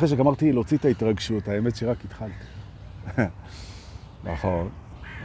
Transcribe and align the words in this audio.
אחרי 0.00 0.08
שגמרתי 0.08 0.52
להוציא 0.52 0.76
את 0.76 0.84
ההתרגשות, 0.84 1.48
האמת 1.48 1.76
שרק 1.76 1.96
התחלתי. 2.04 2.32
נכון. 4.32 4.68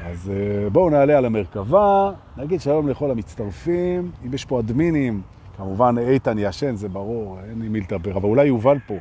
אז 0.06 0.32
אה, 0.34 0.70
בואו 0.70 0.90
נעלה 0.90 1.18
על 1.18 1.26
המרכבה, 1.26 2.12
נגיד 2.38 2.62
שלום 2.62 2.88
לכל 2.88 3.12
המצטרפים. 3.12 4.12
אם 4.26 4.34
יש 4.34 4.46
פה 4.46 4.60
אדמינים, 4.60 5.22
כמובן 5.58 5.96
איתן 5.98 6.38
ישן, 6.40 6.76
זה 6.76 6.90
ברור, 6.90 7.40
אין 7.50 7.62
לי 7.62 7.68
מי 7.68 7.80
לדבר, 7.80 8.18
אבל 8.18 8.30
אולי 8.30 8.46
יובל 8.46 8.78
פה. 8.88 8.96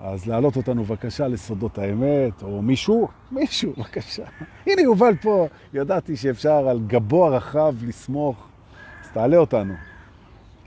אז 0.00 0.26
להעלות 0.26 0.56
אותנו 0.56 0.84
בבקשה 0.84 1.28
לסודות 1.28 1.78
האמת, 1.78 2.42
או 2.42 2.62
מישהו, 2.62 3.08
מישהו, 3.32 3.72
בבקשה. 3.78 4.24
הנה 4.66 4.82
יובל 4.82 5.14
פה, 5.22 5.46
ידעתי 5.74 6.16
שאפשר 6.16 6.68
על 6.68 6.80
גבו 6.86 7.26
הרחב 7.26 7.74
לסמוך, 7.82 8.48
אז 9.04 9.10
תעלה 9.10 9.36
אותנו. 9.36 9.74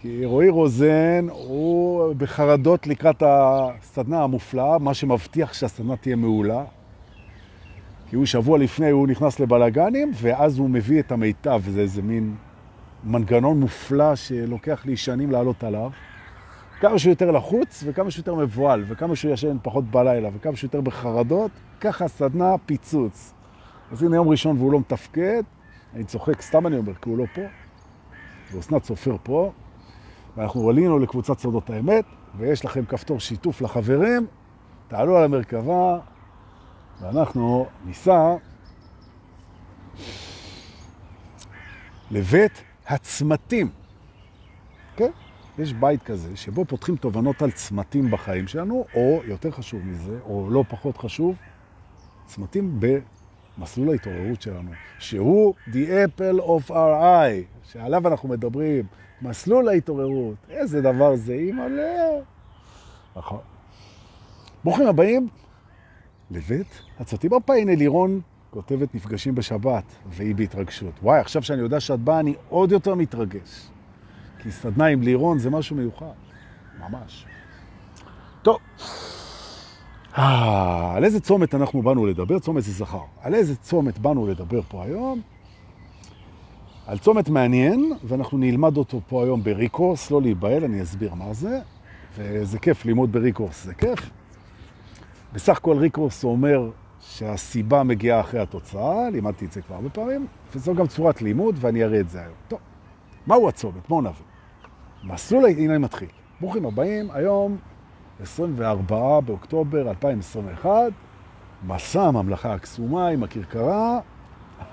כי 0.04 0.26
רועי 0.26 0.50
רוזן 0.50 1.28
הוא 1.30 2.14
בחרדות 2.18 2.88
לקראת 2.88 3.24
הסדנה 3.26 4.24
המופלאה, 4.24 4.80
מה 4.80 4.94
שמבטיח 4.94 5.54
שהסדנה 5.54 5.96
תהיה 5.96 6.16
מעולה. 6.16 6.64
כי 8.10 8.16
הוא 8.16 8.26
שבוע 8.26 8.58
לפני, 8.58 8.90
הוא 8.90 9.08
נכנס 9.08 9.40
לבלגנים, 9.40 10.12
ואז 10.16 10.58
הוא 10.58 10.70
מביא 10.70 11.00
את 11.00 11.12
המיטב, 11.12 11.62
וזה 11.64 11.82
איזה 11.82 12.02
מין 12.02 12.36
מנגנון 13.04 13.60
מופלא 13.60 14.16
שלוקח 14.16 14.86
לי 14.86 14.98
שנים 14.98 15.32
לעלות 15.32 15.64
עליו. 15.64 15.90
כמה 16.80 17.00
שהוא 17.00 17.12
יותר 17.12 17.32
לחוץ, 17.32 17.84
וכמה 17.88 18.12
שהוא 18.12 18.22
יותר 18.22 18.36
מבועל, 18.36 18.84
וכמה 18.88 19.16
שהוא 19.16 19.34
ישן 19.34 19.58
פחות 19.64 19.86
בלילה, 19.86 20.30
וכמה 20.34 20.56
שהוא 20.56 20.68
יותר 20.68 20.82
בחרדות, 20.82 21.52
ככה 21.82 22.08
סדנה 22.08 22.56
פיצוץ. 22.66 23.34
אז 23.92 24.04
הנה 24.04 24.16
יום 24.16 24.30
ראשון 24.30 24.58
והוא 24.58 24.72
לא 24.72 24.80
מתפקד, 24.80 25.44
אני 25.96 26.04
צוחק, 26.04 26.42
סתם 26.42 26.68
אני 26.68 26.78
אומר, 26.78 26.94
כי 26.94 27.10
הוא 27.10 27.18
לא 27.18 27.26
פה, 27.36 27.42
ואוסנת 28.52 28.84
סופר 28.84 29.16
פה, 29.24 29.52
ואנחנו 30.38 30.70
עלינו 30.70 31.00
לקבוצת 31.00 31.40
סודות 31.40 31.70
האמת, 31.70 32.06
ויש 32.38 32.66
לכם 32.66 32.86
כפתור 32.86 33.20
שיתוף 33.20 33.62
לחברים, 33.62 34.28
תעלו 34.88 35.18
על 35.18 35.24
המרכבה, 35.24 36.00
ואנחנו 37.02 37.66
ניסע 37.86 38.36
לבית 42.12 42.64
הצמתים. 42.88 43.70
כן? 44.96 45.12
יש 45.58 45.74
בית 45.74 46.04
כזה 46.04 46.38
שבו 46.38 46.66
פותחים 46.66 46.96
תובנות 46.96 47.42
על 47.42 47.52
צמתים 47.52 48.12
בחיים 48.12 48.48
שלנו, 48.48 48.86
או 48.96 49.22
יותר 49.26 49.52
חשוב 49.52 49.82
מזה, 49.86 50.20
או 50.26 50.50
לא 50.50 50.64
פחות 50.70 50.98
חשוב, 50.98 51.36
צמתים 52.26 52.80
במסלול 52.80 53.90
ההתעוררות 53.90 54.42
שלנו, 54.42 54.72
שהוא 55.00 55.54
the 55.68 55.88
apple 55.88 56.40
of 56.42 56.70
our 56.70 57.02
eye, 57.02 57.64
שעליו 57.64 58.08
אנחנו 58.08 58.30
מדברים, 58.30 58.86
מסלול 59.24 59.70
ההתעוררות. 59.70 60.36
איזה 60.50 60.82
דבר 60.82 61.16
זה, 61.16 61.34
אימא'לה. 61.34 62.10
נכון. 63.16 63.40
ברוכים 64.64 64.88
הבאים 64.88 65.28
לבית. 66.32 66.82
הופה, 67.32 67.56
הנה 67.56 67.76
לירון 67.76 68.22
כותבת 68.50 68.96
נפגשים 68.96 69.36
בשבת, 69.36 69.84
והיא 70.10 70.36
בהתרגשות. 70.36 70.94
וואי, 71.02 71.20
עכשיו 71.20 71.44
שאני 71.44 71.62
יודע 71.62 71.80
שאת 71.80 72.00
באה, 72.00 72.20
אני 72.20 72.34
עוד 72.50 72.72
יותר 72.72 72.96
מתרגש. 72.96 73.70
כי 74.40 74.52
סדנה 74.52 74.86
עם 74.86 75.02
לירון 75.02 75.40
זה 75.40 75.50
משהו 75.50 75.76
מיוחד, 75.76 76.14
ממש. 76.80 77.26
טוב, 78.42 78.58
אה, 80.18 80.94
על 80.96 81.06
איזה 81.06 81.20
צומת 81.20 81.56
אנחנו 81.56 81.82
באנו 81.82 82.06
לדבר? 82.06 82.40
צומת 82.40 82.64
זה 82.64 82.72
זכר. 82.72 83.04
על 83.22 83.36
איזה 83.36 83.56
צומת 83.56 84.00
באנו 84.00 84.28
לדבר 84.28 84.62
פה 84.62 84.84
היום? 84.84 85.22
על 86.88 86.98
צומת 86.98 87.30
מעניין, 87.30 87.92
ואנחנו 88.04 88.38
נלמד 88.38 88.78
אותו 88.78 89.02
פה 89.08 89.24
היום 89.24 89.44
בריקורס, 89.44 90.12
לא 90.12 90.22
להיבהל, 90.22 90.64
אני 90.64 90.82
אסביר 90.82 91.14
מה 91.14 91.34
זה. 91.34 91.60
וזה 92.18 92.60
כיף, 92.60 92.86
לימוד 92.86 93.12
בריקורס 93.12 93.64
זה 93.64 93.74
כיף. 93.74 94.10
בסך 95.34 95.58
הכל 95.58 95.78
ריקורס 95.78 96.24
אומר 96.24 96.70
שהסיבה 97.00 97.84
מגיעה 97.84 98.20
אחרי 98.20 98.40
התוצאה, 98.40 99.10
לימדתי 99.10 99.46
את 99.46 99.52
זה 99.52 99.62
כבר 99.62 99.76
הרבה 99.76 99.90
פעמים, 99.90 100.28
וזו 100.56 100.74
גם 100.74 100.88
צורת 100.88 101.22
לימוד, 101.22 101.56
ואני 101.60 101.84
אראה 101.84 102.00
את 102.00 102.10
זה 102.10 102.22
היום. 102.22 102.34
טוב, 102.48 102.60
מהו 103.28 103.50
הצומת? 103.50 103.90
בואו 103.90 104.02
נבין. 104.02 104.14
מסלול, 105.04 105.46
הנה 105.46 105.74
אני 105.74 105.84
מתחיל. 105.84 106.08
ברוכים 106.42 106.66
הבאים, 106.66 107.12
היום 107.12 107.58
24 108.22 109.20
באוקטובר 109.20 109.90
2021, 109.90 110.72
מסע 111.68 112.02
הממלכה 112.02 112.54
הקסומה 112.54 113.08
עם 113.08 113.24
הכרכרה. 113.24 114.00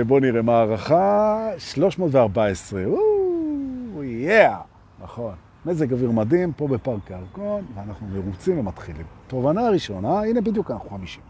בואו 0.07 0.19
נראה 0.19 0.41
מה 0.41 0.57
הערכה, 0.57 1.49
314, 1.57 2.81
וואו, 2.87 4.03
יאה, 4.03 4.57
נכון. 5.03 5.33
מזג 5.65 5.93
אוויר 5.93 6.11
מדהים 6.11 6.53
פה 6.53 6.67
בפארק 6.67 7.11
הירקון, 7.11 7.65
ואנחנו 7.75 8.07
מרוצים 8.07 8.59
ומתחילים. 8.59 9.05
תובנה 9.27 9.67
הראשונה, 9.67 10.21
הנה 10.21 10.41
בדיוק 10.41 10.71
אנחנו 10.71 10.89
50. 10.89 11.23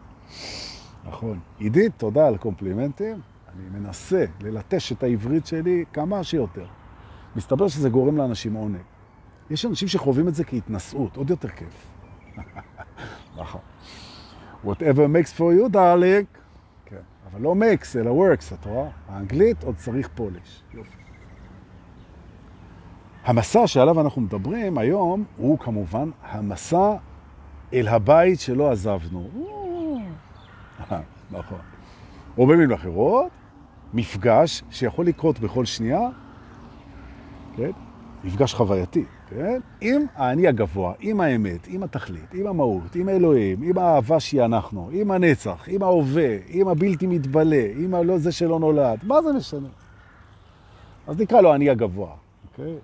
נכון. 1.08 1.40
עידית, 1.60 1.92
תודה 1.98 2.28
על 2.28 2.38
קומפלימנטים. 2.38 3.16
אני 3.56 3.80
מנסה 3.80 4.26
ללטש 4.42 4.92
את 4.92 5.04
העברית 5.04 5.48
שלי 5.48 5.84
כמה 5.94 6.24
שיותר. 6.24 6.66
מסתבר 7.36 7.68
שזה 7.68 7.90
גורם 7.90 8.18
לאנשים 8.18 8.54
עונג. 8.54 8.78
יש 9.50 9.66
אנשים 9.66 9.88
שחווים 9.88 10.28
את 10.28 10.36
זה 10.36 10.44
כהתנסות, 10.44 11.18
עוד 11.18 11.30
יותר 11.30 11.48
כיף. 11.48 11.88
נכון. 13.42 13.62
Whatever 14.66 15.08
makes 15.08 15.32
for 15.38 15.52
you, 15.60 15.74
darling. 15.74 16.43
אבל 17.34 17.42
לא 17.42 17.56
makes, 17.60 18.00
אלא 18.00 18.12
works, 18.12 18.54
את 18.54 18.66
רואה? 18.66 18.90
האנגלית 19.10 19.64
עוד 19.64 19.76
צריך 19.76 20.10
פוליש. 20.16 20.64
יופי. 20.74 20.98
המסע 23.26 23.68
שעליו 23.68 24.02
אנחנו 24.02 24.22
מדברים 24.22 24.78
היום 24.78 25.24
הוא 25.38 25.60
כמובן 25.60 26.10
המסע 26.24 26.96
אל 27.74 27.88
הבית 27.88 28.40
שלא 28.40 28.72
עזבנו. 28.72 29.30
נכון. 31.32 31.60
או 32.38 32.48
במילים 32.48 32.72
אחרות, 32.72 33.32
מפגש 33.94 34.64
שיכול 34.72 35.06
לקרות 35.06 35.40
בכל 35.40 35.66
שנייה, 35.66 36.10
כן? 37.58 37.72
מפגש 38.24 38.54
חווייתי, 38.54 39.06
כן? 39.36 39.60
עם 39.82 40.06
האני 40.16 40.48
הגבוה, 40.48 40.94
עם 41.00 41.22
האמת, 41.22 41.68
עם 41.68 41.84
התכלית, 41.84 42.34
עם 42.34 42.48
המהות, 42.48 42.96
עם 42.96 43.10
האלוהים, 43.10 43.62
עם 43.62 43.78
האהבה 43.78 44.20
שהיא 44.20 44.46
אנחנו, 44.46 44.90
עם 44.94 45.12
הנצח, 45.12 45.64
עם 45.68 45.84
ההווה, 45.84 46.38
עם 46.48 46.68
הבלתי 46.68 47.08
מתבלה, 47.08 47.66
עם 47.78 47.96
הלא 47.96 48.18
זה 48.18 48.32
שלא 48.32 48.60
נולד. 48.60 49.00
מה 49.04 49.22
זה 49.22 49.34
משנה? 49.34 49.68
אז 51.08 51.20
נקרא 51.20 51.42
לו 51.42 51.52
האני 51.52 51.70
הגבוה, 51.70 52.10
אוקיי? 52.52 52.76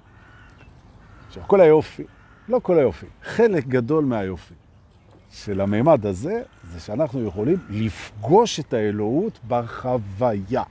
עכשיו, 1.27 1.43
כל 1.47 1.61
היופי, 1.61 2.03
לא 2.49 2.59
כל 2.63 2.79
היופי, 2.79 3.05
חלק 3.23 3.67
גדול 3.67 4.05
מהיופי 4.05 4.53
של 5.31 5.61
הממד 5.61 6.05
הזה, 6.05 6.41
זה 6.73 6.79
שאנחנו 6.79 7.25
יכולים 7.25 7.57
לפגוש 7.69 8.59
את 8.59 8.73
האלוהות 8.73 9.39
בחוויה. 9.47 10.63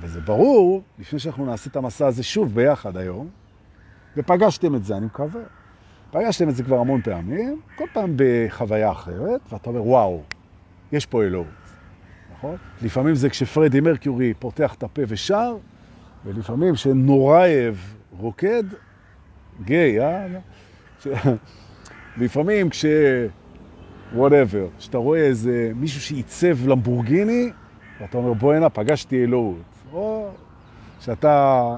וזה 0.00 0.20
ברור, 0.20 0.82
לפני 0.98 1.18
שאנחנו 1.18 1.46
נעשה 1.46 1.70
את 1.70 1.76
המסע 1.76 2.06
הזה 2.06 2.22
שוב 2.22 2.54
ביחד 2.54 2.96
היום, 2.96 3.28
ופגשתם 4.16 4.74
את 4.74 4.84
זה, 4.84 4.96
אני 4.96 5.06
מקווה. 5.06 5.40
פגשתם 6.10 6.48
את 6.48 6.56
זה 6.56 6.62
כבר 6.62 6.78
המון 6.78 7.02
פעמים, 7.02 7.60
כל 7.76 7.84
פעם 7.92 8.14
בחוויה 8.16 8.92
אחרת, 8.92 9.40
ואתה 9.52 9.70
אומר, 9.70 9.86
וואו, 9.86 10.22
יש 10.92 11.06
פה 11.06 11.22
אלוהות, 11.22 11.46
נכון? 12.32 12.56
לפעמים 12.82 13.14
זה 13.14 13.30
כשפרדי 13.30 13.80
מרקיורי 13.80 14.34
פותח 14.34 14.74
את 14.74 14.82
הפה 14.82 15.02
ושר, 15.08 15.56
ולפעמים 16.24 16.74
כשנורייב 16.74 17.94
רוקד, 18.18 18.64
גיי, 19.64 20.00
אה? 20.00 20.26
לפעמים 22.16 22.70
כש... 22.70 22.84
whatever, 24.14 24.78
שאתה 24.78 24.98
רואה 24.98 25.20
איזה 25.20 25.72
מישהו 25.74 26.00
שעיצב 26.00 26.68
למבורגיני, 26.68 27.50
ואתה 28.00 28.18
אומר, 28.18 28.32
בוא 28.32 28.54
הנה, 28.54 28.68
פגשתי 28.68 29.24
אלוהות. 29.24 29.62
או 29.92 30.30
שאתה 31.00 31.76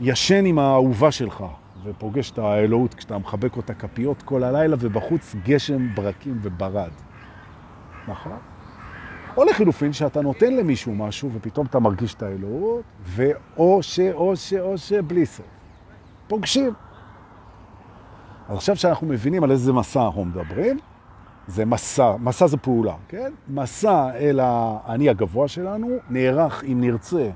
ישן 0.00 0.44
עם 0.44 0.58
האהובה 0.58 1.12
שלך 1.12 1.44
ופוגש 1.84 2.30
את 2.30 2.38
האלוהות 2.38 2.94
כשאתה 2.94 3.18
מחבק 3.18 3.56
אותה 3.56 3.74
כפיות 3.74 4.22
כל 4.22 4.44
הלילה 4.44 4.76
ובחוץ 4.80 5.34
גשם, 5.44 5.94
ברקים 5.94 6.38
וברד. 6.42 6.90
נכון? 8.08 8.38
או 9.36 9.44
לחילופין 9.44 9.92
שאתה 9.92 10.22
נותן 10.22 10.54
למישהו 10.56 10.94
משהו 10.94 11.30
ופתאום 11.32 11.66
אתה 11.66 11.78
מרגיש 11.78 12.14
את 12.14 12.22
האלוהות, 12.22 12.82
ואו 13.04 13.82
ש, 13.82 14.00
או 14.00 14.36
ש, 14.36 14.52
או 14.52 14.78
ש, 14.78 14.92
בלי 14.92 15.26
סוף. 15.26 15.46
פוגשים. 16.28 16.72
אז 18.48 18.56
עכשיו 18.56 18.76
שאנחנו 18.76 19.06
מבינים 19.06 19.44
על 19.44 19.50
איזה 19.50 19.72
מסע 19.72 20.06
אנחנו 20.06 20.24
מדברים, 20.24 20.78
זה 21.46 21.64
מסע, 21.64 22.16
מסע 22.20 22.46
זה 22.46 22.56
פעולה, 22.56 22.94
כן? 23.08 23.32
מסע 23.48 24.10
אל 24.14 24.40
האני 24.42 25.08
הגבוה 25.08 25.48
שלנו 25.48 25.88
נערך, 26.10 26.64
אם 26.64 26.80
נרצה, 26.80 27.30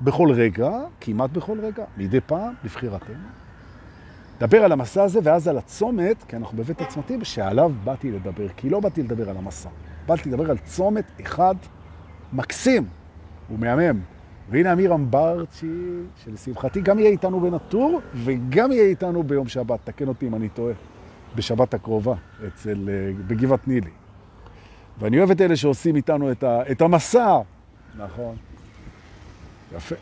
בכל 0.00 0.32
רגע, 0.32 0.70
כמעט 1.00 1.30
בכל 1.30 1.60
רגע, 1.60 1.84
מדי 1.96 2.20
פעם, 2.20 2.54
לבחירתנו. 2.64 3.14
דבר 4.40 4.58
על 4.58 4.72
המסע 4.72 5.02
הזה 5.02 5.20
ואז 5.22 5.48
על 5.48 5.58
הצומת, 5.58 6.22
כי 6.28 6.36
אנחנו 6.36 6.58
בבית 6.58 6.80
הצמתים, 6.80 7.24
שעליו 7.24 7.72
באתי 7.84 8.12
לדבר, 8.12 8.48
כי 8.56 8.70
לא 8.70 8.80
באתי 8.80 9.02
לדבר 9.02 9.30
על 9.30 9.36
המסע. 9.36 9.68
באתי 10.06 10.28
לדבר 10.28 10.50
על 10.50 10.58
צומת 10.58 11.04
אחד 11.20 11.54
מקסים 12.32 12.86
ומהמם, 13.50 14.00
והנה 14.50 14.72
אמיר 14.72 14.94
אמברצ'י, 14.94 15.72
שלשמחתי 16.24 16.80
גם 16.80 16.98
יהיה 16.98 17.10
איתנו 17.10 17.40
בנטור, 17.40 18.00
וגם 18.14 18.72
יהיה 18.72 18.84
איתנו 18.84 19.22
ביום 19.22 19.48
שבת, 19.48 19.80
תקן 19.84 20.08
אותי 20.08 20.26
אם 20.26 20.34
אני 20.34 20.48
טועה, 20.48 20.74
בשבת 21.36 21.74
הקרובה, 21.74 22.14
אצל, 22.48 22.88
אה, 22.88 23.12
בגבעת 23.26 23.68
נילי. 23.68 23.90
ואני 24.98 25.18
אוהב 25.18 25.30
את 25.30 25.40
אלה 25.40 25.56
שעושים 25.56 25.96
איתנו 25.96 26.32
את, 26.32 26.42
ה, 26.42 26.70
את 26.70 26.80
המסע. 26.80 27.38
נכון. 27.96 28.36
יפה. 29.74 29.94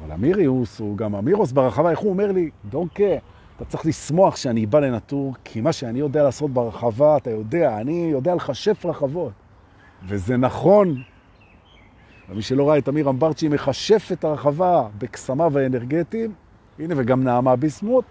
אבל 0.00 0.12
אמיריוס 0.12 0.80
הוא 0.80 0.96
גם 0.96 1.14
אמירוס 1.14 1.52
ברחבה, 1.52 1.90
איך 1.90 1.98
הוא 1.98 2.10
אומר 2.10 2.32
לי, 2.32 2.50
דונקה, 2.64 3.14
אתה 3.56 3.64
צריך 3.64 3.86
לשמוח 3.86 4.36
שאני 4.36 4.66
בא 4.66 4.80
לנטור, 4.80 5.34
כי 5.44 5.60
מה 5.60 5.72
שאני 5.72 5.98
יודע 5.98 6.22
לעשות 6.22 6.50
ברחבה, 6.50 7.16
אתה 7.16 7.30
יודע, 7.30 7.76
אני 7.80 8.08
יודע 8.12 8.34
לחשף 8.34 8.86
רחבות. 8.86 9.32
וזה 10.06 10.36
נכון. 10.36 11.02
ומי 12.28 12.42
שלא 12.42 12.68
ראה 12.68 12.78
את 12.78 12.88
אמיר 12.88 13.10
אמברצ'י 13.10 13.48
מחשף 13.48 14.08
את 14.12 14.24
הרחבה 14.24 14.88
בקסמיו 14.98 15.58
האנרגטיים, 15.58 16.32
הנה, 16.78 16.94
וגם 16.96 17.24
נעמה 17.24 17.56
ביסמוט, 17.56 18.04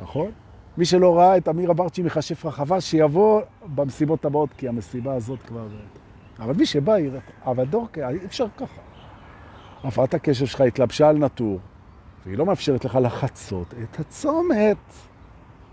נכון? 0.00 0.30
מי 0.78 0.84
שלא 0.84 1.18
ראה 1.18 1.36
את 1.36 1.48
אמיר 1.48 1.70
אמברצ'י 1.70 2.02
מחשף 2.02 2.46
רחבה, 2.46 2.80
שיבוא 2.80 3.40
במסיבות 3.74 4.24
הבאות, 4.24 4.52
כי 4.52 4.68
המסיבה 4.68 5.14
הזאת 5.14 5.38
כבר... 5.46 5.66
אבל 6.38 6.54
מי 6.54 6.66
שבא 6.66 6.98
יראה, 6.98 7.20
אבל 7.44 7.64
דורקה, 7.64 8.08
אי 8.08 8.24
אפשר 8.24 8.46
ככה. 8.56 8.80
הפרעת 9.84 10.14
הקשב 10.14 10.46
שלך 10.46 10.60
התלבשה 10.60 11.08
על 11.08 11.18
נטור, 11.18 11.60
והיא 12.26 12.38
לא 12.38 12.46
מאפשרת 12.46 12.84
לך 12.84 12.98
לחצות 13.02 13.74
את 13.82 14.00
הצומת. 14.00 14.76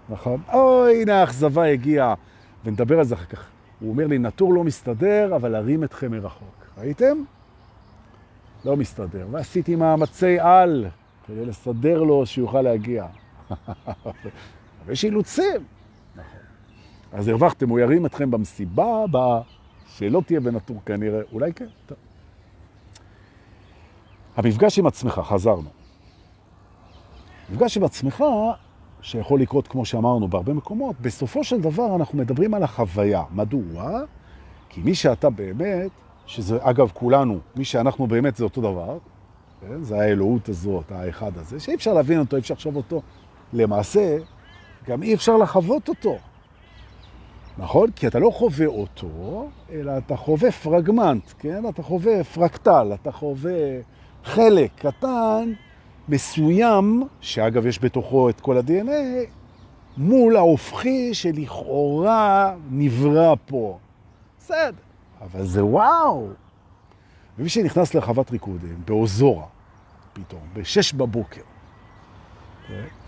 נכון? 0.10 0.42
אוי, 0.54 1.02
הנה 1.02 1.20
האכזבה 1.20 1.64
הגיעה, 1.64 2.14
ונדבר 2.66 3.00
על 3.00 3.06
זה 3.06 3.16
אחר 3.16 3.26
כך. 3.26 3.48
הוא 3.80 3.90
אומר 3.90 4.08
לי, 4.08 4.18
נטור 4.18 4.54
לא 4.54 4.64
מסתדר, 4.64 5.36
אבל 5.36 5.50
להרים 5.52 5.84
אתכם 5.84 6.12
מרחוק. 6.12 6.66
ראיתם? 6.78 7.24
לא 8.66 8.78
מסתדר. 8.78 9.28
ועשיתי 9.32 9.76
מאמצי 9.76 10.40
על 10.40 10.88
כדי 11.28 11.46
לסדר 11.46 12.04
לו 12.04 12.26
שיוכל 12.26 12.62
להגיע. 12.62 13.06
אבל 14.86 14.92
יש 14.92 15.06
אילוצים. 15.06 15.64
נכון. 16.16 16.40
אז 17.14 17.28
הרווחתם, 17.28 17.70
הוא 17.70 17.80
ירים 17.80 18.06
אתכם 18.06 18.32
במסיבה 18.32 19.04
הבאה, 19.04 19.42
שלא 19.98 20.22
תהיה 20.26 20.40
בנטור 20.40 20.82
כנראה, 20.86 21.22
אולי 21.32 21.54
כן, 21.54 21.66
טוב. 21.86 21.98
המפגש 24.36 24.80
עם 24.80 24.86
עצמך, 24.86 25.22
חזרנו. 25.24 25.70
מפגש 27.50 27.78
עם 27.78 27.84
עצמך, 27.84 28.24
שיכול 29.02 29.42
לקרות, 29.42 29.68
כמו 29.68 29.86
שאמרנו, 29.86 30.28
בהרבה 30.28 30.54
מקומות, 30.54 30.96
בסופו 31.02 31.44
של 31.44 31.62
דבר 31.62 31.96
אנחנו 31.96 32.18
מדברים 32.18 32.54
על 32.54 32.64
החוויה. 32.64 33.24
מדוע? 33.32 34.02
כי 34.70 34.82
מי 34.82 34.96
שאתה 34.96 35.30
באמת, 35.30 35.92
שזה 36.26 36.58
אגב 36.62 36.92
כולנו, 36.94 37.40
מי 37.56 37.66
שאנחנו 37.66 38.08
באמת 38.08 38.36
זה 38.36 38.44
אותו 38.44 38.62
דבר, 38.62 38.98
כן? 39.62 39.84
זה 39.84 40.00
האלוהות 40.00 40.50
הזאת, 40.50 40.92
האחד 40.92 41.38
הזה, 41.38 41.60
שאי 41.60 41.76
אפשר 41.76 41.94
להבין 41.94 42.20
אותו, 42.20 42.36
אי 42.36 42.42
אפשר 42.42 42.54
לחשוב 42.54 42.76
אותו. 42.76 43.02
למעשה, 43.54 44.18
גם 44.88 45.04
אי 45.04 45.14
אפשר 45.14 45.38
לחוות 45.38 45.90
אותו. 45.90 46.18
נכון? 47.58 47.92
כי 47.92 48.08
אתה 48.08 48.20
לא 48.20 48.30
חווה 48.30 48.66
אותו, 48.66 49.50
אלא 49.72 49.98
אתה 49.98 50.16
חווה 50.16 50.52
פרגמנט, 50.52 51.24
כן? 51.40 51.70
אתה 51.70 51.84
חווה 51.84 52.24
פרקטל, 52.24 52.92
אתה 53.02 53.12
חווה 53.12 53.80
חלק 54.24 54.72
קטן, 54.76 55.54
מסוים, 56.10 57.04
שאגב 57.22 57.66
יש 57.66 57.80
בתוכו 57.84 58.30
את 58.30 58.42
כל 58.42 58.58
ה-DNA, 58.58 59.30
מול 59.98 60.36
ההופכי 60.36 61.14
שלכאורה 61.14 62.56
נברא 62.72 63.36
פה. 63.46 63.78
בסדר, 64.40 64.72
אבל 65.22 65.46
זה 65.46 65.66
וואו. 65.66 66.28
ומי 67.40 67.50
שנכנס 67.50 67.94
לרחבת 67.94 68.32
ריקודים, 68.32 68.76
באוזורה, 68.86 69.46
פתאום, 70.14 70.42
בשש 70.54 70.94
בבוקר, 70.94 71.42
כן? 72.68 73.03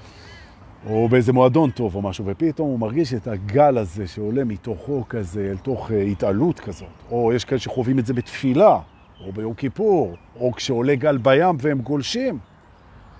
או 0.85 1.09
באיזה 1.09 1.33
מועדון 1.33 1.71
טוב 1.71 1.95
או 1.95 2.01
משהו, 2.01 2.25
ופתאום 2.27 2.69
הוא 2.69 2.79
מרגיש 2.79 3.13
את 3.13 3.27
הגל 3.27 3.77
הזה 3.77 4.07
שעולה 4.07 4.43
מתוכו 4.43 5.03
כזה, 5.09 5.47
אל 5.51 5.57
תוך 5.57 5.91
אה, 5.91 6.01
התעלות 6.01 6.59
כזאת. 6.59 6.87
או 7.11 7.33
יש 7.33 7.45
כאלה 7.45 7.59
שחווים 7.59 7.99
את 7.99 8.05
זה 8.05 8.13
בתפילה, 8.13 8.79
או 9.25 9.31
ביום 9.31 9.53
כיפור, 9.53 10.15
או 10.39 10.51
כשעולה 10.51 10.95
גל 10.95 11.17
בים 11.17 11.55
והם 11.59 11.81
גולשים. 11.81 12.39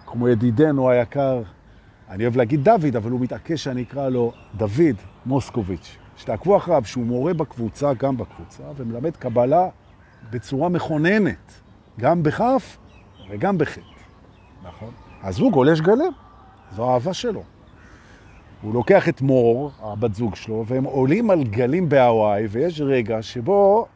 כמו 0.06 0.30
ידידנו 0.30 0.90
היקר, 0.90 1.42
אני 2.10 2.24
אוהב 2.24 2.38
להגיד 2.38 2.64
דוד, 2.64 2.96
אבל 2.96 3.12
הוא 3.12 3.20
מתעקש 3.20 3.64
שאני 3.64 3.84
אקרא 3.84 4.10
לו 4.10 4.32
דוד 4.56 4.96
מוסקוביץ', 5.26 5.98
שתעקבו 6.18 6.58
אחריו, 6.58 6.82
שהוא 6.86 7.06
מורה 7.06 7.34
בקבוצה, 7.34 7.94
גם 7.94 8.18
בקבוצה, 8.18 8.64
ומלמד 8.76 9.18
קבלה 9.18 9.68
בצורה 10.32 10.70
מכוננת, 10.70 11.62
גם 12.00 12.24
בכף 12.24 12.78
וגם 13.30 13.58
בחטא. 13.58 13.82
נכון? 14.64 14.92
אז 15.24 15.40
הוא 15.40 15.52
גולש 15.52 15.82
גלים, 15.82 16.12
זו 16.76 16.92
האהבה 16.92 17.14
שלו. 17.14 17.44
הוא 18.66 18.74
לוקח 18.74 19.10
את 19.10 19.22
מור, 19.22 19.72
הבת 19.82 20.16
זוג 20.16 20.36
שלו, 20.36 20.64
והם 20.68 20.84
עולים 20.84 21.30
על 21.30 21.44
גלים 21.44 21.90
בהוואי, 21.90 22.46
ויש 22.50 22.82
רגע 22.82 23.22
שבו, 23.22 23.88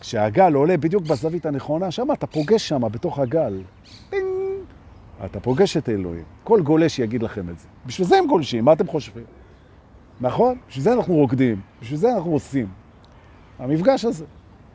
כשהגל 0.00 0.54
עולה 0.54 0.76
בדיוק 0.76 1.02
בזווית 1.02 1.46
הנכונה, 1.46 1.90
שם 1.90 2.12
אתה 2.12 2.26
פוגש 2.26 2.68
שם, 2.68 2.82
בתוך 2.92 3.18
הגל. 3.18 3.62
פינג! 4.10 4.24
אתה 5.24 5.40
פוגש 5.40 5.76
את 5.76 5.88
אלוהים. 5.88 6.24
כל 6.44 6.62
גולש 6.62 6.98
יגיד 6.98 7.22
לכם 7.22 7.50
את 7.50 7.58
זה. 7.58 7.66
בשביל 7.86 8.08
זה 8.08 8.18
הם 8.18 8.26
גולשים, 8.26 8.64
מה 8.64 8.72
אתם 8.72 8.86
חושבים? 8.86 9.24
נכון? 10.20 10.58
בשביל 10.68 10.84
זה 10.84 10.92
אנחנו 10.92 11.14
רוקדים, 11.14 11.60
בשביל 11.82 11.98
זה 11.98 12.14
אנחנו 12.14 12.32
עושים. 12.32 12.66
המפגש 13.58 14.04
הזה 14.04 14.24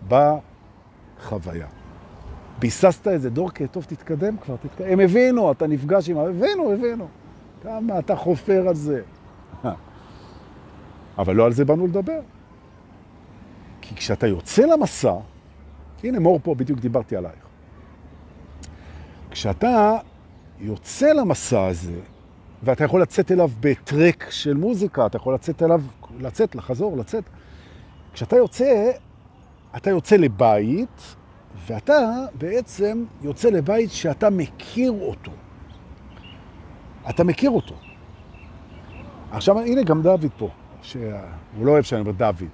בחוויה. 0.08 1.68
ביססת 2.60 3.08
את 3.08 3.22
זה, 3.22 3.30
דורקה, 3.30 3.68
טוב, 3.68 3.84
תתקדם 3.84 4.38
כבר, 4.38 4.56
תתקדם. 4.56 4.88
הם 4.88 5.00
הבינו, 5.00 5.52
אתה 5.52 5.68
נפגש 5.68 6.10
עם... 6.10 6.18
הבינו, 6.18 6.74
הבינו. 6.74 7.08
כמה 7.64 8.00
אתה 8.00 8.16
חופר 8.16 8.68
על 8.68 8.76
זה. 8.76 9.02
אבל 11.18 11.36
לא 11.36 11.46
על 11.46 11.52
זה 11.52 11.66
באנו 11.66 11.88
לדבר. 11.88 12.20
כי 13.82 13.96
כשאתה 13.96 14.28
יוצא 14.28 14.66
למסע, 14.66 15.14
הנה 16.04 16.20
מור 16.20 16.40
פה, 16.44 16.56
בדיוק 16.56 16.80
דיברתי 16.80 17.16
עלייך. 17.16 17.50
כשאתה 19.32 19.98
יוצא 20.60 21.14
למסע 21.14 21.66
הזה, 21.66 22.00
ואתה 22.64 22.84
יכול 22.84 23.02
לצאת 23.02 23.32
אליו 23.32 23.50
בטרק 23.60 24.28
של 24.30 24.54
מוזיקה, 24.54 25.06
אתה 25.06 25.18
יכול 25.18 25.34
לצאת 25.34 25.64
אליו, 25.64 25.82
לצאת, 26.20 26.56
לחזור, 26.56 26.98
לצאת. 26.98 27.24
כשאתה 28.14 28.36
יוצא, 28.36 28.92
אתה 29.78 29.90
יוצא 29.90 30.16
לבית, 30.16 31.16
ואתה 31.68 32.26
בעצם 32.34 33.06
יוצא 33.22 33.50
לבית 33.50 33.92
שאתה 33.92 34.30
מכיר 34.30 34.92
אותו. 34.92 35.32
אתה 37.10 37.24
מכיר 37.24 37.50
אותו. 37.52 37.76
עכשיו, 39.32 39.60
הנה 39.60 39.84
גם 39.84 40.02
דוד 40.02 40.26
פה, 40.38 40.50
שהוא 40.82 41.12
לא 41.62 41.72
אוהב 41.72 41.84
שאני 41.84 42.02
אומר 42.02 42.12
דוד. 42.12 42.50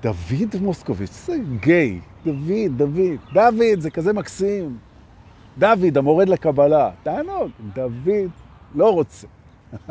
דוד 0.00 0.60
מוסקוביץ', 0.60 1.10
זה 1.26 1.36
גיי. 1.60 2.00
דוד, 2.24 2.76
דוד. 2.76 3.18
דוד, 3.32 3.78
זה 3.78 3.90
כזה 3.90 4.12
מקסים. 4.12 4.78
דוד, 5.58 5.98
המורד 5.98 6.28
לקבלה. 6.28 6.90
תענוג, 7.02 7.50
דוד 7.74 8.30
לא 8.74 8.92
רוצה. 8.92 9.26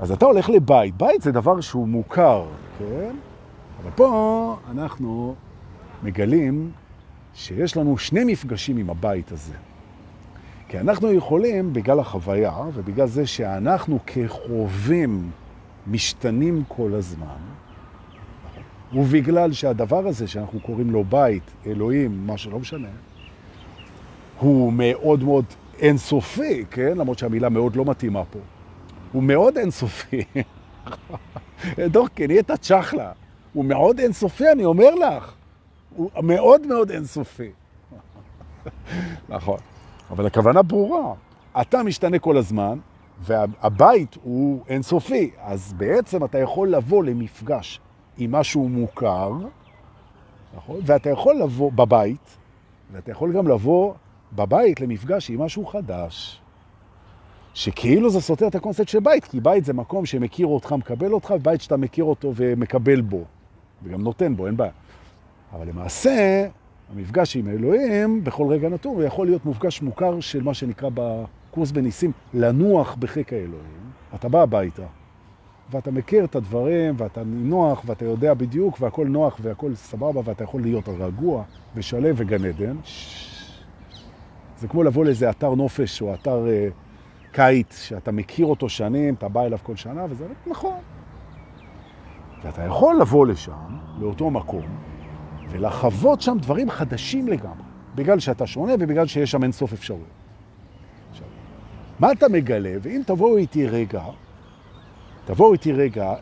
אז 0.00 0.12
אתה 0.12 0.26
הולך 0.26 0.48
לבית. 0.48 0.96
בית 0.96 1.22
זה 1.22 1.32
דבר 1.32 1.60
שהוא 1.60 1.88
מוכר, 1.88 2.46
כן? 2.78 3.16
אבל 3.82 3.90
פה 3.94 4.56
אנחנו 4.70 5.34
מגלים 6.02 6.70
שיש 7.34 7.76
לנו 7.76 7.98
שני 7.98 8.24
מפגשים 8.24 8.76
עם 8.76 8.90
הבית 8.90 9.32
הזה. 9.32 9.54
כי 10.74 10.80
אנחנו 10.80 11.12
יכולים, 11.12 11.72
בגלל 11.72 12.00
החוויה, 12.00 12.52
ובגלל 12.74 13.06
זה 13.06 13.26
שאנחנו 13.26 13.98
כחובים 14.06 15.30
משתנים 15.86 16.62
כל 16.68 16.94
הזמן, 16.94 17.36
ובגלל 18.92 19.52
שהדבר 19.52 20.06
הזה 20.06 20.28
שאנחנו 20.28 20.60
קוראים 20.60 20.90
לו 20.90 21.04
בית, 21.04 21.42
אלוהים, 21.66 22.26
מה 22.26 22.38
שלא 22.38 22.58
משנה, 22.58 22.88
הוא 24.38 24.72
מאוד 24.72 25.22
מאוד 25.22 25.44
אינסופי, 25.78 26.64
כן? 26.70 26.98
למרות 26.98 27.18
שהמילה 27.18 27.48
מאוד 27.48 27.76
לא 27.76 27.84
מתאימה 27.84 28.24
פה. 28.24 28.38
הוא 29.12 29.22
מאוד 29.22 29.58
אינסופי. 29.58 30.24
דורקי, 31.94 32.26
נהיית 32.26 32.50
צ'חלה. 32.50 33.12
הוא 33.52 33.64
מאוד 33.64 33.98
אינסופי, 33.98 34.52
אני 34.52 34.64
אומר 34.64 34.94
לך. 34.94 35.34
הוא 35.96 36.10
מאוד 36.22 36.66
מאוד 36.66 36.90
אינסופי. 36.90 37.50
נכון. 39.28 39.58
אבל 40.10 40.26
הכוונה 40.26 40.62
ברורה. 40.62 41.14
אתה 41.60 41.82
משתנה 41.82 42.18
כל 42.18 42.36
הזמן, 42.36 42.78
והבית 43.20 44.16
הוא 44.22 44.64
אינסופי. 44.68 45.30
אז 45.40 45.72
בעצם 45.72 46.24
אתה 46.24 46.38
יכול 46.38 46.68
לבוא 46.68 47.04
למפגש 47.04 47.80
עם 48.18 48.32
משהו 48.32 48.68
מוכר, 48.68 49.32
נכון? 50.56 50.80
ואתה 50.82 51.10
יכול 51.10 51.36
לבוא 51.36 51.72
בבית, 51.72 52.36
ואתה 52.92 53.10
יכול 53.10 53.32
גם 53.32 53.48
לבוא 53.48 53.94
בבית 54.32 54.80
למפגש 54.80 55.30
עם 55.30 55.42
משהו 55.42 55.66
חדש, 55.66 56.40
שכאילו 57.54 58.10
זה 58.10 58.20
סותר 58.20 58.46
את 58.46 58.54
הקונספט 58.54 58.88
של 58.88 59.00
בית, 59.00 59.24
כי 59.24 59.40
בית 59.40 59.64
זה 59.64 59.72
מקום 59.72 60.06
שמכיר 60.06 60.46
אותך, 60.46 60.72
מקבל 60.72 61.12
אותך, 61.12 61.34
ובית 61.36 61.60
שאתה 61.60 61.76
מכיר 61.76 62.04
אותו 62.04 62.32
ומקבל 62.36 63.00
בו, 63.00 63.24
וגם 63.82 64.02
נותן 64.02 64.36
בו, 64.36 64.46
אין 64.46 64.56
בעיה. 64.56 64.72
אבל 65.52 65.68
למעשה, 65.68 66.46
המפגש 66.92 67.36
עם 67.36 67.48
אלוהים, 67.48 68.24
בכל 68.24 68.46
רגע 68.48 68.68
נתון, 68.68 68.94
הוא 68.94 69.02
יכול 69.02 69.26
להיות 69.26 69.46
מפגש 69.46 69.82
מוכר 69.82 70.20
של 70.20 70.42
מה 70.42 70.54
שנקרא 70.54 70.88
בקורס 70.94 71.70
בניסים, 71.70 72.12
לנוח 72.34 72.96
בחיק 72.98 73.32
האלוהים. 73.32 73.90
אתה 74.14 74.28
בא 74.28 74.42
הביתה, 74.42 74.82
ואתה 75.70 75.90
מכיר 75.90 76.24
את 76.24 76.36
הדברים, 76.36 76.94
ואתה 76.98 77.22
נוח, 77.24 77.82
ואתה 77.86 78.04
יודע 78.04 78.34
בדיוק, 78.34 78.80
והכל 78.80 79.06
נוח, 79.06 79.38
והכל 79.42 79.74
סבבה, 79.74 80.20
ואתה 80.24 80.44
יכול 80.44 80.62
להיות 80.62 80.88
רגוע 80.88 81.42
ושלב 81.74 82.14
וגן 82.18 82.44
עדן. 82.44 82.76
זה 84.58 84.68
כמו 84.68 84.82
לבוא 84.82 85.04
לאיזה 85.04 85.30
אתר 85.30 85.54
נופש 85.54 86.02
או 86.02 86.14
אתר 86.14 86.46
אה, 86.48 86.68
קיץ, 87.32 87.80
שאתה 87.82 88.12
מכיר 88.12 88.46
אותו 88.46 88.68
שנים, 88.68 89.14
אתה 89.14 89.28
בא 89.28 89.42
אליו 89.44 89.58
כל 89.62 89.76
שנה, 89.76 90.04
וזה 90.10 90.26
נכון. 90.46 90.78
ואתה 92.44 92.62
יכול 92.62 93.00
לבוא 93.00 93.26
לשם, 93.26 93.78
לאותו 94.00 94.30
מקום, 94.30 94.62
ולחוות 95.54 96.20
שם 96.20 96.36
דברים 96.40 96.70
חדשים 96.70 97.28
לגמרי, 97.28 97.64
בגלל 97.94 98.20
שאתה 98.20 98.46
שונה 98.46 98.72
ובגלל 98.80 99.06
שיש 99.06 99.30
שם 99.30 99.42
אין 99.42 99.52
סוף 99.52 99.72
אפשרויות. 99.72 100.08
מה 101.98 102.12
אתה 102.12 102.28
מגלה? 102.28 102.74
ואם 102.82 103.02
תבואו 103.06 103.36
איתי 103.36 103.66
רגע, 103.66 104.02
תבואו 105.24 105.52
איתי 105.52 105.72
רגע 105.72 106.14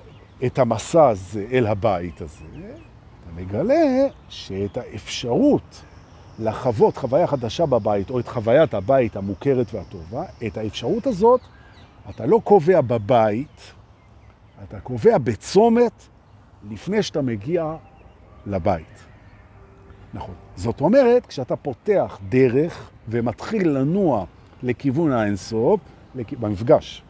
את 0.46 0.58
המסע 0.58 1.08
הזה 1.08 1.46
אל 1.52 1.66
הבית 1.66 2.20
הזה, 2.20 2.44
אתה 2.64 3.40
מגלה 3.42 4.06
שאת 4.28 4.76
האפשרות 4.76 5.82
לחוות 6.38 6.96
חוויה 6.96 7.26
חדשה 7.26 7.66
בבית, 7.66 8.10
או 8.10 8.20
את 8.20 8.28
חוויית 8.28 8.74
הבית 8.74 9.16
המוכרת 9.16 9.74
והטובה, 9.74 10.24
את 10.46 10.56
האפשרות 10.56 11.06
הזאת 11.06 11.40
אתה 12.10 12.26
לא 12.26 12.40
קובע 12.44 12.80
בבית, 12.80 13.72
אתה 14.64 14.80
קובע 14.80 15.18
בצומת 15.18 16.08
לפני 16.70 17.02
שאתה 17.02 17.22
מגיע 17.22 17.76
לבית. 18.46 19.11
נכון. 20.14 20.34
זאת 20.56 20.80
אומרת, 20.80 21.26
כשאתה 21.26 21.56
פותח 21.56 22.18
דרך 22.28 22.90
ומתחיל 23.08 23.68
לנוע 23.68 24.24
לכיוון 24.62 25.12
האינסוף, 25.12 25.80
לכ... 26.14 26.32
במפגש, 26.32 27.02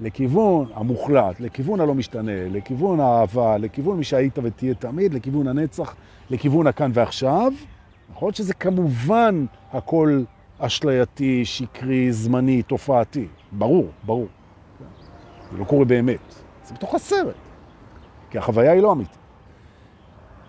לכיוון 0.00 0.66
המוחלט, 0.74 1.40
לכיוון 1.40 1.80
הלא 1.80 1.94
משתנה, 1.94 2.48
לכיוון 2.48 3.00
האהבה, 3.00 3.58
לכיוון 3.58 3.96
מי 3.96 4.04
שהיית 4.04 4.38
ותהיה 4.42 4.74
תמיד, 4.74 5.14
לכיוון 5.14 5.48
הנצח, 5.48 5.94
לכיוון 6.30 6.66
הכאן 6.66 6.90
ועכשיו, 6.94 7.52
נכון 8.10 8.32
שזה 8.32 8.54
כמובן 8.54 9.46
הכל 9.72 10.22
אשלייתי, 10.58 11.44
שקרי, 11.44 12.12
זמני, 12.12 12.62
תופעתי. 12.62 13.26
ברור, 13.52 13.86
ברור. 14.06 14.26
זה 15.52 15.58
לא 15.58 15.64
קורה 15.64 15.84
באמת. 15.84 16.34
זה 16.64 16.74
בתוך 16.74 16.94
הסרט. 16.94 17.34
כי 18.30 18.38
החוויה 18.38 18.72
היא 18.72 18.82
לא 18.82 18.92
אמיתית. 18.92 19.21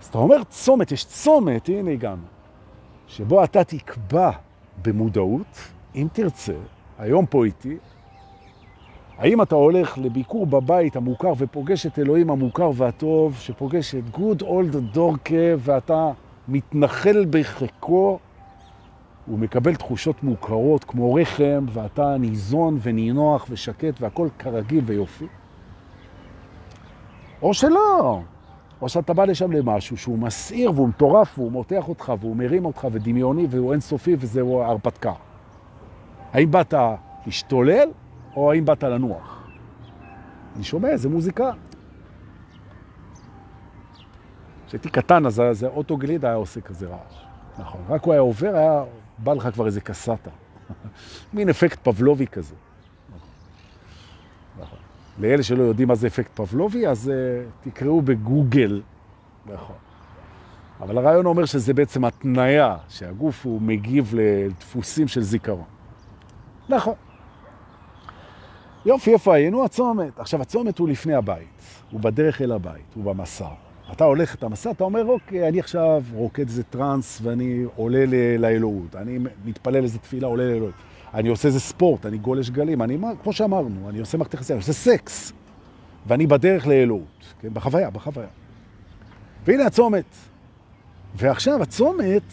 אז 0.04 0.08
אתה 0.08 0.18
אומר 0.18 0.44
צומת, 0.50 0.92
יש 0.92 1.06
צומת, 1.06 1.70
הנה 1.70 1.92
הגענו, 1.92 2.22
שבו 3.08 3.44
אתה 3.44 3.64
תקבע 3.64 4.32
במודעות, 4.82 5.58
אם 5.96 6.08
תרצה, 6.14 6.54
היום 7.00 7.26
פה 7.26 7.46
איתי, 7.46 7.78
האם 9.18 9.42
אתה 9.42 9.56
הולך 9.56 9.98
לביקור 9.98 10.46
בבית 10.46 10.96
המוכר 10.96 11.34
ופוגש 11.38 11.86
את 11.86 12.00
אלוהים 12.00 12.30
המוכר 12.30 12.72
והטוב, 12.76 13.36
שפוגש 13.40 13.96
את 13.96 14.10
גוד 14.10 14.42
אולד 14.42 14.76
דורקה 14.76 15.54
ואתה 15.58 16.12
מתנחל 16.48 17.26
בחיקו, 17.30 18.20
הוא 19.26 19.40
מקבל 19.40 19.76
תחושות 19.76 20.24
מוכרות 20.24 20.84
כמו 20.84 21.14
רחם, 21.14 21.66
ואתה 21.74 22.18
ניזון 22.18 22.80
ונינוח 22.82 23.46
ושקט 23.50 24.02
והכל 24.02 24.28
כרגיל 24.40 24.84
ויופי. 24.88 25.28
או 27.42 27.54
שלא, 27.54 28.22
או 28.84 28.90
שאתה 28.90 29.14
בא 29.14 29.26
לשם 29.26 29.52
למשהו 29.52 29.98
שהוא 29.98 30.20
מסעיר 30.20 30.72
והוא 30.72 30.90
מטורף 30.90 31.40
והוא 31.40 31.52
מותח 31.52 31.88
אותך 31.88 32.14
והוא 32.20 32.36
מרים 32.36 32.66
אותך 32.66 32.88
ודמיוני 32.92 33.48
והוא 33.50 33.72
אינסופי 33.72 34.16
וזהו 34.20 34.62
הרפתקה. 34.62 35.14
האם 36.34 36.52
באת 36.52 36.74
להשתולל 37.26 37.90
או 38.36 38.52
האם 38.52 38.66
באת 38.66 38.84
לנוח? 38.84 39.48
אני 40.56 40.64
שומע 40.64 40.90
איזה 40.90 41.10
מוזיקה. 41.10 41.52
כשהייתי 44.68 44.90
קטן 44.90 45.26
אז 45.26 45.42
זה 45.52 45.68
אוטו 45.68 45.98
גליד 45.98 46.26
היה 46.26 46.36
עושה 46.36 46.62
כזה 46.62 46.88
רעש. 46.88 47.26
נכון, 47.60 47.82
רק 47.90 48.04
הוא 48.04 48.14
היה 48.14 48.22
עובר, 48.22 48.56
היה 48.56 48.84
בא 49.18 49.34
לך 49.34 49.50
כבר 49.54 49.66
איזה 49.66 49.82
קסטה. 49.82 50.30
מין 51.34 51.50
אפקט 51.50 51.80
פבלובי 51.84 52.28
כזה. 52.28 52.56
לאלה 55.20 55.44
שלא 55.44 55.64
יודעים 55.64 55.88
מה 55.88 55.96
זה 55.96 56.08
אפקט 56.08 56.32
פבלובי, 56.36 56.88
אז 56.88 57.12
uh, 57.12 57.70
תקראו 57.70 58.02
בגוגל. 58.02 58.82
נכון. 59.46 59.76
אבל 60.82 60.98
הרעיון 60.98 61.26
אומר 61.26 61.46
שזה 61.46 61.74
בעצם 61.74 62.06
התניה, 62.06 62.78
שהגוף 62.90 63.46
הוא 63.46 63.62
מגיב 63.62 64.14
לדפוסים 64.18 65.08
של 65.08 65.22
זיכרון. 65.22 65.66
נכון. 66.70 66.94
יופי, 68.86 69.14
איפה 69.14 69.36
היינו? 69.36 69.66
הצומת. 69.66 70.20
עכשיו, 70.20 70.42
הצומת 70.42 70.80
הוא 70.80 70.90
לפני 70.90 71.14
הבית, 71.14 71.48
הוא 71.92 72.00
בדרך 72.00 72.42
אל 72.42 72.52
הבית, 72.52 72.94
הוא 72.96 73.04
במסע. 73.04 73.48
אתה 73.92 74.04
הולך 74.04 74.36
את 74.36 74.44
המסע, 74.44 74.72
אתה 74.72 74.84
אומר, 74.84 75.06
אוקיי, 75.06 75.48
אני 75.48 75.60
עכשיו 75.60 76.04
רוקד 76.14 76.48
איזה 76.48 76.64
טרנס 76.64 77.20
ואני 77.24 77.64
עולה 77.76 78.06
לאלוהות, 78.38 78.96
אני 78.96 79.20
מתפלל 79.46 79.84
איזה 79.84 80.00
תפילה, 80.00 80.28
עולה 80.28 80.44
לאלוהות. 80.46 80.74
אני 81.14 81.30
עושה 81.30 81.48
איזה 81.48 81.60
ספורט, 81.60 82.06
אני 82.06 82.18
גולש 82.18 82.50
גלים, 82.50 82.82
אני, 82.82 82.98
כמו 83.24 83.34
שאמרנו, 83.34 83.90
אני 83.90 84.00
עושה 84.00 84.18
מערכת 84.18 84.34
יחסים, 84.34 84.56
אני 84.56 84.62
עושה 84.62 84.74
סקס, 84.74 85.34
ואני 86.08 86.28
בדרך 86.28 86.68
לאלוהות, 86.68 87.34
כן? 87.42 87.54
בחוויה, 87.54 87.90
בחוויה. 87.90 88.28
והנה 89.46 89.66
הצומת. 89.66 90.06
ועכשיו 91.16 91.62
הצומת 91.62 92.24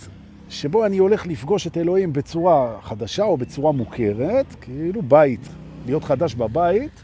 שבו 0.49 0.87
אני 0.87 0.99
הולך 0.99 1.27
לפגוש 1.27 1.67
את 1.67 1.77
אלוהים 1.77 2.13
בצורה 2.13 2.77
חדשה 2.83 3.23
או 3.23 3.37
בצורה 3.37 3.73
מוכרת, 3.73 4.47
כאילו 4.61 5.03
בית, 5.03 5.49
להיות 5.87 6.05
חדש 6.05 6.35
בבית, 6.35 7.03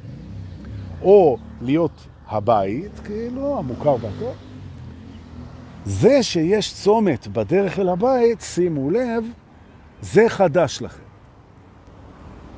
או 1.03 1.39
להיות 1.61 2.07
הבית, 2.29 3.01
כאילו, 3.05 3.59
המוכר 3.59 3.97
והטוב. 4.01 4.35
זה 5.85 6.23
שיש 6.23 6.75
צומת 6.75 7.29
בדרך 7.29 7.79
אל 7.79 7.89
הבית, 7.89 8.41
שימו 8.41 8.91
לב, 8.91 9.25
זה 10.03 10.29
חדש 10.29 10.83
לכם. 10.83 11.06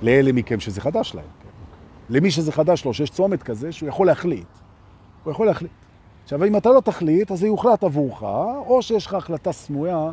לאלה 0.02 0.32
מכם 0.32 0.60
שזה 0.60 0.80
חדש 0.80 1.14
להם. 1.14 1.24
כן? 1.42 1.48
למי 2.14 2.30
שזה 2.30 2.52
חדש 2.52 2.84
לו, 2.84 2.94
שיש 2.94 3.10
צומת 3.10 3.42
כזה, 3.42 3.72
שהוא 3.72 3.88
יכול 3.88 4.06
להחליט. 4.06 4.46
הוא 5.24 5.32
יכול 5.32 5.46
להחליט. 5.46 5.70
עכשיו, 6.24 6.44
אם 6.44 6.56
אתה 6.56 6.70
לא 6.70 6.80
תחליט, 6.80 7.30
אז 7.30 7.38
זה 7.38 7.46
יוחלט 7.46 7.84
עבורך, 7.84 8.22
או 8.66 8.82
שיש 8.82 9.06
לך 9.06 9.14
החלטה 9.14 9.52
סמויה 9.52 10.12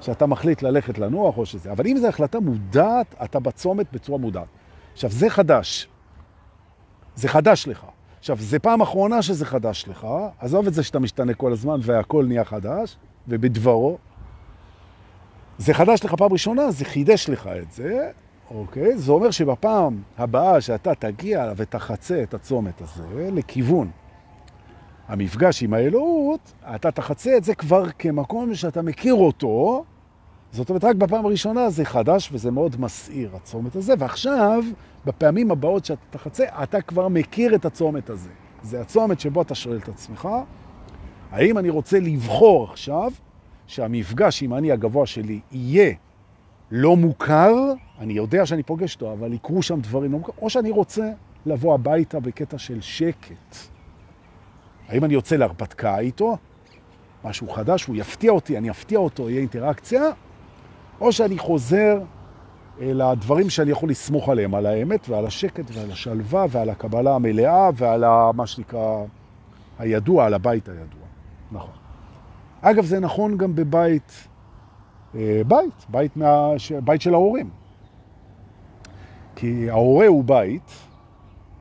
שאתה 0.00 0.26
מחליט 0.26 0.62
ללכת 0.62 0.98
לנוח 0.98 1.38
או 1.38 1.46
שזה. 1.46 1.72
אבל 1.72 1.86
אם 1.86 1.96
זו 1.96 2.06
החלטה 2.06 2.40
מודעת, 2.40 3.14
אתה 3.24 3.40
בצומת 3.40 3.86
בצורה 3.92 4.18
מודעת. 4.18 4.46
עכשיו, 4.92 5.10
זה 5.10 5.30
חדש. 5.30 5.88
זה 7.14 7.28
חדש 7.28 7.68
לך. 7.68 7.86
עכשיו, 8.18 8.36
זה 8.40 8.58
פעם 8.58 8.80
אחרונה 8.80 9.22
שזה 9.22 9.46
חדש 9.46 9.84
לך, 9.88 10.06
עזוב 10.38 10.66
את 10.66 10.74
זה 10.74 10.82
שאתה 10.82 10.98
משתנה 10.98 11.34
כל 11.34 11.52
הזמן 11.52 11.80
והכל 11.82 12.24
נהיה 12.24 12.44
חדש, 12.44 12.96
ובדברו. 13.28 13.98
זה 15.58 15.74
חדש 15.74 16.04
לך 16.04 16.14
פעם 16.14 16.32
ראשונה, 16.32 16.70
זה 16.70 16.84
חידש 16.84 17.28
לך 17.28 17.46
את 17.62 17.72
זה, 17.72 18.10
אוקיי? 18.50 18.98
זה 18.98 19.12
אומר 19.12 19.30
שבפעם 19.30 20.02
הבאה 20.18 20.60
שאתה 20.60 20.94
תגיע 20.94 21.52
ותחצה 21.56 22.22
את 22.22 22.34
הצומת 22.34 22.80
הזה 22.80 23.30
לכיוון 23.32 23.90
המפגש 25.08 25.62
עם 25.62 25.74
האלוהות, 25.74 26.52
אתה 26.74 26.90
תחצה 26.90 27.36
את 27.36 27.44
זה 27.44 27.54
כבר 27.54 27.90
כמקום 27.98 28.54
שאתה 28.54 28.82
מכיר 28.82 29.14
אותו, 29.14 29.84
זאת 30.52 30.68
אומרת, 30.68 30.84
רק 30.84 30.96
בפעם 30.96 31.26
הראשונה 31.26 31.70
זה 31.70 31.84
חדש 31.84 32.28
וזה 32.32 32.50
מאוד 32.50 32.80
מסעיר, 32.80 33.30
הצומת 33.36 33.76
הזה, 33.76 33.94
ועכשיו, 33.98 34.64
בפעמים 35.04 35.50
הבאות 35.50 35.84
שאתה 35.84 36.00
תחצה, 36.10 36.44
אתה 36.62 36.80
כבר 36.80 37.08
מכיר 37.08 37.54
את 37.54 37.64
הצומת 37.64 38.10
הזה. 38.10 38.30
זה 38.62 38.80
הצומת 38.80 39.20
שבו 39.20 39.42
אתה 39.42 39.54
שואל 39.54 39.76
את 39.76 39.88
עצמך, 39.88 40.28
האם 41.30 41.58
אני 41.58 41.70
רוצה 41.70 42.00
לבחור 42.00 42.64
עכשיו 42.64 43.12
שהמפגש 43.66 44.42
עם 44.42 44.54
אני 44.54 44.72
הגבוה 44.72 45.06
שלי 45.06 45.40
יהיה 45.52 45.94
לא 46.70 46.96
מוכר, 46.96 47.54
אני 47.98 48.12
יודע 48.12 48.46
שאני 48.46 48.62
פוגש 48.62 48.94
אותו, 48.94 49.12
אבל 49.12 49.32
יקרו 49.32 49.62
שם 49.62 49.80
דברים 49.80 50.12
לא 50.12 50.18
מוכר, 50.18 50.32
או 50.42 50.50
שאני 50.50 50.70
רוצה 50.70 51.10
לבוא 51.46 51.74
הביתה 51.74 52.20
בקטע 52.20 52.58
של 52.58 52.80
שקט. 52.80 53.56
האם 54.88 55.04
אני 55.04 55.14
יוצא 55.14 55.36
להרפתקה 55.36 55.98
איתו, 55.98 56.36
משהו 57.24 57.48
חדש, 57.48 57.84
הוא 57.84 57.96
יפתיע 57.96 58.32
אותי, 58.32 58.58
אני 58.58 58.70
אפתיע 58.70 58.98
אותו, 58.98 59.30
יהיה 59.30 59.40
אינטראקציה, 59.40 60.02
או 61.00 61.12
שאני 61.12 61.38
חוזר 61.38 62.00
אל 62.80 63.00
הדברים 63.00 63.50
שאני 63.50 63.70
יכול 63.70 63.90
לסמוך 63.90 64.28
עליהם, 64.28 64.54
על 64.54 64.66
האמת 64.66 65.08
ועל 65.08 65.26
השקט 65.26 65.64
ועל 65.72 65.90
השלווה 65.90 66.46
ועל 66.50 66.70
הקבלה 66.70 67.14
המלאה 67.14 67.70
ועל 67.74 68.04
מה 68.34 68.46
שנקרא 68.46 69.04
הידוע, 69.78 70.26
על 70.26 70.34
הבית 70.34 70.68
הידוע. 70.68 71.04
נכון. 71.52 71.74
אגב, 72.60 72.84
זה 72.84 73.00
נכון 73.00 73.36
גם 73.36 73.54
בבית, 73.54 74.28
בית, 75.48 75.86
בית, 75.88 76.16
מה, 76.16 76.50
בית 76.84 77.00
של 77.00 77.14
ההורים. 77.14 77.50
כי 79.36 79.70
ההורה 79.70 80.06
הוא 80.06 80.24
בית, 80.24 80.70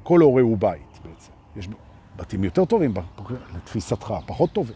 כל 0.03 0.21
הורה 0.21 0.41
הוא 0.41 0.57
בית 0.57 0.99
בעצם. 1.03 1.31
יש 1.55 1.69
בתים 2.15 2.43
יותר 2.43 2.65
טובים 2.65 2.93
לתפיסתך, 3.55 4.13
פחות 4.25 4.51
טובים. 4.51 4.75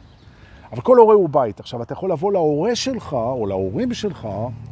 אבל 0.71 0.81
כל 0.81 0.97
הורה 0.97 1.15
הוא 1.15 1.29
בית. 1.29 1.59
עכשיו, 1.59 1.83
אתה 1.83 1.93
יכול 1.93 2.11
לבוא 2.11 2.31
להורה 2.31 2.75
שלך, 2.75 3.13
או 3.13 3.45
להורים 3.45 3.93
שלך, 3.93 4.25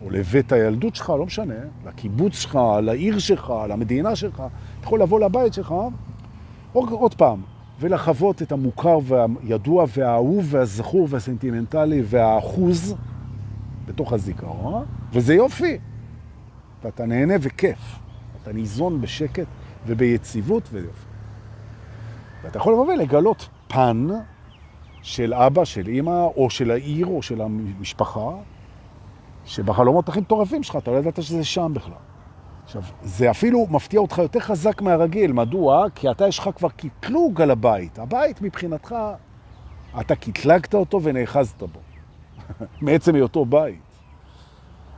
או 0.04 0.10
לבית 0.10 0.52
הילדות 0.52 0.96
שלך, 0.96 1.10
לא 1.10 1.26
משנה, 1.26 1.54
לקיבוץ 1.86 2.34
שלך, 2.34 2.60
לעיר 2.82 3.20
שלך, 3.20 3.54
למדינה 3.70 4.16
שלך, 4.16 4.36
אתה 4.80 4.88
יכול 4.88 5.02
לבוא 5.02 5.20
לבית 5.20 5.54
שלך, 5.54 5.76
עוד, 6.74 6.90
עוד 6.90 7.14
פעם, 7.16 7.42
ולחוות 7.80 8.42
את 8.42 8.52
המוכר 8.52 8.98
והידוע 9.04 9.86
והאהוב 9.98 10.46
והזכור 10.50 11.08
והסנטימנטלי 11.10 12.04
והאחוז 12.06 12.96
בתוך 13.86 14.14
הזיכרון, 14.14 14.86
וזה 15.12 15.34
יופי. 15.34 15.78
ואתה 16.84 17.06
נהנה 17.06 17.34
וכיף. 17.42 18.00
אתה 18.42 18.54
ניזון 18.54 19.02
בשקט 19.02 19.48
וביציבות 19.88 20.64
ויופי. 20.72 21.06
ואתה 22.44 22.58
יכול 22.58 22.74
לבוא 22.74 22.94
ולגלות 22.94 23.48
פן 23.68 24.08
של 25.02 25.34
אבא, 25.34 25.66
של 25.66 25.88
אמא, 25.88 26.22
או 26.36 26.50
של 26.50 26.72
העיר, 26.72 27.06
או 27.06 27.22
של 27.22 27.42
המשפחה, 27.42 28.30
שבחלומות 29.46 30.10
הכי 30.10 30.20
מטורפים 30.20 30.64
שלך, 30.64 30.76
אתה 30.76 30.92
לא 30.92 30.98
ידעת 30.98 31.24
שזה 31.24 31.44
שם 31.44 31.72
בכלל. 31.76 31.94
עכשיו, 32.64 32.82
זה 33.04 33.32
אפילו 33.32 33.68
מפתיע 33.70 34.00
אותך 34.00 34.18
יותר 34.18 34.40
חזק 34.40 34.82
מהרגיל. 34.82 35.32
מדוע? 35.32 35.86
כי 35.96 36.12
אתה 36.12 36.28
יש 36.28 36.40
לך 36.40 36.50
כבר 36.56 36.70
קטלוג 36.70 37.42
על 37.42 37.52
הבית. 37.52 38.00
הבית 38.00 38.42
מבחינתך, 38.42 38.96
אתה 40.00 40.16
קטלגת 40.16 40.74
אותו 40.74 41.04
ונאחזת 41.04 41.64
בו. 41.64 41.80
מעצם 42.82 43.16
היותו 43.16 43.46
בית. 43.46 43.80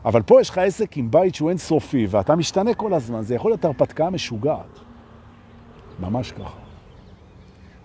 אבל 0.05 0.21
פה 0.21 0.41
יש 0.41 0.49
לך 0.49 0.57
עסק 0.57 0.97
עם 0.97 1.11
בית 1.11 1.35
שהוא 1.35 1.49
אינסופי, 1.49 2.07
ואתה 2.09 2.35
משתנה 2.35 2.73
כל 2.73 2.93
הזמן. 2.93 3.21
זה 3.21 3.35
יכול 3.35 3.51
להיות 3.51 3.65
הרפתקה 3.65 4.09
משוגעת. 4.09 4.79
ממש 5.99 6.31
ככה. 6.31 6.59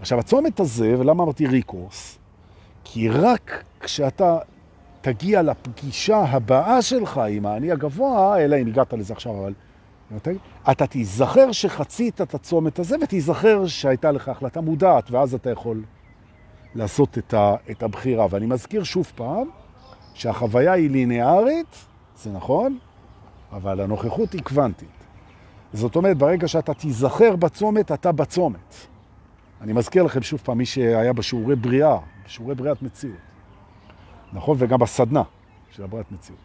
עכשיו, 0.00 0.18
הצומת 0.18 0.60
הזה, 0.60 0.94
ולמה 0.98 1.22
אמרתי 1.22 1.46
ריקורס? 1.46 2.18
כי 2.84 3.08
רק 3.08 3.64
כשאתה 3.80 4.38
תגיע 5.00 5.42
לפגישה 5.42 6.18
הבאה 6.18 6.82
שלך 6.82 7.20
עם 7.28 7.46
האני 7.46 7.72
הגבוה, 7.72 8.44
אלא 8.44 8.56
אם 8.56 8.66
הגעת 8.66 8.92
לזה 8.92 9.14
עכשיו, 9.14 9.32
אבל... 9.38 9.54
אתה 10.70 10.86
תיזכר 10.86 11.52
שחצית 11.52 12.20
את 12.20 12.34
הצומת 12.34 12.78
הזה, 12.78 12.96
ותיזכר 13.02 13.66
שהייתה 13.66 14.12
לך 14.12 14.28
החלטה 14.28 14.60
מודעת, 14.60 15.10
ואז 15.10 15.34
אתה 15.34 15.50
יכול 15.50 15.82
לעשות 16.74 17.18
את, 17.18 17.34
ה, 17.34 17.54
את 17.70 17.82
הבחירה. 17.82 18.26
ואני 18.30 18.46
מזכיר 18.46 18.84
שוב 18.84 19.12
פעם, 19.14 19.48
שהחוויה 20.14 20.72
היא 20.72 20.90
ליניארית, 20.90 21.76
זה 22.16 22.32
נכון, 22.32 22.78
אבל 23.52 23.80
הנוכחות 23.80 24.32
היא 24.32 24.42
קוונטית. 24.42 24.88
זאת 25.72 25.96
אומרת, 25.96 26.18
ברגע 26.18 26.48
שאתה 26.48 26.74
תיזכר 26.74 27.36
בצומת, 27.36 27.92
אתה 27.92 28.12
בצומת. 28.12 28.74
אני 29.60 29.72
מזכיר 29.72 30.02
לכם 30.02 30.22
שוב 30.22 30.40
פעם, 30.44 30.58
מי 30.58 30.66
שהיה 30.66 31.12
בשיעורי 31.12 31.56
בריאה, 31.56 31.98
בשיעורי 32.26 32.54
בריאת 32.54 32.82
מציאות. 32.82 33.16
נכון? 34.32 34.56
וגם 34.60 34.78
בסדנה 34.78 35.22
של 35.70 35.84
הבריאת 35.84 36.12
מציאות. 36.12 36.40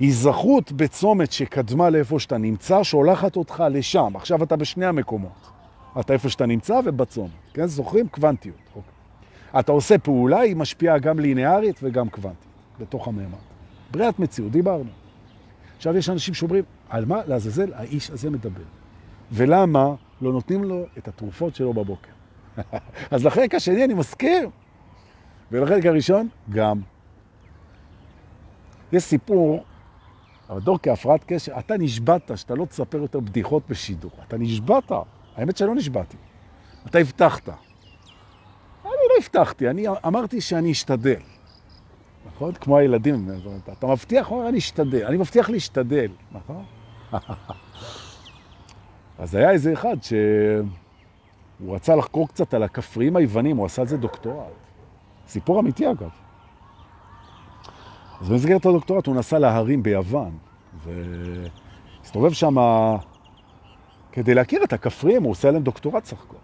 היזכרות 0.00 0.72
בצומת 0.72 1.32
שקדמה 1.32 1.90
לאיפה 1.90 2.20
שאתה 2.20 2.38
נמצא, 2.38 2.82
שהולכת 2.82 3.36
אותך 3.36 3.64
לשם. 3.70 4.16
עכשיו 4.16 4.42
אתה 4.42 4.56
בשני 4.56 4.86
המקומות. 4.86 5.50
אתה 6.00 6.12
איפה 6.12 6.28
שאתה 6.28 6.46
נמצא 6.46 6.80
ובצומת. 6.84 7.30
כן? 7.54 7.66
זוכרים? 7.66 8.08
קוונטיות. 8.08 8.56
אוקיי. 8.76 8.99
אתה 9.58 9.72
עושה 9.72 9.98
פעולה, 9.98 10.40
היא 10.40 10.56
משפיעה 10.56 10.98
גם 10.98 11.18
ליניארית 11.18 11.80
וגם 11.82 12.08
קוונטית, 12.08 12.48
בתוך 12.80 13.08
המאמר. 13.08 13.38
בריאת 13.90 14.18
מציאות, 14.18 14.52
דיברנו. 14.52 14.90
עכשיו 15.76 15.96
יש 15.96 16.08
אנשים 16.08 16.34
שאומרים, 16.34 16.64
על 16.88 17.04
מה 17.04 17.20
לעזאזל 17.26 17.72
האיש 17.74 18.10
הזה 18.10 18.30
מדבר? 18.30 18.62
ולמה 19.32 19.94
לא 20.20 20.32
נותנים 20.32 20.64
לו 20.64 20.86
את 20.98 21.08
התרופות 21.08 21.54
שלו 21.54 21.72
בבוקר? 21.72 22.10
אז 23.10 23.26
לחלק 23.26 23.54
השני 23.54 23.84
אני 23.84 23.94
מזכיר, 23.94 24.48
ולחלק 25.52 25.86
הראשון 25.86 26.28
גם. 26.50 26.80
יש 28.92 29.02
סיפור, 29.02 29.64
אבל 30.50 30.60
דור 30.60 30.78
כהפרעת 30.82 31.24
קשר, 31.26 31.58
אתה 31.58 31.76
נשבעת 31.78 32.30
שאתה 32.36 32.54
לא 32.54 32.64
תספר 32.64 32.98
יותר 32.98 33.20
בדיחות 33.20 33.62
בשידור. 33.68 34.10
אתה 34.28 34.38
נשבעת. 34.38 34.92
האמת 35.36 35.56
שלא 35.56 35.74
נשבעתי. 35.74 36.16
אתה 36.86 36.98
הבטחת. 36.98 37.48
הבטחתי, 39.20 39.70
אני 39.70 39.86
אמרתי 40.06 40.40
שאני 40.40 40.72
אשתדל. 40.72 41.20
נכון? 42.26 42.52
כמו 42.52 42.78
הילדים, 42.78 43.28
אתה 43.78 43.86
מבטיח, 43.86 44.30
אומר, 44.30 44.48
אני 44.48 44.58
אשתדל. 44.58 45.06
אני 45.06 45.16
מבטיח 45.16 45.50
להשתדל, 45.50 46.08
נכון? 46.32 46.64
אז 49.18 49.34
היה 49.34 49.50
איזה 49.50 49.72
אחד 49.72 49.96
ש... 50.02 50.12
הוא 51.58 51.74
רצה 51.74 51.96
לחקור 51.96 52.28
קצת 52.28 52.54
על 52.54 52.62
הכפריים 52.62 53.16
היוונים, 53.16 53.56
הוא 53.56 53.66
עשה 53.66 53.82
על 53.82 53.88
זה 53.88 53.96
דוקטורט. 53.96 54.46
סיפור 55.28 55.60
אמיתי 55.60 55.90
אגב. 55.90 56.08
אז 58.20 58.28
במסגרת 58.28 58.66
הדוקטורט 58.66 59.06
הוא 59.06 59.16
נסע 59.16 59.38
להרים 59.38 59.82
ביוון, 59.82 60.38
והסתובב 60.84 62.32
שם 62.32 62.56
כדי 64.12 64.34
להכיר 64.34 64.64
את 64.64 64.72
הכפריים, 64.72 65.22
הוא 65.22 65.30
עושה 65.30 65.48
עליהם 65.48 65.62
דוקטורט 65.62 66.04
סך 66.04 66.22
הכל. 66.22 66.36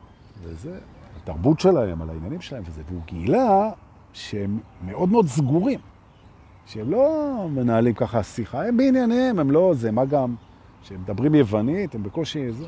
וזה 0.42 0.78
התרבות 1.26 1.60
שלהם, 1.60 2.02
על 2.02 2.10
העניינים 2.10 2.40
שלהם 2.40 2.62
וזה. 2.66 2.82
והוא 2.88 3.00
גילה 3.06 3.70
שהם 4.12 4.58
מאוד 4.84 5.08
מאוד 5.08 5.26
סגורים, 5.26 5.80
שהם 6.66 6.90
לא 6.90 7.48
מנהלים 7.50 7.94
ככה 7.94 8.22
שיחה, 8.22 8.66
הם 8.66 8.76
בענייניהם, 8.76 9.38
הם 9.38 9.50
לא 9.50 9.74
זה, 9.74 9.90
מה 9.90 10.04
גם 10.04 10.34
שהם 10.82 11.00
מדברים 11.00 11.34
יוונית, 11.34 11.94
הם 11.94 12.02
בקושי 12.02 12.52
זה. 12.52 12.66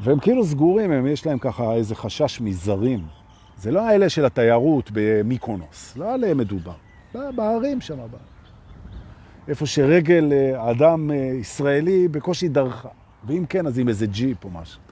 והם 0.00 0.18
כאילו 0.18 0.44
סגורים, 0.44 0.90
הם 0.90 1.06
יש 1.06 1.26
להם 1.26 1.38
ככה 1.38 1.72
איזה 1.72 1.94
חשש 1.94 2.40
מזרים. 2.40 3.00
זה 3.56 3.70
לא 3.70 3.80
האלה 3.80 4.08
של 4.08 4.24
התיירות 4.24 4.90
במיקונוס, 4.92 5.96
לא 5.96 6.14
עליהם 6.14 6.38
מדובר. 6.38 6.74
לא, 7.14 7.30
בערים 7.30 7.80
שם, 7.80 7.96
בא. 7.96 8.18
איפה 9.48 9.66
שרגל 9.66 10.32
אה, 10.32 10.70
אדם 10.70 11.10
אה, 11.10 11.16
ישראלי 11.16 12.08
בקושי 12.08 12.48
דרכה. 12.48 12.88
ואם 13.26 13.44
כן, 13.48 13.66
אז 13.66 13.78
עם 13.78 13.88
איזה 13.88 14.06
ג'יפ 14.06 14.44
או 14.44 14.50
משהו. 14.50 14.83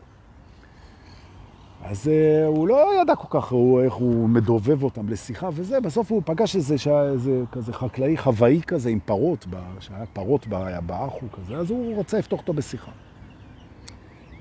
אז 1.83 2.07
uh, 2.07 2.47
הוא 2.47 2.69
לא 2.69 3.01
ידע 3.01 3.17
כל 3.17 3.41
כך 3.41 3.53
הוא, 3.53 3.81
איך 3.81 3.95
הוא 3.95 4.29
מדובב 4.29 4.83
אותם 4.83 5.09
לשיחה 5.09 5.49
וזה, 5.53 5.81
בסוף 5.81 6.13
הוא 6.13 6.23
פגש 6.25 6.57
איזה, 6.57 6.75
איזה 7.13 7.43
כזה 7.53 7.73
חקלאי 7.73 8.17
חוואי 8.17 8.61
כזה 8.67 8.91
עם 8.91 8.99
פרות, 9.05 9.47
שהיה 9.81 10.07
פרות 10.13 10.47
באחו 10.87 11.27
כזה, 11.33 11.57
אז 11.57 11.71
הוא 11.71 11.97
רוצה 11.97 12.19
לפתוח 12.19 12.41
אותו 12.41 12.53
בשיחה. 12.53 12.91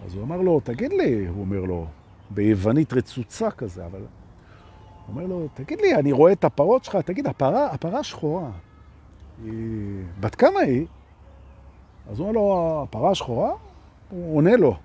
אז 0.06 0.16
הוא 0.16 0.24
אמר 0.24 0.42
לו, 0.42 0.60
תגיד 0.60 0.94
לי, 0.94 1.28
הוא 1.28 1.42
אומר 1.42 1.62
לו, 1.62 1.86
ביוונית 2.30 2.94
רצוצה 2.94 3.52
כזה, 3.52 3.86
אבל... 3.86 4.00
הוא 4.00 5.16
אומר 5.16 5.26
לו, 5.26 5.48
תגיד 5.54 5.82
לי, 5.82 5.96
אני 5.96 6.12
רואה 6.12 6.32
את 6.32 6.44
הפרות 6.44 6.84
שלך, 6.84 6.96
תגיד, 6.96 7.28
הפרה, 7.28 7.66
הפרה 7.66 8.04
שחורה, 8.04 8.50
היא... 9.44 10.04
בת 10.20 10.36
כמה 10.36 10.60
היא? 10.60 10.86
אז 12.10 12.20
הוא 12.20 12.28
אומר 12.28 12.40
לו, 12.40 12.80
הפרה 12.84 13.16
שחורה? 13.16 13.52
הוא 14.10 14.38
עונה 14.38 14.56
לו, 14.56 14.76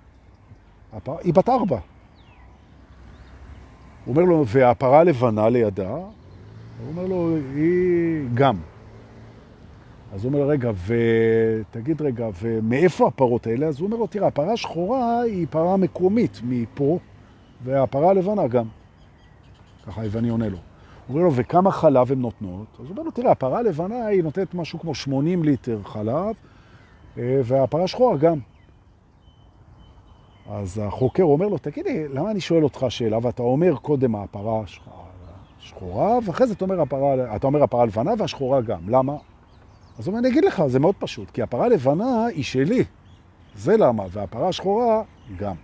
הפרה... 0.93 1.17
היא 1.23 1.33
בת 1.33 1.49
ארבע. 1.49 1.79
הוא 4.07 4.15
אומר 4.15 4.23
לו, 4.23 4.43
והפרה 4.47 5.03
לבנה 5.03 5.49
לידה? 5.49 5.89
הוא 5.93 6.05
אומר 6.87 7.05
לו, 7.05 7.37
היא 7.55 8.27
גם. 8.33 8.55
אז 10.13 10.25
הוא 10.25 10.33
אומר, 10.33 10.47
רגע, 10.47 10.71
ותגיד 10.87 12.01
רגע, 12.01 12.27
ומאיפה 12.41 13.07
הפרות 13.07 13.47
האלה? 13.47 13.67
אז 13.67 13.79
הוא 13.79 13.85
אומר 13.85 13.97
לו, 13.97 14.07
תראה, 14.07 14.27
הפרה 14.27 14.53
השחורה 14.53 15.21
היא 15.21 15.47
פרה 15.49 15.77
מקומית 15.77 16.41
מפה, 16.43 16.99
והפרה 17.63 18.09
הלבנה 18.09 18.47
גם. 18.47 18.65
ככה 19.87 20.01
היווני 20.01 20.29
עונה 20.29 20.49
לו. 20.49 20.57
הוא 21.07 21.15
אומר 21.15 21.25
לו, 21.25 21.35
וכמה 21.35 21.71
חלב 21.71 22.11
הן 22.11 22.19
נותנות? 22.19 22.67
אז 22.73 22.85
הוא 22.85 22.89
אומר 22.89 23.03
לו, 23.03 23.11
תראה, 23.11 23.31
הפרה 23.31 23.59
הלבנה 23.59 24.05
היא 24.05 24.23
נותנת 24.23 24.53
משהו 24.53 24.79
כמו 24.79 24.95
80 24.95 25.43
ליטר 25.43 25.79
חלב, 25.83 26.35
אה, 27.17 27.41
והפרה 27.43 27.83
השחורה 27.83 28.17
גם. 28.17 28.37
אז 30.51 30.81
החוקר 30.83 31.23
אומר 31.23 31.47
לו, 31.47 31.57
תגיד 31.57 31.85
לי, 31.85 32.07
למה 32.07 32.31
אני 32.31 32.41
שואל 32.41 32.63
אותך 32.63 32.85
שאלה, 32.89 33.17
ואתה 33.21 33.43
אומר 33.43 33.75
קודם 33.75 34.15
הפרה 34.15 34.61
השחורה, 35.59 36.17
ואחרי 36.25 36.47
זה 36.47 36.53
אתה 36.53 36.65
אומר 36.65 36.81
הפרה, 36.81 37.35
אתה 37.35 37.47
אומר 37.47 37.63
הפרה 37.63 37.81
הלבנה 37.81 38.11
והשחורה 38.17 38.61
גם. 38.61 38.89
למה? 38.89 39.13
אז 39.99 40.07
הוא 40.07 40.13
אומר, 40.13 40.19
אני 40.19 40.27
אגיד 40.27 40.45
לך, 40.45 40.63
זה 40.67 40.79
מאוד 40.79 40.95
פשוט, 40.99 41.31
כי 41.31 41.41
הפרה 41.41 41.65
הלבנה 41.65 42.25
היא 42.25 42.43
שלי. 42.43 42.83
זה 43.55 43.77
למה, 43.77 44.03
והפרה 44.11 44.47
השחורה 44.47 45.03
גם. 45.37 45.55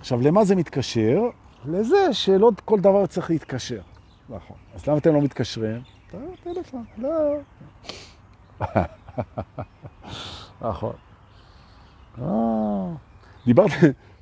עכשיו, 0.00 0.20
למה 0.20 0.44
זה 0.44 0.56
מתקשר? 0.56 1.22
לזה 1.64 2.12
שלא 2.12 2.50
כל 2.64 2.80
דבר 2.80 3.06
צריך 3.06 3.30
להתקשר. 3.30 3.80
נכון. 4.28 4.56
אז 4.74 4.86
למה 4.86 4.98
אתם 4.98 5.14
לא 5.14 5.22
מתקשרים? 5.22 5.80
טלפון, 6.42 6.84
לא. 6.98 7.10
נכון. 10.60 10.92
אה. 12.22 12.92
דיברתי, 13.46 13.74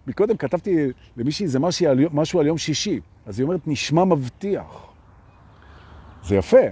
מקודם 0.07 0.37
כתבתי 0.37 0.87
למישהי 1.17 1.45
איזה 1.45 1.59
משהו 2.13 2.41
על 2.41 2.47
יום 2.47 2.59
שישי, 2.59 3.01
אז 3.27 3.39
היא 3.39 3.45
אומרת, 3.45 3.61
נשמע 3.67 4.05
מבטיח. 4.05 4.87
זה 6.23 6.37
יפה, 6.37 6.67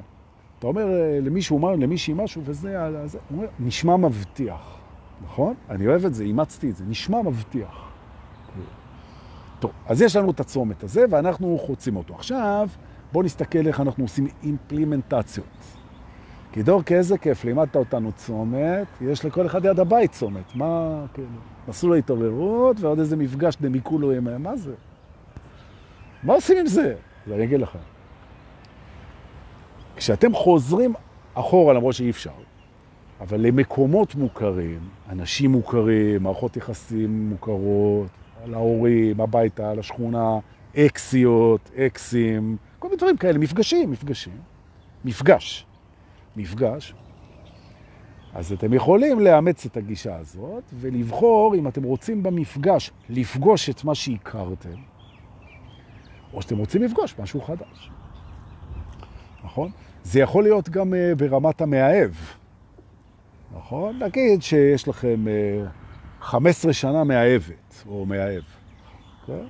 אתה 0.59 0.67
אומר 0.67 0.89
אה, 0.89 1.19
למישהו, 1.21 1.57
אומר 1.57 1.71
למישהי 1.77 2.15
משהו, 2.15 2.43
וזה, 2.45 3.07
זה, 3.07 3.19
הוא 3.29 3.39
אומר, 3.39 3.49
נשמע 3.61 3.97
מבטיח, 3.97 4.79
נכון? 5.25 5.55
אני 5.71 5.87
אוהב 5.87 6.05
את 6.05 6.15
זה, 6.15 6.25
אימצתי 6.25 6.71
את 6.71 6.77
זה, 6.77 6.85
נשמע 6.89 7.23
מבטיח. 7.23 7.93
טוב, 9.61 9.71
אז 9.87 10.03
יש 10.03 10.17
לנו 10.17 10.31
את 10.31 10.41
הצומת 10.41 10.83
הזה, 10.83 11.05
ואנחנו 11.11 11.59
חוצים 11.67 11.97
אותו. 11.97 12.15
עכשיו, 12.15 12.69
בואו 13.13 13.25
נסתכל 13.25 13.67
איך 13.67 13.81
אנחנו 13.81 14.05
עושים 14.05 14.27
אימפלימנטציות. 14.43 15.47
כי 16.53 16.63
דורקה, 16.63 16.95
איזה 16.95 17.19
כיף, 17.19 17.45
לימדת 17.45 17.77
אותנו 17.77 18.13
צומת, 18.13 18.87
יש 19.01 19.25
לכל 19.25 19.47
אחד 19.47 19.65
יד 19.65 19.81
הבית 19.81 20.13
צומת. 20.13 20.55
מה, 20.55 21.05
כאילו, 21.15 21.29
מסלול 21.69 21.95
ההתעוררות 21.95 22.81
ועוד 22.81 22.99
איזה 22.99 23.17
מפגש 23.17 23.57
דמיקולו 23.61 24.13
עם... 24.13 24.43
מה 24.43 24.57
זה? 24.57 24.73
מה 26.23 26.35
עושים 26.35 26.59
עם 26.59 26.67
זה? 26.67 26.95
אז 27.27 27.33
אני 27.33 27.45
אגיד 27.45 27.61
לכם. 27.61 27.79
כשאתם 29.97 30.35
חוזרים 30.35 30.95
אחורה, 31.35 31.75
למרות 31.75 31.95
שאי 31.95 32.11
אפשר, 32.11 32.31
אבל 33.21 33.41
למקומות 33.41 34.15
מוכרים, 34.15 34.81
אנשים 35.09 35.53
מוכרים, 35.53 36.23
מערכות 36.23 36.57
יחסים 36.57 37.29
מוכרות, 37.31 38.09
על 38.45 38.55
ההורים, 38.55 39.21
הביתה, 39.21 39.71
על 39.71 39.79
השכונה, 39.79 40.39
אקסיות, 40.77 41.71
אקסים, 41.77 42.57
כל 42.79 42.89
מיני 42.89 42.99
דברים 42.99 43.17
כאלה, 43.17 43.39
מפגשים, 43.39 43.91
מפגשים. 43.91 44.37
מפגש. 45.05 45.67
מפגש. 46.37 46.95
אז 48.35 48.53
אתם 48.53 48.73
יכולים 48.73 49.21
לאמץ 49.21 49.67
את 49.67 49.77
הגישה 49.77 50.17
הזאת 50.17 50.63
ולבחור 50.73 51.55
אם 51.55 51.69
אתם 51.69 51.83
רוצים 51.83 52.23
במפגש 52.23 52.91
לפגוש 53.09 53.71
את 53.71 53.85
מה 53.85 53.95
שהכרתם, 53.95 54.79
או 56.33 56.43
שאתם 56.43 56.59
רוצים 56.59 56.83
לפגוש 56.83 57.15
משהו 57.19 57.41
חדש. 57.41 57.91
נכון? 59.45 59.71
זה 60.05 60.21
יכול 60.21 60.43
להיות 60.43 60.69
גם 60.69 60.93
uh, 60.93 61.15
ברמת 61.17 61.61
המאהב. 61.61 62.11
נכון? 63.57 64.03
נגיד 64.03 64.43
שיש 64.43 64.89
לכם 64.89 65.25
uh, 66.21 66.25
15 66.25 66.73
שנה 66.73 67.05
מאהבת 67.05 67.85
או 67.87 68.07
מאהב. 68.07 68.43
אוקיי? 69.21 69.47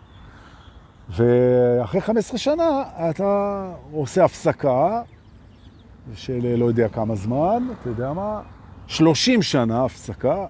ואחרי 1.09 2.01
15 2.01 2.39
שנה 2.39 2.83
אתה 3.11 3.73
עושה 3.93 4.25
הפסקה 4.25 5.03
של 6.15 6.57
לא 6.57 6.65
יודע 6.65 6.89
כמה 6.89 7.15
זמן, 7.15 7.67
אתה 7.81 7.89
יודע 7.89 8.13
מה? 8.13 8.41
30 8.87 9.43
שנה 9.43 9.85
הפסקה, 9.85 10.47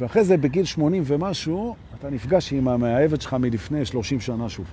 ואחרי 0.00 0.24
זה 0.24 0.36
בגיל 0.36 0.64
80 0.64 1.02
ומשהו, 1.06 1.76
אתה 1.98 2.10
נפגש 2.10 2.52
עם 2.52 2.68
המאהבת 2.68 3.20
שלך 3.20 3.34
מלפני 3.34 3.84
30 3.84 4.20
שנה 4.20 4.48
שוב. 4.48 4.66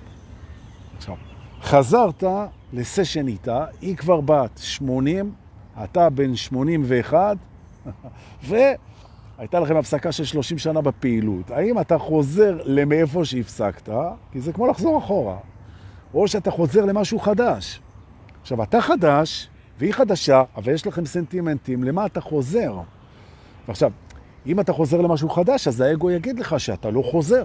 עכשיו, 0.96 1.14
חזרת 1.62 2.24
לסשן 2.72 3.28
איתה, 3.28 3.64
היא 3.80 3.96
כבר 3.96 4.20
בת 4.20 4.58
80, 4.58 5.32
אתה 5.84 6.10
בן 6.10 6.36
81, 6.36 7.36
והייתה 8.48 9.60
לכם 9.60 9.76
הפסקה 9.76 10.12
של 10.12 10.24
30 10.24 10.58
שנה 10.58 10.80
בפעילות. 10.80 11.50
האם 11.50 11.80
אתה 11.80 11.98
חוזר 11.98 12.58
למאיפה 12.64 13.24
שהפסקת, 13.24 13.88
כי 14.32 14.40
זה 14.40 14.52
כמו 14.52 14.66
לחזור 14.66 14.98
אחורה, 14.98 15.36
או 16.14 16.28
שאתה 16.28 16.50
חוזר 16.50 16.84
למשהו 16.84 17.18
חדש. 17.18 17.80
עכשיו, 18.42 18.62
אתה 18.62 18.80
חדש, 18.80 19.48
והיא 19.82 19.94
חדשה, 19.94 20.42
אבל 20.56 20.72
יש 20.72 20.86
לכם 20.86 21.06
סנטימנטים, 21.06 21.84
למה 21.84 22.06
אתה 22.06 22.20
חוזר? 22.20 22.74
ועכשיו, 23.68 23.92
אם 24.46 24.60
אתה 24.60 24.72
חוזר 24.72 25.00
למשהו 25.00 25.28
חדש, 25.28 25.68
אז 25.68 25.80
האגו 25.80 26.10
יגיד 26.10 26.38
לך 26.38 26.60
שאתה 26.60 26.90
לא 26.90 27.02
חוזר. 27.02 27.44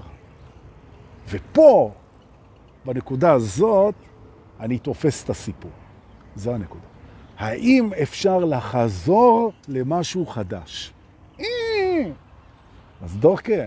ופה, 1.30 1.92
בנקודה 2.86 3.32
הזאת, 3.32 3.96
אני 4.60 4.80
תופס 4.80 5.24
את 5.24 5.30
הסיפור. 5.30 5.72
זו 6.36 6.54
הנקודה. 6.54 6.86
האם 7.38 7.90
אפשר 8.02 8.38
לחזור 8.38 9.52
למשהו 9.68 10.26
חדש? 10.26 10.94
אז 13.02 13.18
דורקה, 13.20 13.62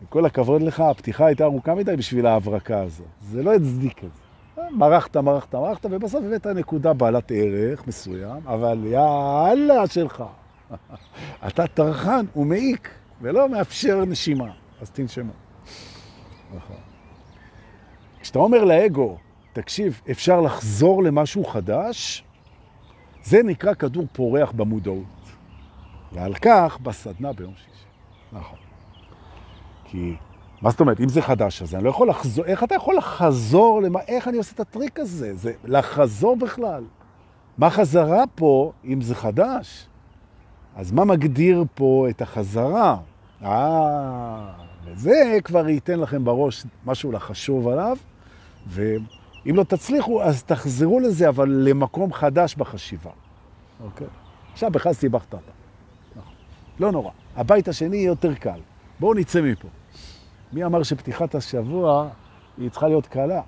עם 0.00 0.06
כל 0.08 0.26
הכבוד 0.26 0.62
לך, 0.62 0.80
הפתיחה 0.80 1.26
הייתה 1.26 1.44
ארוכה 1.44 1.74
מדי 1.74 1.96
בשביל 1.96 2.26
ההברקה 2.26 2.80
הזו. 2.80 3.04
זה 3.22 3.42
לא 3.42 3.54
הצדיק 3.54 3.98
את 3.98 4.10
זה. 4.16 4.23
מרחת, 4.70 5.16
מרחת, 5.16 5.54
מרחת, 5.54 5.86
ובסוף 5.90 6.24
הבאת 6.24 6.46
נקודה 6.46 6.92
בעלת 6.92 7.32
ערך 7.34 7.86
מסוים, 7.86 8.46
אבל 8.46 8.78
יאללה 8.84 9.86
שלך. 9.86 10.24
אתה 11.46 11.66
טרחן 11.66 12.24
ומעיק, 12.36 12.90
ולא 13.20 13.48
מאפשר 13.48 14.04
נשימה, 14.04 14.50
אז 14.80 14.90
תנשמו. 14.90 15.32
נכון. 16.56 16.76
כשאתה 18.20 18.38
אומר 18.38 18.64
לאגו, 18.64 19.16
תקשיב, 19.52 20.00
אפשר 20.10 20.40
לחזור 20.40 21.02
למשהו 21.02 21.44
חדש, 21.44 22.24
זה 23.22 23.42
נקרא 23.42 23.74
כדור 23.74 24.06
פורח 24.12 24.52
במודעות. 24.52 25.04
ועל 26.12 26.34
כך 26.34 26.78
בסדנה 26.82 27.32
ביום 27.32 27.54
שישי. 27.56 27.86
נכון. 28.32 28.58
כי 29.84 30.16
מה 30.64 30.70
זאת 30.70 30.80
אומרת? 30.80 31.00
אם 31.00 31.08
זה 31.08 31.22
חדש, 31.22 31.62
אז 31.62 31.74
אני 31.74 31.84
לא 31.84 31.90
יכול 31.90 32.08
לחזור, 32.08 32.44
איך 32.44 32.64
אתה 32.64 32.74
יכול 32.74 32.96
לחזור 32.96 33.82
למה, 33.82 34.00
איך 34.08 34.28
אני 34.28 34.36
עושה 34.36 34.52
את 34.54 34.60
הטריק 34.60 35.00
הזה? 35.00 35.34
זה 35.34 35.52
לחזור 35.64 36.36
בכלל. 36.36 36.84
מה 37.58 37.70
חזרה 37.70 38.24
פה 38.34 38.72
אם 38.84 39.00
זה 39.00 39.14
חדש? 39.14 39.86
אז 40.76 40.92
מה 40.92 41.04
מגדיר 41.04 41.64
פה 41.74 42.06
את 42.10 42.22
החזרה? 42.22 42.96
אה, 43.42 44.52
וזה 44.84 45.38
כבר 45.44 45.68
ייתן 45.68 46.00
לכם 46.00 46.24
בראש 46.24 46.66
משהו 46.86 47.12
לחשוב 47.12 47.68
עליו, 47.68 47.96
ואם 48.66 49.56
לא 49.56 49.64
תצליחו, 49.64 50.22
אז 50.22 50.42
תחזרו 50.42 51.00
לזה, 51.00 51.28
אבל 51.28 51.48
למקום 51.48 52.12
חדש 52.12 52.54
בחשיבה. 52.54 53.10
אוקיי? 53.84 54.06
עכשיו 54.52 54.70
בכלל 54.70 54.92
סיבכת 54.92 55.34
אותה. 55.34 55.52
לא 56.80 56.92
נורא. 56.92 57.10
הבית 57.36 57.68
השני 57.68 57.96
יהיה 57.96 58.06
יותר 58.06 58.34
קל. 58.34 58.60
בואו 59.00 59.14
נצא 59.14 59.42
מפה. 59.42 59.68
מי 60.54 60.64
אמר 60.64 60.82
שפתיחת 60.82 61.34
השבוע 61.34 62.08
היא 62.58 62.70
צריכה 62.70 62.88
להיות 62.88 63.06
קלה? 63.06 63.40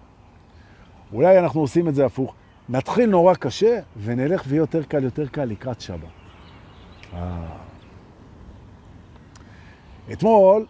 אולי 1.12 1.38
אנחנו 1.38 1.60
עושים 1.60 1.88
את 1.88 1.94
זה 1.94 2.06
הפוך. 2.06 2.34
נתחיל 2.68 3.10
נורא 3.10 3.34
קשה 3.34 3.80
ונלך 4.02 4.42
ויהיה 4.46 4.60
יותר 4.60 4.82
קל, 4.82 5.04
יותר 5.04 5.26
קל 5.26 5.44
לקראת 5.44 5.80
שבת. 5.80 5.98
אה. 7.14 7.46
אתמול, 10.12 10.66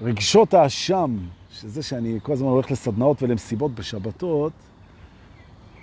רגשות 0.00 0.54
האשם, 0.54 1.16
שזה 1.50 1.82
שאני 1.82 2.18
כל 2.22 2.32
הזמן 2.32 2.48
הולך 2.48 2.70
לסדנאות 2.70 3.22
ולמסיבות 3.22 3.74
בשבתות, 3.74 4.52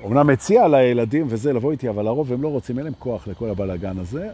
אמנם 0.06 0.28
מציע 0.28 0.68
לילדים 0.68 1.26
וזה 1.30 1.54
לבוא 1.54 1.72
איתי, 1.72 1.90
אבל 1.90 2.06
לרוב 2.06 2.34
הם 2.34 2.42
לא 2.42 2.48
רוצים, 2.48 2.78
אין 2.78 2.86
להם 2.86 2.94
כוח 3.00 3.28
לכל 3.28 3.50
הבלגן 3.50 3.98
הזה. 3.98 4.32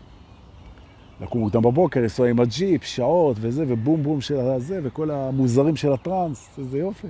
לקום 1.22 1.42
מוקדם 1.42 1.62
בבוקר, 1.62 2.00
לנסוע 2.00 2.30
עם 2.30 2.40
הג'יפ, 2.40 2.84
שעות 2.84 3.38
וזה, 3.40 3.66
ובום 3.68 4.04
בום 4.04 4.22
של 4.22 4.40
הזה, 4.40 4.80
וכל 4.84 5.12
המוזרים 5.12 5.76
של 5.76 5.94
הטרנס, 5.94 6.50
איזה 6.58 6.78
יופי. 6.78 7.08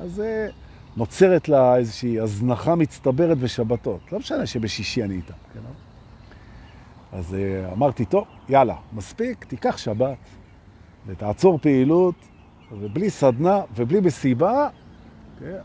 אז 0.00 0.20
אה, 0.20 0.48
נוצרת 0.96 1.48
לה 1.48 1.76
איזושהי 1.76 2.20
הזנחה 2.20 2.74
מצטברת 2.74 3.38
בשבתות. 3.38 4.00
לא 4.12 4.18
משנה 4.18 4.46
שבשישי 4.46 5.04
אני 5.04 5.14
איתה. 5.14 5.32
כן? 5.54 5.60
אז 7.12 7.34
אה, 7.34 7.72
אמרתי, 7.72 8.04
טוב, 8.04 8.24
יאללה, 8.48 8.76
מספיק, 8.92 9.44
תיקח 9.44 9.76
שבת, 9.76 10.18
ותעצור 11.06 11.58
פעילות, 11.58 12.14
ובלי 12.72 13.10
סדנה 13.10 13.60
ובלי 13.76 14.00
מסיבה, 14.00 14.68
כן? 15.40 15.58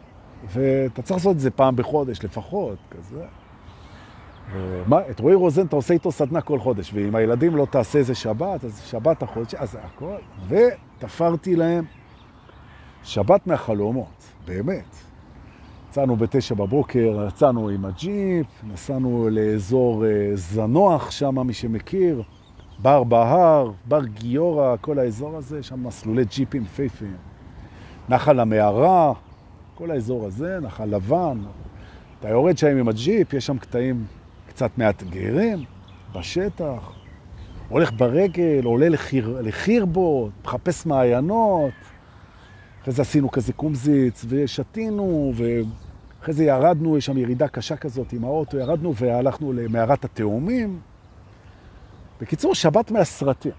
ואתה 0.48 1.02
צריך 1.02 1.12
לעשות 1.12 1.36
את 1.36 1.40
זה 1.40 1.52
פעם 1.52 1.76
בחודש 1.76 2.24
לפחות, 2.24 2.78
כזה. 2.92 3.26
מה, 4.88 5.00
את 5.10 5.20
רועי 5.20 5.36
רוזן 5.36 5.66
אתה 5.66 5.76
עושה 5.76 5.94
איתו 5.94 6.12
סדנה 6.12 6.42
כל 6.42 6.60
חודש, 6.60 6.92
ואם 6.94 7.16
הילדים 7.16 7.56
לא 7.56 7.66
תעשה 7.66 8.00
איזה 8.00 8.16
שבת, 8.16 8.64
אז 8.64 8.82
שבת 8.86 9.24
החודש, 9.24 9.54
אז 9.56 9.78
הכל. 9.82 10.16
ותפרתי 10.48 11.56
להם 11.56 11.86
שבת 13.04 13.48
מהחלומות, 13.48 14.24
באמת. 14.48 14.96
יצאנו 15.90 16.16
בתשע 16.16 16.56
בבוקר, 16.56 17.26
יצאנו 17.28 17.70
עם 17.70 17.86
הג'יפ, 17.86 18.48
נסענו 18.64 19.30
לאזור 19.32 20.06
אה, 20.06 20.32
זנוח 20.34 21.12
שם, 21.12 21.48
מי 21.48 21.54
שמכיר, 21.54 22.24
בר 22.80 23.04
בהר, 23.04 23.72
בר 23.86 24.06
גיורא, 24.06 24.76
כל 24.82 25.00
האזור 25.00 25.38
הזה, 25.38 25.64
שם 25.64 25.88
מסלולי 25.88 26.26
ג'יפים 26.26 26.66
פייפים. 26.66 27.16
נחל 28.10 28.40
המערה, 28.40 29.14
כל 29.76 29.92
האזור 29.92 30.26
הזה, 30.26 30.60
נחל 30.62 30.86
לבן. 30.86 31.38
אתה 32.20 32.30
יורד 32.30 32.58
שם 32.58 32.78
עם 32.78 32.88
הג'יפ, 32.90 33.34
יש 33.34 33.46
שם 33.46 33.58
קטעים 33.58 34.06
קצת 34.60 34.78
מאתגרים 34.78 35.64
בשטח, 36.16 36.92
הולך 37.70 37.92
ברגל, 37.92 38.62
עולה 38.64 38.90
לחיר, 38.90 39.42
לחירבה, 39.42 40.30
מחפש 40.44 40.86
מעיינות, 40.86 41.72
אחרי 42.82 42.94
זה 42.94 43.02
עשינו 43.02 43.32
כזה 43.32 43.54
קומזיץ 43.54 44.26
ושתינו, 44.30 45.34
ואחרי 45.36 46.34
זה 46.34 46.44
ירדנו, 46.44 46.98
יש 46.98 47.06
שם 47.06 47.18
ירידה 47.18 47.48
קשה 47.48 47.76
כזאת 47.76 48.14
עם 48.14 48.24
האוטו, 48.24 48.58
ירדנו 48.58 48.96
והלכנו 48.96 49.54
למערת 49.54 50.06
התאומים. 50.06 50.80
בקיצור, 52.22 52.56
שבת 52.56 52.92
מהסרטים. 52.92 53.52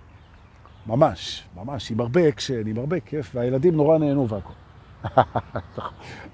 ממש, 0.86 1.44
ממש, 1.56 1.90
עם 1.90 2.00
הרבה 2.00 2.28
אקשן, 2.28 2.66
עם 2.66 2.78
הרבה 2.78 3.00
כיף, 3.00 3.30
והילדים 3.34 3.74
נורא 3.74 3.98
נהנו 3.98 4.28
והכל. 4.28 4.52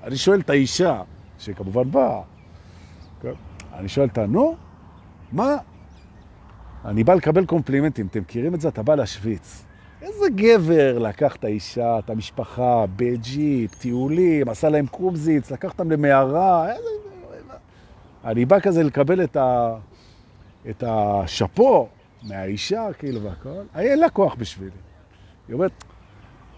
אני 0.05 0.17
שואל 0.17 0.41
את 0.41 0.51
האישה, 0.51 1.03
שכמובן 1.39 1.91
באה. 1.91 2.36
אני 3.77 3.89
שואל 3.89 4.09
אותה, 4.09 4.27
נו, 4.27 4.57
מה? 5.33 5.57
אני 6.85 7.05
בא 7.05 7.15
לקבל 7.15 7.47
קומפלימנטים, 7.47 8.07
אתם 8.07 8.21
מכירים 8.21 8.55
את 8.55 8.61
זה? 8.61 8.69
אתה 8.69 8.83
בא 8.83 8.95
להשוויץ. 8.95 9.65
איזה 10.03 10.27
גבר 10.35 10.99
לקח 10.99 11.37
את 11.37 11.45
האישה, 11.45 11.99
את 11.99 12.11
המשפחה, 12.11 12.85
בג'יפ, 12.97 13.75
טיולים, 13.75 14.49
עשה 14.49 14.69
להם 14.69 14.87
קרומזיץ, 14.87 15.51
לקח 15.51 15.73
אותם 15.73 15.91
למערה, 15.91 16.73
איזה... 16.73 16.89
אני 18.25 18.45
בא 18.45 18.61
כזה 18.61 18.83
לקבל 18.83 19.25
את, 19.25 19.37
ה... 19.37 19.77
את 20.71 20.85
השפו 20.87 21.89
מהאישה, 22.23 22.89
כאילו, 22.99 23.23
והכל, 23.23 23.63
אין 23.77 23.99
לה 23.99 24.11
כוח 24.11 24.35
בשבילי. 24.35 24.71
היא 25.49 25.55
אומרת, 25.55 25.85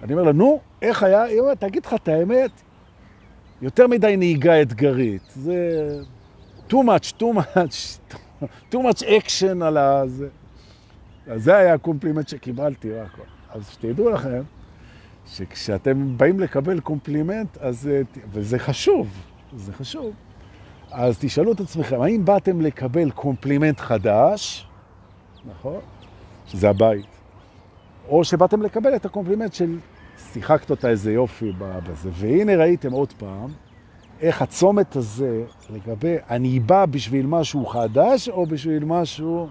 אני 0.02 0.12
אומר 0.12 0.22
לה, 0.22 0.32
נו, 0.32 0.60
איך 0.82 1.02
היה? 1.02 1.22
היא 1.22 1.40
אומרת, 1.40 1.60
אגיד 1.60 1.86
לך 1.86 1.94
את 1.94 2.08
האמת, 2.08 2.50
יותר 3.62 3.86
מדי 3.86 4.16
נהיגה 4.16 4.62
אתגרית. 4.62 5.22
זה 5.28 5.58
too 6.68 6.82
much, 6.82 7.12
too 7.18 7.32
much, 7.32 7.98
too 8.72 8.78
much 8.78 9.02
action 9.02 9.64
על 9.64 9.76
הזה. 9.76 10.28
אז 11.26 11.44
זה 11.44 11.56
היה 11.56 11.74
הקומפלימנט 11.74 12.28
שקיבלתי, 12.28 12.92
רק. 12.92 13.18
אז 13.50 13.70
שתדעו 13.70 14.10
לכם, 14.10 14.42
שכשאתם 15.26 16.18
באים 16.18 16.40
לקבל 16.40 16.80
קומפלימנט, 16.80 17.58
אז, 17.60 17.90
וזה 18.32 18.58
חשוב, 18.58 19.08
זה 19.56 19.72
חשוב, 19.72 20.14
אז 20.90 21.18
תשאלו 21.20 21.52
את 21.52 21.60
עצמכם, 21.60 22.00
האם 22.00 22.24
באתם 22.24 22.60
לקבל 22.60 23.10
קומפלימנט 23.10 23.80
חדש, 23.80 24.66
נכון? 25.50 25.80
שזה 26.46 26.70
הבית, 26.70 27.06
או 28.08 28.24
שבאתם 28.24 28.62
לקבל 28.62 28.96
את 28.96 29.04
הקומפלימנט 29.04 29.52
של 29.52 29.78
שיחקת 30.32 30.70
אותה 30.70 30.88
איזה 30.88 31.12
יופי 31.12 31.52
בזה. 31.58 32.10
והנה 32.12 32.56
ראיתם 32.56 32.92
עוד 32.92 33.12
פעם, 33.12 33.50
איך 34.20 34.42
הצומת 34.42 34.96
הזה 34.96 35.44
לגבי 35.70 36.16
אני 36.30 36.60
בא 36.60 36.86
בשביל 36.86 37.26
משהו 37.26 37.66
חדש 37.66 38.28
או 38.28 38.46
בשביל 38.46 38.84
משהו 38.84 39.48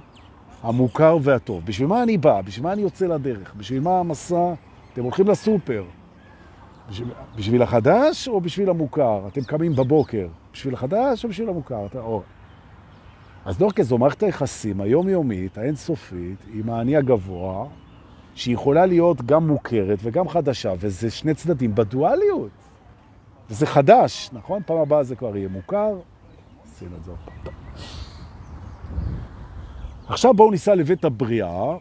המוכר 0.64 1.18
והטוב. 1.22 1.66
בשביל 1.66 1.88
מה 1.88 2.04
אני 2.04 2.18
בא? 2.18 2.42
בשביל 2.42 2.66
מה 2.66 2.74
אני 2.74 2.82
יוצא 2.82 3.06
לדרך? 3.06 3.54
בשביל 3.58 3.80
מה 3.80 4.00
המסע? 4.00 4.54
אתם 4.94 5.04
הולכים 5.04 5.28
לסופר. 5.28 5.84
בשביל, 6.90 7.08
בשביל 7.36 7.62
החדש 7.62 8.28
או 8.28 8.42
בשביל 8.42 8.70
המוכר? 8.70 9.28
אתם 9.28 9.42
קמים 9.44 9.76
בבוקר. 9.76 10.28
בשביל 10.54 10.74
החדש 10.74 11.24
או 11.24 11.30
בשביל 11.30 11.50
המוכר? 11.50 11.86
אתה, 11.86 12.00
או... 12.00 12.22
אז 13.46 13.58
דורקה 13.58 13.84
זו 13.84 13.98
מערכת 13.98 14.24
היחסים 14.24 14.82
היומיומית, 14.82 15.58
האינסופית, 15.58 16.38
עם 16.54 16.70
האני 16.70 16.98
הגבוה, 16.98 17.66
שיכולה 18.36 18.86
להיות 18.86 19.22
גם 19.22 19.48
מוכרת 19.48 20.00
וגם 20.04 20.28
חדשה, 20.28 20.74
וזה 20.80 21.12
שני 21.12 21.34
צדדים 21.34 21.76
בדואליות. 21.76 22.67
וזה 23.50 23.66
חדש, 23.66 24.30
נכון? 24.34 24.62
פעם 24.66 24.78
הבאה 24.78 25.04
זה 25.04 25.16
כבר 25.16 25.38
יהיה 25.38 25.48
מוכר. 25.48 26.00
עשינו 26.64 26.96
את 26.96 27.04
זה. 27.04 27.12
עכשיו 30.08 30.34
בואו 30.34 30.52
ניסע 30.52 30.76
לבית 30.76 31.06
הבריאה, 31.06 31.76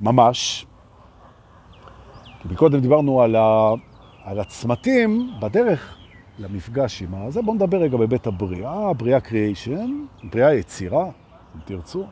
ממש. 0.00 0.66
כי 2.42 2.48
מקודם 2.50 2.80
דיברנו 2.80 3.22
על, 3.22 3.36
ה... 3.36 3.72
על 4.24 4.40
הצמתים 4.40 5.30
בדרך 5.40 5.96
למפגש 6.38 7.02
עם 7.02 7.14
הזה. 7.14 7.42
בואו 7.42 7.54
נדבר 7.56 7.78
רגע 7.78 7.96
בבית 7.96 8.26
הבריאה, 8.26 8.92
בריאה 8.92 9.20
קריאיישן, 9.20 10.04
בריאה 10.24 10.54
יצירה, 10.54 11.04
אם 11.54 11.60
תרצו. 11.64 12.06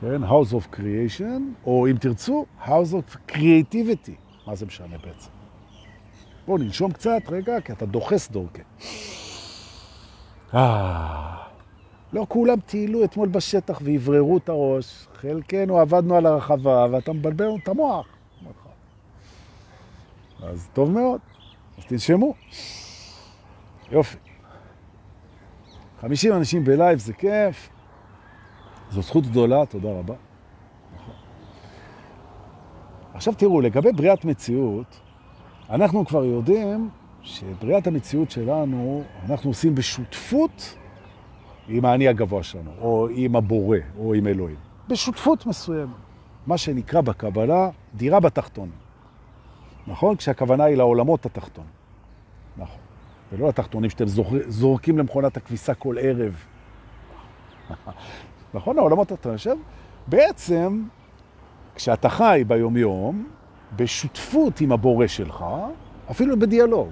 כן, 0.00 0.24
House 0.24 0.52
of 0.52 0.74
Creation, 0.76 1.66
או 1.66 1.86
אם 1.86 1.96
תרצו, 1.96 2.44
House 2.64 2.92
of 2.92 3.32
Creativity. 3.32 4.46
מה 4.46 4.54
זה 4.54 4.66
משנה 4.66 4.96
בעצם? 4.98 5.39
בואו 6.50 6.62
ננשום 6.62 6.92
קצת, 6.92 7.22
רגע, 7.28 7.60
כי 7.60 7.72
אתה 7.72 7.86
דוחס 7.86 8.30
דורקה. 8.30 8.62
אה... 10.54 11.36
לא 12.12 12.26
כולם 12.28 12.60
טיילו 12.60 13.04
אתמול 13.04 13.28
בשטח 13.28 13.80
ויבררו 13.82 14.36
את 14.36 14.48
הראש. 14.48 15.06
חלקנו 15.14 15.78
עבדנו 15.78 16.16
על 16.16 16.26
הרחבה, 16.26 16.86
ואתה 16.90 17.12
מבלבל 17.12 17.50
את 17.62 17.68
המוח. 17.68 18.06
אז 20.42 20.68
טוב 20.72 20.90
מאוד, 20.90 21.20
אז 21.78 21.84
תנשמו. 21.84 22.34
יופי. 23.90 24.16
50 26.00 26.32
אנשים 26.32 26.64
בלייב 26.64 26.98
זה 26.98 27.12
כיף. 27.12 27.68
זו 28.90 29.02
זכות 29.02 29.26
גדולה, 29.26 29.66
תודה 29.66 29.88
רבה. 29.88 30.14
נכון. 30.94 31.14
עכשיו 33.14 33.34
תראו, 33.34 33.60
לגבי 33.60 33.92
בריאת 33.92 34.24
מציאות, 34.24 35.09
אנחנו 35.70 36.06
כבר 36.06 36.24
יודעים 36.24 36.88
שבריאת 37.22 37.86
המציאות 37.86 38.30
שלנו, 38.30 39.02
אנחנו 39.28 39.50
עושים 39.50 39.74
בשותפות 39.74 40.76
עם 41.68 41.84
האני 41.84 42.08
הגבוה 42.08 42.42
שלנו, 42.42 42.70
או 42.80 43.08
עם 43.08 43.36
הבורא, 43.36 43.78
או 43.98 44.14
עם 44.14 44.26
אלוהים. 44.26 44.56
בשותפות 44.88 45.46
מסוימת. 45.46 45.94
מה 46.46 46.58
שנקרא 46.58 47.00
בקבלה 47.00 47.70
דירה 47.94 48.20
בתחתון. 48.20 48.70
נכון? 49.86 50.16
כשהכוונה 50.16 50.64
היא 50.64 50.76
לעולמות 50.76 51.26
התחתון. 51.26 51.64
נכון. 52.56 52.80
ולא 53.32 53.48
לתחתונים 53.48 53.90
שאתם 53.90 54.04
זורקים 54.48 54.98
למכונת 54.98 55.36
הכביסה 55.36 55.74
כל 55.74 55.96
ערב. 56.00 56.44
נכון? 58.54 58.78
העולמות 58.78 59.12
התחתון. 59.12 59.34
עכשיו, 59.34 59.56
בעצם, 60.06 60.84
כשאתה 61.74 62.08
חי 62.08 62.44
ביום-יום, 62.46 63.26
בשותפות 63.76 64.60
עם 64.60 64.72
הבורא 64.72 65.06
שלך, 65.06 65.44
אפילו 66.10 66.38
בדיאלוג, 66.38 66.88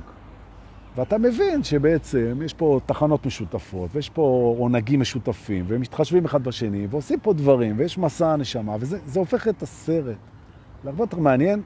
ואתה 0.96 1.18
מבין 1.18 1.62
שבעצם 1.62 2.40
יש 2.44 2.54
פה 2.54 2.80
תחנות 2.86 3.26
משותפות, 3.26 3.90
ויש 3.92 4.10
פה 4.10 4.54
עונגים 4.58 5.00
משותפים, 5.00 5.64
והם 5.68 5.80
מתחשבים 5.80 6.24
אחד 6.24 6.44
בשני, 6.44 6.86
ועושים 6.90 7.20
פה 7.20 7.32
דברים, 7.32 7.74
ויש 7.78 7.98
מסע 7.98 8.32
הנשמה, 8.32 8.76
וזה 8.80 9.20
הופך 9.20 9.48
את 9.48 9.62
הסרט 9.62 10.16
להרבה 10.84 11.02
יותר 11.02 11.18
מעניין, 11.18 11.62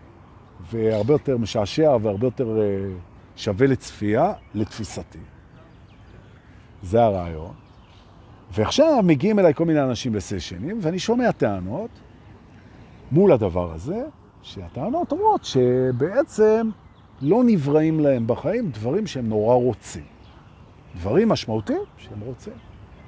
והרבה 0.71 1.15
יותר 1.15 1.39
משעשע, 1.39 1.97
והרבה 2.03 2.27
יותר 2.27 2.59
uh, 2.59 3.39
שווה 3.41 3.67
לצפייה, 3.67 4.33
לתפיסתי. 4.55 5.19
זה 6.83 7.03
הרעיון. 7.03 7.53
ועכשיו 8.53 9.03
מגיעים 9.05 9.39
אליי 9.39 9.55
כל 9.55 9.65
מיני 9.65 9.83
אנשים 9.83 10.15
לסשנים, 10.15 10.79
ואני 10.83 10.99
שומע 10.99 11.33
טענות 11.33 11.91
מול 13.13 13.33
הדבר 13.33 13.73
הזה, 13.73 14.03
שהטענות 14.43 15.13
אומרות 15.13 15.45
שבעצם 15.45 16.71
לא 17.21 17.43
נבראים 17.47 18.01
להם 18.01 18.27
בחיים 18.27 18.71
דברים 18.71 19.07
שהם 19.07 19.29
נורא 19.29 19.55
רוצים. 19.55 20.05
דברים 20.97 21.29
משמעותיים 21.29 21.83
שהם 21.97 22.21
רוצים. 22.21 22.53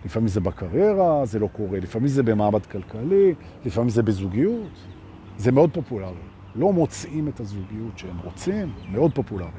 לפעמים 0.05 0.29
זה 0.29 0.41
בקריירה, 0.41 1.27
זה 1.27 1.39
לא 1.39 1.49
קורה, 1.53 1.81
לפעמים 1.81 2.09
זה 2.09 2.23
במעמד 2.23 2.67
כלכלי, 2.67 3.35
לפעמים 3.65 3.91
זה 3.91 4.03
בזוגיות. 4.03 4.71
זה 5.39 5.53
מאוד 5.53 5.71
פופולרי. 5.73 6.15
לא 6.55 6.73
מוצאים 6.73 7.29
את 7.29 7.41
הזוגיות 7.41 7.99
שהם 7.99 8.19
רוצים, 8.25 8.73
מאוד 8.93 9.15
פופולרי. 9.15 9.51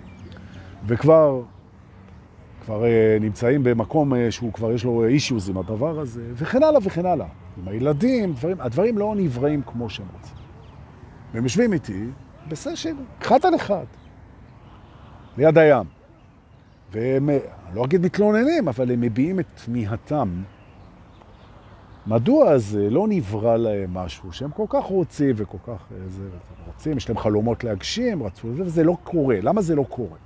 וכבר 0.87 1.41
כבר 2.65 2.83
uh, 2.83 3.21
נמצאים 3.21 3.63
במקום 3.63 4.13
uh, 4.13 4.17
שהוא 4.29 4.53
כבר 4.53 4.71
יש 4.71 4.83
לו 4.83 5.05
אישיוז 5.05 5.49
עם 5.49 5.57
הדבר 5.57 5.99
הזה, 5.99 6.31
וכן 6.33 6.63
הלאה 6.63 6.79
וכן 6.83 7.05
הלאה. 7.05 7.27
עם 7.57 7.67
הילדים, 7.67 8.33
דברים, 8.33 8.61
הדברים 8.61 8.97
לא 8.97 9.13
נבראים 9.17 9.61
כמו 9.65 9.89
שהם 9.89 10.07
רוצים. 10.13 10.34
והם 11.35 11.43
יושבים 11.43 11.73
איתי 11.73 12.05
בסשן, 12.47 12.95
אחד 13.21 13.45
על 13.45 13.55
אחד. 13.55 13.85
ליד 15.37 15.57
הים. 15.57 15.85
והם, 16.91 17.29
לא 17.73 17.85
אגיד 17.85 18.05
מתלוננים, 18.05 18.67
אבל 18.67 18.91
הם 18.91 19.01
מביעים 19.01 19.39
את 19.39 19.45
תמיהתם. 19.65 20.43
מדוע 22.07 22.57
זה 22.57 22.89
לא 22.89 23.05
נברא 23.09 23.57
להם 23.57 23.93
משהו 23.93 24.33
שהם 24.33 24.51
כל 24.51 24.65
כך 24.69 24.83
רוצים 24.83 25.35
וכל 25.37 25.57
כך 25.67 25.85
זה, 26.07 26.29
רוצים, 26.67 26.97
יש 26.97 27.09
להם 27.09 27.17
חלומות 27.17 27.63
להגשים, 27.63 28.23
רצו 28.23 28.49
לזה, 28.51 28.63
וזה 28.63 28.83
לא 28.83 28.97
קורה. 29.03 29.37
למה 29.41 29.61
זה 29.61 29.75
לא 29.75 29.85
קורה? 29.89 30.17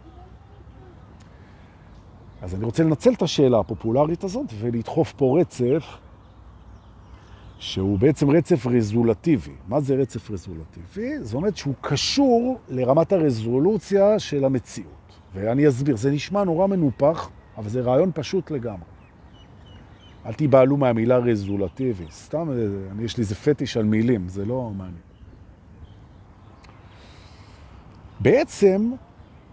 אז 2.42 2.56
אני 2.56 2.66
רוצה 2.66 2.84
לנצל 2.84 3.14
את 3.14 3.22
השאלה 3.22 3.60
הפופולרית 3.60 4.24
הזאת 4.24 4.46
ולדחוף 4.60 5.14
פה 5.14 5.38
רצף 5.42 5.98
שהוא 7.60 8.00
בעצם 8.00 8.30
רצף 8.30 8.68
רזולטיבי. 8.68 9.52
מה 9.68 9.80
זה 9.80 9.96
רצף 9.96 10.32
רזולטיבי? 10.32 11.24
זאת 11.24 11.34
אומרת 11.34 11.58
שהוא 11.58 11.74
קשור 11.82 12.60
לרמת 12.70 13.12
הרזולוציה 13.12 14.20
של 14.20 14.46
המציאות. 14.46 15.20
ואני 15.34 15.68
אסביר, 15.68 15.96
זה 15.96 16.12
נשמע 16.12 16.44
נורא 16.44 16.68
מנופח, 16.68 17.30
אבל 17.58 17.70
זה 17.70 17.82
רעיון 17.82 18.12
פשוט 18.14 18.52
לגמרי. 18.52 18.90
אל 20.26 20.34
תיבעלו 20.34 20.78
מהמילה 20.78 21.18
רזולטיבי. 21.18 22.06
סתם, 22.12 22.52
אני, 22.52 23.04
יש 23.06 23.18
לי 23.18 23.22
איזה 23.22 23.36
פטיש 23.36 23.78
על 23.78 23.84
מילים, 23.84 24.30
זה 24.30 24.46
לא 24.46 24.72
מעניין. 24.78 25.02
בעצם, 28.20 28.92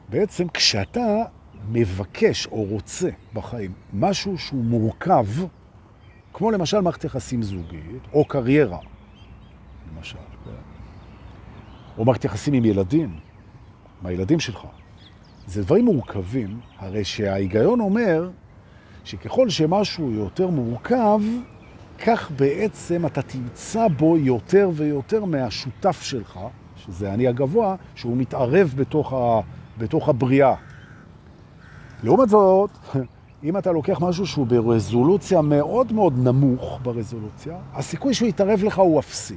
בעצם 0.09 0.49
כשאתה 0.49 1.25
מבקש 1.69 2.47
או 2.47 2.64
רוצה 2.64 3.09
בחיים 3.35 3.73
משהו 3.92 4.38
שהוא 4.38 4.64
מורכב, 4.64 5.27
כמו 6.37 6.51
למשל 6.51 6.81
מערכת 6.81 7.05
יחסים 7.05 7.42
זוגית, 7.42 8.03
או 8.12 8.25
קריירה, 8.25 8.79
למשל, 9.96 10.18
כן? 10.44 10.51
או 11.99 12.05
מערכת 12.05 12.25
יחסים 12.25 12.55
עם 12.55 12.64
ילדים, 12.64 13.18
עם 14.01 14.07
הילדים 14.07 14.40
שלך. 14.40 14.66
זה 15.46 15.62
דברים 15.62 15.85
מורכבים, 15.85 16.61
הרי 16.79 17.05
שההיגיון 17.05 17.81
אומר 17.81 18.31
שככל 19.05 19.49
שמשהו 19.49 20.11
יותר 20.11 20.51
מורכב, 20.51 21.20
כך 22.07 22.31
בעצם 22.31 23.07
אתה 23.07 23.22
תמצא 23.22 23.88
בו 23.88 24.18
יותר 24.18 24.70
ויותר 24.75 25.25
מהשותף 25.25 26.03
שלך, 26.03 26.40
שזה 26.77 27.14
אני 27.14 27.29
הגבוה, 27.29 27.77
שהוא 27.94 28.16
מתערב 28.16 28.75
בתוך, 28.77 29.12
ה, 29.12 29.40
בתוך 29.79 30.09
הבריאה. 30.09 30.55
לעומת 32.03 32.29
זאת, 32.29 32.70
אם 33.44 33.57
אתה 33.57 33.72
לוקח 33.72 34.01
משהו 34.01 34.27
שהוא 34.27 34.46
ברזולוציה 34.46 35.42
מאוד 35.42 35.92
מאוד 35.92 36.18
נמוך 36.18 36.79
ברזולוציה, 36.83 37.57
הסיכוי 37.75 38.14
שהוא 38.14 38.29
יתערב 38.29 38.64
לך 38.64 38.79
הוא 38.79 39.01
אפסי. 39.01 39.37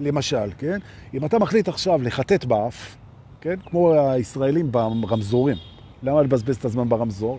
למשל, 0.00 0.50
כן? 0.58 0.78
אם 1.14 1.24
אתה 1.24 1.38
מחליט 1.38 1.68
עכשיו 1.68 2.02
לחטט 2.02 2.44
באף, 2.44 2.96
כן? 3.40 3.54
כמו 3.66 3.92
הישראלים 3.92 4.72
ברמזורים, 4.72 5.56
למה 6.02 6.22
לבזבז 6.22 6.56
את 6.56 6.64
הזמן 6.64 6.88
ברמזור? 6.88 7.38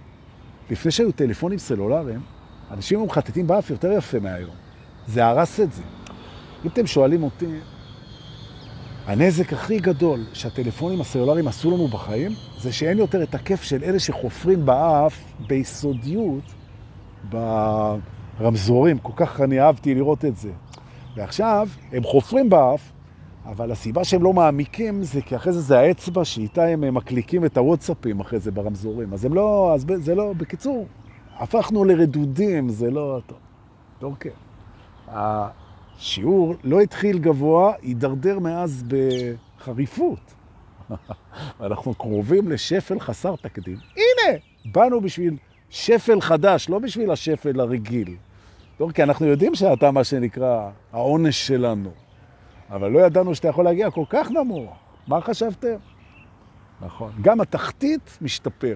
לפני 0.69 0.91
שהיו 0.91 1.11
טלפונים 1.11 1.59
סלולריים, 1.59 2.21
אנשים 2.71 2.99
היו 2.99 3.05
מחטטים 3.05 3.47
באף 3.47 3.69
יותר 3.69 3.91
יפה 3.91 4.19
מהיום. 4.19 4.55
זה 5.07 5.25
הרס 5.25 5.59
את 5.59 5.73
זה. 5.73 5.83
אם 6.65 6.69
אתם 6.69 6.87
שואלים 6.87 7.23
אותי, 7.23 7.59
הנזק 9.07 9.53
הכי 9.53 9.79
גדול 9.79 10.19
שהטלפונים 10.33 11.01
הסלולריים 11.01 11.47
עשו 11.47 11.71
לנו 11.71 11.87
בחיים, 11.87 12.31
זה 12.59 12.71
שאין 12.71 12.97
יותר 12.97 13.23
את 13.23 13.35
הכיף 13.35 13.61
של 13.63 13.83
אלה 13.83 13.99
שחופרים 13.99 14.65
באף 14.65 15.23
ביסודיות 15.47 16.43
ברמזורים. 18.39 18.97
כל 18.97 19.13
כך 19.15 19.41
אני 19.41 19.61
אהבתי 19.61 19.95
לראות 19.95 20.25
את 20.25 20.37
זה. 20.37 20.51
ועכשיו, 21.15 21.67
הם 21.91 22.03
חופרים 22.03 22.49
באף, 22.49 22.91
אבל 23.45 23.71
הסיבה 23.71 24.03
שהם 24.03 24.23
לא 24.23 24.33
מעמיקים 24.33 25.03
זה 25.03 25.21
כי 25.21 25.35
אחרי 25.35 25.53
זה 25.53 25.61
זה 25.61 25.79
האצבע 25.79 26.25
שאיתה 26.25 26.65
הם 26.65 26.93
מקליקים 26.95 27.45
את 27.45 27.57
הוואטסאפים 27.57 28.19
אחרי 28.19 28.39
זה 28.39 28.51
ברמזורים. 28.51 29.13
אז 29.13 29.25
הם 29.25 29.33
לא, 29.33 29.71
אז 29.73 29.85
זה 29.95 30.15
לא, 30.15 30.33
בקיצור, 30.37 30.87
הפכנו 31.39 31.83
לרדודים, 31.83 32.69
זה 32.69 32.91
לא 32.91 33.19
טוב. 33.27 33.37
אוקיי. 34.01 34.31
השיעור 35.97 36.55
לא 36.63 36.81
התחיל 36.81 37.19
גבוה, 37.19 37.73
הידרדר 37.81 38.39
מאז 38.39 38.83
בחריפות. 38.87 40.33
אנחנו 41.61 41.93
קרובים 41.93 42.47
לשפל 42.49 42.99
חסר 42.99 43.35
תקדים. 43.35 43.77
הנה, 43.95 44.37
באנו 44.65 45.01
בשביל 45.01 45.37
שפל 45.69 46.21
חדש, 46.21 46.69
לא 46.69 46.79
בשביל 46.79 47.11
השפל 47.11 47.59
הרגיל. 47.59 48.15
לא, 48.79 48.87
כי 48.93 49.03
אנחנו 49.03 49.25
יודעים 49.25 49.55
שאתה 49.55 49.91
מה 49.91 50.03
שנקרא 50.03 50.69
העונש 50.93 51.47
שלנו, 51.47 51.89
אבל 52.69 52.91
לא 52.91 52.99
ידענו 52.99 53.35
שאתה 53.35 53.47
יכול 53.47 53.65
להגיע 53.65 53.91
כל 53.91 54.05
כך 54.09 54.31
נמוך. 54.31 54.75
מה 55.07 55.21
חשבתם? 55.21 55.75
נכון. 56.81 57.11
גם 57.21 57.41
התחתית 57.41 58.17
משתפר. 58.21 58.75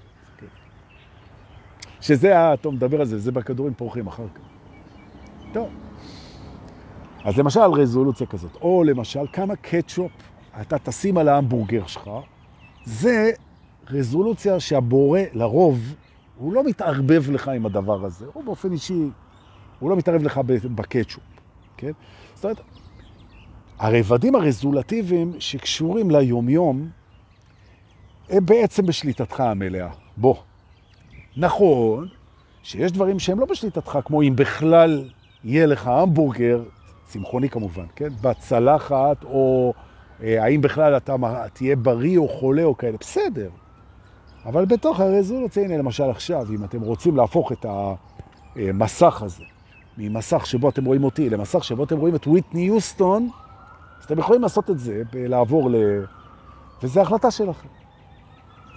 שזה, 2.02 2.54
אתה 2.54 2.70
מדבר 2.70 3.00
על 3.02 3.06
זה, 3.06 3.20
זה 3.20 3.32
בכדורים 3.32 3.74
פורחים 3.74 4.08
אחר 4.08 4.28
כך. 4.36 4.42
טוב. 5.54 5.70
אז 7.24 7.38
למשל 7.38 7.60
רזולוציה 7.60 8.28
כזאת, 8.28 8.56
או 8.62 8.84
למשל 8.84 9.28
כמה 9.34 9.56
קטשופ 9.56 10.12
אתה 10.62 10.80
תשים 10.80 11.18
על 11.18 11.28
ההמבורגר 11.28 11.88
שלך, 11.88 12.10
זה 12.86 13.32
רזולוציה 13.90 14.60
שהבורא 14.60 15.20
לרוב, 15.34 15.96
הוא 16.38 16.54
לא 16.54 16.64
מתערבב 16.64 17.32
לך 17.32 17.48
עם 17.48 17.66
הדבר 17.66 18.06
הזה, 18.06 18.26
הוא 18.34 18.44
באופן 18.44 18.72
אישי, 18.72 19.10
הוא 19.80 19.90
לא 19.90 19.96
מתערב 19.96 20.24
לך 20.24 20.38
בקטשופ, 20.76 21.24
כן? 21.78 21.92
זאת 22.34 22.44
אומרת, 22.44 22.62
הרבדים 23.80 24.36
הרזולטיביים 24.36 25.34
שקשורים 25.40 26.12
ליומיום, 26.12 26.90
הם 28.30 28.46
בעצם 28.46 28.86
בשליטתך 28.86 29.40
המלאה. 29.40 29.90
בוא. 30.18 30.36
נכון 31.38 32.08
שיש 32.64 32.92
דברים 32.92 33.20
שהם 33.20 33.40
לא 33.40 33.46
בשליטתך, 33.46 34.00
כמו 34.06 34.22
אם 34.22 34.36
בכלל 34.36 35.10
יהיה 35.44 35.66
לך 35.66 35.88
המבורגר, 35.88 36.64
צמחוני 37.12 37.50
כמובן, 37.50 37.86
כן? 37.96 38.10
בצלחת, 38.22 39.24
או 39.24 39.74
אה, 40.24 40.44
האם 40.44 40.62
בכלל 40.62 40.98
אתה 40.98 41.16
תהיה 41.54 41.76
בריא 41.76 42.18
או 42.18 42.28
חולה 42.28 42.64
או 42.64 42.78
כאלה, 42.78 42.98
בסדר. 43.00 43.50
אבל 44.46 44.66
בתוך 44.66 45.00
הרזולוציה, 45.00 45.64
הנה 45.64 45.78
למשל 45.78 46.10
עכשיו, 46.10 46.48
אם 46.56 46.64
אתם 46.64 46.82
רוצים 46.82 47.18
להפוך 47.18 47.52
את 47.52 47.66
המסך 48.56 49.22
הזה, 49.22 49.44
ממסך 49.98 50.46
שבו 50.46 50.70
אתם 50.70 50.86
רואים 50.86 51.04
אותי 51.04 51.30
למסך 51.30 51.64
שבו 51.64 51.84
אתם 51.84 51.98
רואים 51.98 52.16
את 52.16 52.28
וויטני 52.28 52.62
יוסטון, 52.62 53.30
אז 54.00 54.06
אתם 54.06 54.20
יכולים 54.20 54.42
לעשות 54.42 54.70
את 54.70 54.80
זה, 54.80 55.02
לעבור 55.14 55.70
ל... 55.70 55.76
וזו 56.84 57.02
החלטה 57.02 57.32
שלכם. 57.32 57.68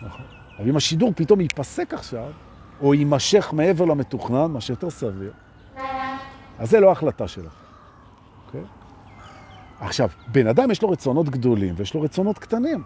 נכון. 0.02 0.26
אבל 0.58 0.68
אם 0.68 0.76
השידור 0.76 1.12
פתאום 1.16 1.40
ייפסק 1.40 1.94
עכשיו, 1.94 2.30
או 2.80 2.94
יימשך 2.94 3.50
מעבר 3.52 3.84
למתוכנן, 3.84 4.50
מה 4.50 4.60
שיותר 4.60 4.90
סביר, 4.90 5.32
אז 6.58 6.70
זה 6.70 6.80
לא 6.80 6.92
החלטה 6.92 7.28
שלכם. 7.28 7.63
עכשיו, 9.84 10.08
בן 10.32 10.46
אדם 10.46 10.70
יש 10.70 10.82
לו 10.82 10.90
רצונות 10.90 11.28
גדולים 11.28 11.74
ויש 11.76 11.94
לו 11.94 12.00
רצונות 12.00 12.38
קטנים. 12.38 12.82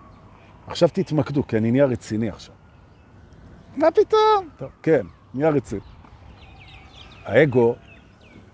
עכשיו 0.67 0.89
תתמקדו, 0.93 1.47
כי 1.47 1.57
אני 1.57 1.71
נהיה 1.71 1.85
רציני 1.85 2.29
עכשיו. 2.29 2.55
מה 3.77 3.91
פתאום? 3.91 4.49
טוב, 4.57 4.69
כן, 4.83 5.07
נהיה 5.35 5.51
רציני. 5.51 5.81
האגו, 7.25 7.75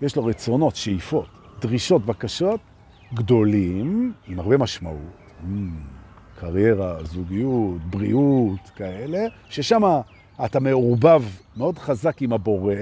יש 0.01 0.15
לו 0.15 0.25
רצונות, 0.25 0.75
שאיפות, 0.75 1.27
דרישות, 1.59 2.05
בקשות, 2.05 2.59
גדולים, 3.13 4.13
עם 4.27 4.39
הרבה 4.39 4.57
משמעות, 4.57 4.99
mm, 5.43 5.45
קריירה, 6.39 7.03
זוגיות, 7.03 7.81
בריאות, 7.89 8.69
כאלה, 8.75 9.25
ששם 9.49 9.81
אתה 10.45 10.59
מעורבב 10.59 11.23
מאוד 11.57 11.77
חזק 11.77 12.21
עם 12.21 12.33
הבורא, 12.33 12.75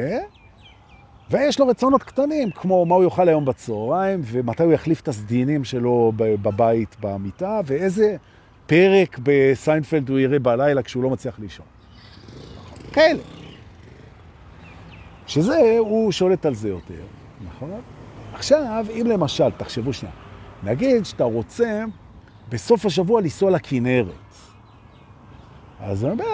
ויש 1.34 1.60
לו 1.60 1.68
רצונות 1.68 2.04
קטנים, 2.04 2.52
כמו 2.52 2.86
מה 2.86 2.96
הוא 2.96 3.04
יאכל 3.04 3.30
היום 3.30 3.46
בצהריים, 3.46 4.22
ומתי 4.24 4.64
הוא 4.64 4.74
יחליף 4.74 5.02
את 5.02 5.08
הסדינים 5.08 5.64
שלו 5.64 6.12
בבית, 6.18 6.96
במיטה, 7.00 7.62
ואיזה 7.66 8.16
פרק 8.66 9.20
בסיינפלד 9.24 10.10
הוא 10.10 10.20
יראה 10.20 10.40
בלילה 10.40 10.84
כשהוא 10.84 11.04
לא 11.04 11.10
מצליח 11.10 11.40
לישון. 11.40 11.66
כאלה. 12.92 13.20
שזה, 15.28 15.76
הוא 15.80 16.12
שולט 16.12 16.46
על 16.46 16.56
זה 16.56 16.70
יותר, 16.70 17.04
נכון? 17.48 17.82
עכשיו, 18.34 18.86
אם 18.90 19.08
למשל, 19.08 19.52
תחשבו 19.58 19.94
שנייה, 19.94 20.16
נגיד 20.64 21.06
שאתה 21.06 21.24
רוצה 21.24 21.84
בסוף 22.50 22.86
השבוע 22.86 23.22
לנסוע 23.22 23.52
לכנרת. 23.52 24.08
אז 25.80 26.06
אני 26.06 26.12
אומר, 26.12 26.26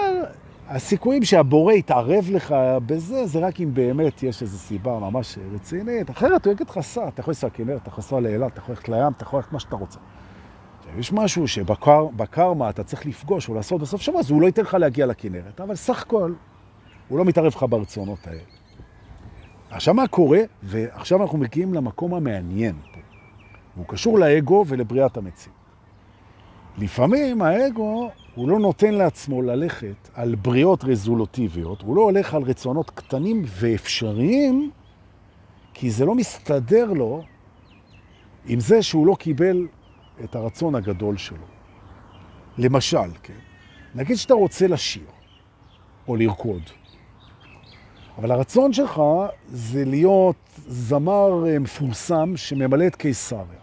הסיכויים 0.69 1.23
שהבורא 1.23 1.73
יתערב 1.73 2.29
לך 2.32 2.55
בזה, 2.86 3.25
זה 3.25 3.39
רק 3.39 3.62
אם 3.62 3.73
באמת 3.73 4.23
יש 4.23 4.41
איזו 4.41 4.58
סיבה 4.58 4.99
ממש 4.99 5.38
רצינית. 5.53 6.10
אחרת 6.10 6.45
הוא 6.45 6.53
יגיד 6.53 6.69
לך, 6.69 6.79
סע, 6.79 7.08
אתה 7.08 7.21
יכול 7.21 7.32
לנסוע 7.32 7.49
לכנרת, 7.49 7.82
אתה 7.82 7.89
יכול 7.89 8.01
לנסוע 8.01 8.21
לאילת, 8.21 8.53
אתה 8.53 8.60
יכול 8.60 8.75
ללכת 8.75 8.89
לים, 8.89 9.12
אתה 9.17 9.23
יכול 9.23 9.39
ללכת 9.39 9.53
מה 9.53 9.60
שאתה 9.60 9.75
רוצה. 9.75 9.99
יש 10.97 11.13
משהו 11.13 11.47
שבקרמה 11.47 12.69
אתה 12.69 12.84
צריך 12.84 13.05
לפגוש 13.05 13.49
או 13.49 13.53
לעשות 13.53 13.82
בסוף 13.82 14.01
שבוע, 14.01 14.19
אז 14.19 14.32
הוא 14.32 14.41
לא 14.41 14.45
ייתן 14.45 14.62
לך 14.62 14.73
להגיע 14.73 15.05
לכנרת, 15.05 15.62
אבל 15.62 15.75
סך 15.75 16.01
הכל, 16.01 16.34
הוא 17.08 17.17
לא 17.17 17.25
מתערב 17.25 17.53
לך 17.55 17.65
ברצונות 17.69 18.27
האלה. 18.27 18.41
עכשיו 19.69 19.93
מה 19.93 20.08
קורה? 20.08 20.39
ועכשיו 20.63 21.21
אנחנו 21.21 21.38
מגיעים 21.38 21.73
למקום 21.73 22.13
המעניין 22.13 22.75
פה. 22.93 22.99
הוא 23.75 23.86
קשור 23.88 24.19
לאגו 24.19 24.65
ולבריאת 24.67 25.17
המציאות. 25.17 25.58
לפעמים 26.77 27.41
האגו, 27.41 28.12
הוא 28.39 28.49
לא 28.49 28.60
נותן 28.60 28.93
לעצמו 28.93 29.41
ללכת 29.41 30.10
על 30.13 30.36
בריאות 30.36 30.84
רזולוטיביות, 30.84 31.82
הוא 31.82 31.95
לא 31.95 32.02
הולך 32.02 32.34
על 32.34 32.43
רצונות 32.43 32.89
קטנים 32.89 33.43
ואפשריים, 33.45 34.71
כי 35.73 35.91
זה 35.91 36.06
לא 36.06 36.15
מסתדר 36.15 36.93
לו 36.93 37.23
עם 38.45 38.60
זה 38.60 38.84
שהוא 38.84 39.08
לא 39.08 39.15
קיבל 39.19 39.67
את 40.23 40.36
הרצון 40.36 40.75
הגדול 40.75 41.17
שלו. 41.17 41.45
למשל, 42.58 43.12
כן, 43.23 43.34
נגיד 43.95 44.17
שאתה 44.17 44.34
רוצה 44.34 44.67
לשיר 44.67 45.08
או 46.08 46.15
לרקוד. 46.15 46.62
אבל 48.17 48.32
הרצון 48.32 48.73
שלך 48.73 49.02
זה 49.47 49.86
להיות 49.86 50.49
זמר 50.56 51.47
אה, 51.47 51.60
מפורסם 51.60 52.38
שממלא 52.38 52.88
את 52.88 52.95
קיסריה. 52.95 53.60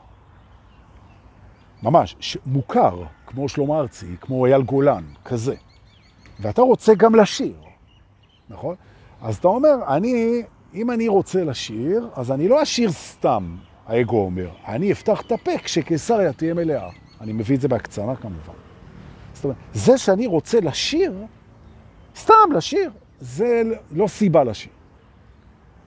ממש, 1.83 2.37
מוכר, 2.47 3.03
כמו 3.27 3.49
שלמה 3.49 3.79
ארצי, 3.79 4.07
כמו 4.21 4.47
אייל 4.47 4.63
גולן, 4.63 5.05
כזה. 5.25 5.55
ואתה 6.41 6.63
רוצה 6.63 6.95
גם 6.95 7.15
לשיר, 7.15 7.55
נכון? 8.49 8.75
אז 9.23 9.37
אתה 9.37 9.49
אומר, 9.49 9.75
אני, 9.89 10.43
אם 10.75 10.91
אני 10.91 11.09
רוצה 11.09 11.45
לשיר, 11.45 12.09
אז 12.15 12.33
אני 12.33 12.49
לא 12.49 12.63
אשיר 12.63 12.93
סתם, 12.93 13.57
האגו 13.87 14.21
אומר. 14.21 14.49
אני 14.67 14.93
אפתח 14.93 15.21
את 15.21 15.33
הפה 15.33 15.59
כשקיסריה 15.59 16.33
תהיה 16.33 16.55
מלאה. 16.55 16.89
אני 17.21 17.33
מביא 17.33 17.57
את 17.57 17.61
זה 17.61 17.69
בהקצנה 17.69 18.17
כמובן. 18.17 18.53
זאת 19.35 19.45
אומרת, 19.45 19.57
זה 19.75 19.99
שאני 19.99 20.27
רוצה 20.27 20.61
לשיר, 20.61 21.13
סתם 22.17 22.53
לשיר, 22.55 22.91
זה 23.21 23.63
לא 23.91 24.07
סיבה 24.07 24.45
לשיר. 24.45 24.73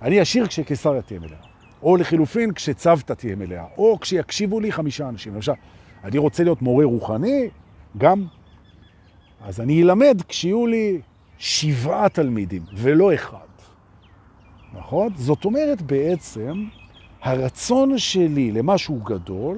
אני 0.02 0.22
אשיר 0.22 0.48
כשקיסריה 0.48 1.02
תהיה 1.02 1.20
מלאה. 1.20 1.50
או 1.84 1.98
לחילופין 1.98 2.54
כשצוותא 2.54 3.14
תהיה 3.14 3.36
מלאה, 3.36 3.66
או 3.78 3.98
כשיקשיבו 4.02 4.60
לי 4.60 4.72
חמישה 4.72 5.10
אנשים. 5.10 5.36
למשל, 5.36 5.52
אני 6.04 6.18
רוצה 6.18 6.44
להיות 6.44 6.62
מורה 6.62 6.86
רוחני, 6.86 7.50
גם. 7.98 8.26
אז 9.42 9.62
אני 9.62 9.84
אלמד 9.84 10.22
כשיהיו 10.28 10.68
לי 10.68 11.02
שבעה 11.38 12.10
תלמידים, 12.10 12.62
ולא 12.76 13.14
אחד. 13.14 13.38
נכון? 14.74 15.10
זאת 15.16 15.46
אומרת 15.46 15.82
בעצם, 15.82 16.66
הרצון 17.22 17.98
שלי 17.98 18.52
למשהו 18.52 19.00
גדול, 19.04 19.58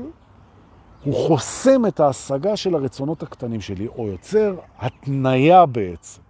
הוא 1.04 1.28
חוסם 1.28 1.86
את 1.86 2.00
ההשגה 2.00 2.56
של 2.56 2.76
הרצונות 2.76 3.24
הקטנים 3.24 3.62
שלי, 3.62 3.88
או 3.88 4.08
יוצר 4.08 4.56
התניה 4.80 5.66
בעצם. 5.66 6.22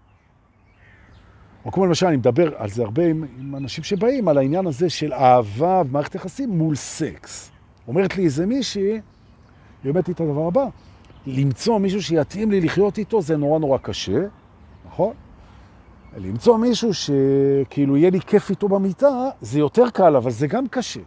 או 1.66 1.72
כמו 1.72 1.86
למשל, 1.86 2.06
אני 2.06 2.18
מדבר 2.18 2.58
על 2.58 2.70
זה 2.70 2.84
הרבה 2.84 3.06
עם, 3.08 3.26
עם 3.40 3.56
אנשים 3.56 3.84
שבאים, 3.84 4.28
על 4.28 4.38
העניין 4.38 4.68
הזה 4.68 4.90
של 4.90 5.14
אהבה 5.14 5.82
ומערכת 5.86 6.16
יחסים 6.16 6.50
מול 6.50 6.76
סקס. 6.76 7.52
אומרת 7.88 8.18
לי 8.18 8.24
איזה 8.24 8.46
מישהי, 8.46 9.02
היא 9.84 9.90
אומרת 9.90 10.08
לי 10.08 10.14
את 10.14 10.22
הדבר 10.22 10.48
הבא, 10.48 10.66
למצוא 11.28 11.80
מישהו 11.80 12.04
שיתאים 12.04 12.52
לי 12.52 12.62
לחיות 12.62 12.98
איתו 12.98 13.22
זה 13.22 13.38
נורא 13.38 13.60
נורא 13.60 13.78
קשה, 13.78 14.22
נכון? 14.86 15.14
למצוא 16.18 16.58
מישהו 16.58 16.92
שכאילו 16.94 17.98
יהיה 17.98 18.10
לי 18.10 18.20
כיף 18.20 18.50
איתו 18.50 18.70
במיטה, 18.70 19.30
זה 19.42 19.60
יותר 19.60 19.90
קל, 19.90 20.16
אבל 20.16 20.32
זה 20.32 20.48
גם 20.48 20.68
קשה. 20.68 21.00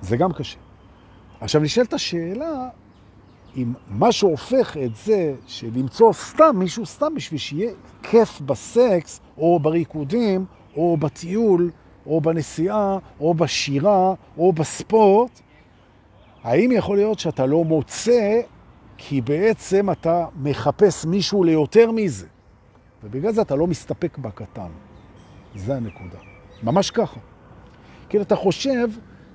זה 0.00 0.16
גם 0.16 0.32
קשה. 0.32 0.58
עכשיו 1.40 1.60
נשאלת 1.60 1.92
השאלה, 1.92 2.68
אם 3.56 3.72
משהו 3.90 4.28
הופך 4.30 4.76
את 4.76 4.96
זה 4.96 5.34
של 5.46 5.70
למצוא 5.74 6.12
סתם 6.12 6.56
מישהו 6.58 6.86
סתם 6.86 7.14
בשביל 7.14 7.40
שיהיה 7.40 7.72
כיף 8.02 8.40
בסקס, 8.40 9.20
או 9.38 9.60
בריקודים, 9.60 10.44
או 10.76 10.96
בטיול, 10.96 11.70
או 12.06 12.20
בנסיעה, 12.20 12.98
או 13.20 13.34
בשירה, 13.34 14.14
או 14.38 14.52
בספורט, 14.52 15.40
האם 16.44 16.72
יכול 16.72 16.96
להיות 16.96 17.18
שאתה 17.18 17.46
לא 17.46 17.64
מוצא 17.64 18.40
כי 18.96 19.20
בעצם 19.20 19.90
אתה 19.90 20.26
מחפש 20.36 21.04
מישהו 21.04 21.44
ליותר 21.44 21.90
מזה? 21.90 22.26
ובגלל 23.04 23.32
זה 23.32 23.42
אתה 23.42 23.56
לא 23.56 23.66
מסתפק 23.66 24.18
בקטן. 24.18 24.70
זה 25.54 25.76
הנקודה. 25.76 26.18
ממש 26.62 26.90
ככה. 26.90 27.20
כאילו 28.08 28.24
אתה 28.24 28.36
חושב 28.36 28.88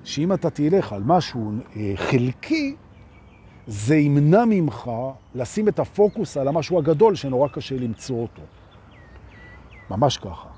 שאם 0.04 0.32
אתה 0.32 0.50
תלך 0.50 0.92
על 0.92 1.02
משהו 1.02 1.52
אה, 1.76 1.92
חלקי, 1.96 2.76
זה 3.66 3.96
ימנע 3.96 4.44
ממך 4.44 4.90
לשים 5.34 5.68
את 5.68 5.78
הפוקוס 5.78 6.36
על 6.36 6.48
המשהו 6.48 6.78
הגדול 6.78 7.14
שנורא 7.14 7.48
קשה 7.48 7.76
למצוא 7.76 8.22
אותו. 8.22 8.42
ממש 9.90 10.16
ככה. 10.16 10.48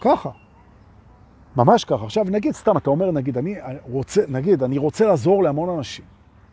ככה. 0.00 0.30
ממש 1.58 1.84
ככה. 1.84 2.04
עכשיו, 2.04 2.24
נגיד, 2.30 2.54
סתם, 2.54 2.76
אתה 2.76 2.90
אומר, 2.90 3.10
נגיד, 3.10 3.38
אני 3.38 3.54
רוצה, 3.90 4.22
נגיד, 4.28 4.62
אני 4.62 4.78
רוצה 4.78 5.06
לעזור 5.06 5.42
להמון 5.42 5.78
אנשים. 5.78 6.04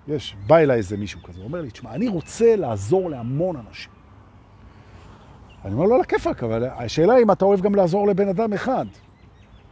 יש, 0.07 0.35
בא 0.47 0.57
אליי 0.57 0.77
איזה 0.77 0.97
מישהו 0.97 1.23
כזה, 1.23 1.41
אומר 1.43 1.61
לי, 1.61 1.71
תשמע, 1.71 1.95
אני 1.95 2.07
רוצה 2.07 2.55
לעזור 2.55 3.09
להמון 3.09 3.55
אנשים. 3.67 3.91
אני 5.65 5.73
אומר 5.73 5.85
לו, 5.85 5.97
לכיפק, 5.97 6.43
אבל 6.43 6.65
השאלה 6.65 7.17
אם 7.17 7.31
אתה 7.31 7.45
אוהב 7.45 7.61
גם 7.61 7.75
לעזור 7.75 8.07
לבן 8.07 8.27
אדם 8.27 8.53
אחד. 8.53 8.85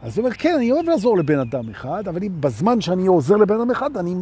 אז 0.02 0.18
הוא 0.18 0.24
אומר, 0.24 0.36
כן, 0.36 0.54
אני 0.56 0.72
אוהב 0.72 0.86
לעזור 0.86 1.18
לבן 1.18 1.38
אדם 1.38 1.70
אחד, 1.70 2.08
אבל 2.08 2.28
בזמן 2.28 2.80
שאני 2.80 3.06
עוזר 3.06 3.36
לבן 3.36 3.60
אדם 3.60 3.70
אחד, 3.70 3.96
אני 3.96 4.14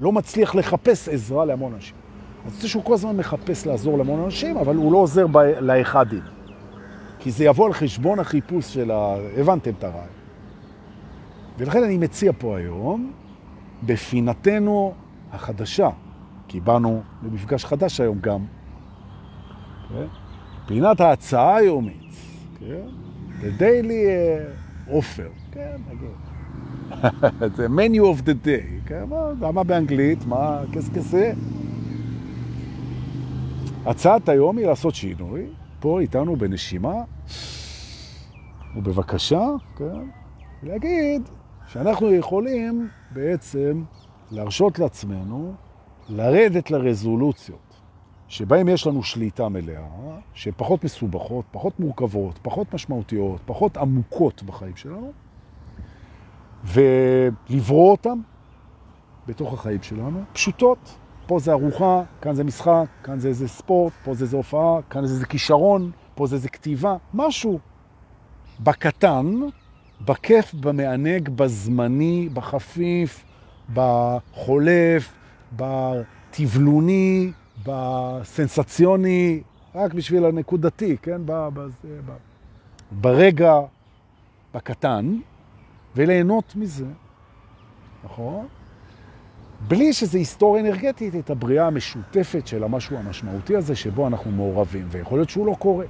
לא 0.00 0.12
מצליח 0.12 0.54
לחפש 0.54 1.08
עזרה 1.08 1.44
להמון 1.44 1.74
אנשים. 1.74 1.96
אז 2.46 2.52
זה 2.60 2.68
שהוא 2.68 2.84
כל 2.84 2.94
הזמן 2.94 3.16
מחפש 3.16 3.66
לעזור 3.66 3.98
להמון 3.98 4.24
אנשים, 4.24 4.56
אבל 4.56 4.76
הוא 4.76 4.92
לא 4.92 4.98
עוזר 4.98 5.26
ב... 5.26 5.38
לאחדים. 5.38 6.22
כי 7.18 7.30
זה 7.30 7.44
יבוא 7.44 7.66
על 7.66 7.72
חשבון 7.72 8.18
החיפוש 8.18 8.74
של 8.74 8.90
ה... 8.90 9.16
הבנתם 9.36 9.70
את 9.78 9.84
הרעי. 9.84 10.19
ולכן 11.58 11.84
אני 11.84 11.98
מציע 11.98 12.32
פה 12.38 12.58
היום, 12.58 13.12
בפינתנו 13.86 14.94
החדשה, 15.32 15.90
כי 16.48 16.60
באנו 16.60 17.02
למפגש 17.22 17.64
חדש 17.64 18.00
היום 18.00 18.18
גם, 18.20 18.44
כן? 19.88 20.06
פינת 20.66 21.00
ההצעה 21.00 21.56
היומית, 21.56 22.12
daily 23.58 24.04
uh, 24.88 24.90
offer, 24.90 25.52
כן, 25.52 25.76
נגיד. 25.90 26.10
זה 27.56 27.66
menu 27.66 28.00
of 28.00 28.22
the 28.22 28.46
day, 28.46 28.88
כן? 28.88 29.04
מה, 29.40 29.52
מה 29.52 29.64
באנגלית? 29.64 30.26
מה 30.26 30.60
כסכסה? 30.72 31.32
הצעת 33.86 34.28
היום 34.28 34.58
היא 34.58 34.66
לעשות 34.66 34.94
שינוי, 34.94 35.46
פה 35.80 36.00
איתנו 36.00 36.36
בנשימה, 36.36 36.94
ובבקשה, 38.76 39.46
כן? 39.76 40.08
להגיד 40.62 41.22
שאנחנו 41.72 42.12
יכולים 42.12 42.88
בעצם 43.10 43.82
להרשות 44.30 44.78
לעצמנו 44.78 45.54
לרדת 46.08 46.70
לרזולוציות. 46.70 47.70
שבהם 48.28 48.68
יש 48.68 48.86
לנו 48.86 49.02
שליטה 49.02 49.48
מלאה, 49.48 49.86
שהן 50.34 50.52
פחות 50.56 50.84
מסובכות, 50.84 51.44
פחות 51.50 51.80
מורכבות, 51.80 52.38
פחות 52.42 52.74
משמעותיות, 52.74 53.40
פחות 53.46 53.76
עמוקות 53.76 54.42
בחיים 54.42 54.76
שלנו, 54.76 55.12
ולברוא 56.64 57.90
אותם 57.90 58.20
בתוך 59.26 59.52
החיים 59.52 59.82
שלנו, 59.82 60.22
פשוטות. 60.32 60.98
פה 61.26 61.38
זה 61.38 61.52
ארוחה, 61.52 62.02
כאן 62.20 62.34
זה 62.34 62.44
משחק, 62.44 62.86
כאן 63.02 63.18
זה 63.18 63.28
איזה 63.28 63.48
ספורט, 63.48 63.92
פה 64.04 64.14
זה 64.14 64.24
איזה 64.24 64.36
הופעה, 64.36 64.82
כאן 64.90 65.06
זה 65.06 65.14
איזה 65.14 65.26
כישרון, 65.26 65.90
פה 66.14 66.26
זה 66.26 66.36
איזה 66.36 66.48
כתיבה, 66.48 66.96
משהו. 67.14 67.58
בקטן, 68.60 69.40
בכיף, 70.04 70.54
במענג, 70.54 71.28
בזמני, 71.28 72.28
בחפיף, 72.32 73.24
בחולף, 73.74 75.12
בתבלוני, 75.56 77.32
בסנסציוני, 77.66 79.42
רק 79.74 79.94
בשביל 79.94 80.24
הנקודתי, 80.24 80.96
כן? 81.02 81.20
בזה, 81.24 82.00
ברגע, 82.90 83.54
בקטן, 84.54 85.16
וליהנות 85.96 86.56
מזה, 86.56 86.86
נכון? 88.04 88.46
בלי 89.68 89.92
שזה 89.92 90.18
היסטוריה 90.18 90.62
אנרגטית, 90.62 91.14
את 91.14 91.30
הבריאה 91.30 91.66
המשותפת 91.66 92.46
של 92.46 92.64
המשהו 92.64 92.96
המשמעותי 92.96 93.56
הזה 93.56 93.76
שבו 93.76 94.06
אנחנו 94.06 94.30
מעורבים, 94.30 94.86
ויכול 94.90 95.18
להיות 95.18 95.30
שהוא 95.30 95.46
לא 95.46 95.56
קורה. 95.58 95.86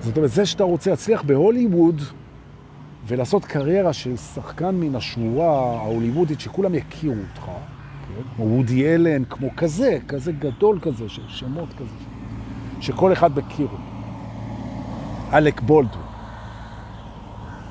זאת 0.00 0.16
אומרת, 0.16 0.30
זה 0.30 0.46
שאתה 0.46 0.64
רוצה 0.64 0.90
להצליח 0.90 1.22
בהוליווד 1.22 2.00
ולעשות 3.06 3.44
קריירה 3.44 3.92
של 3.92 4.16
שחקן 4.16 4.74
מן 4.74 4.96
השמורה 4.96 5.80
ההוליוודית 5.80 6.40
שכולם 6.40 6.74
יכירו 6.74 7.14
אותך, 7.14 7.50
כמו 8.36 8.44
וודי 8.44 8.94
אלן, 8.94 9.24
כמו 9.24 9.48
כזה, 9.56 9.98
כזה 10.08 10.32
גדול 10.32 10.78
כזה, 10.82 11.08
של 11.08 11.22
שמות 11.28 11.68
כזה, 11.72 11.96
שכל 12.80 13.12
אחד 13.12 13.38
מכיר. 13.38 13.68
אלק 15.32 15.60
בולדו. 15.60 15.98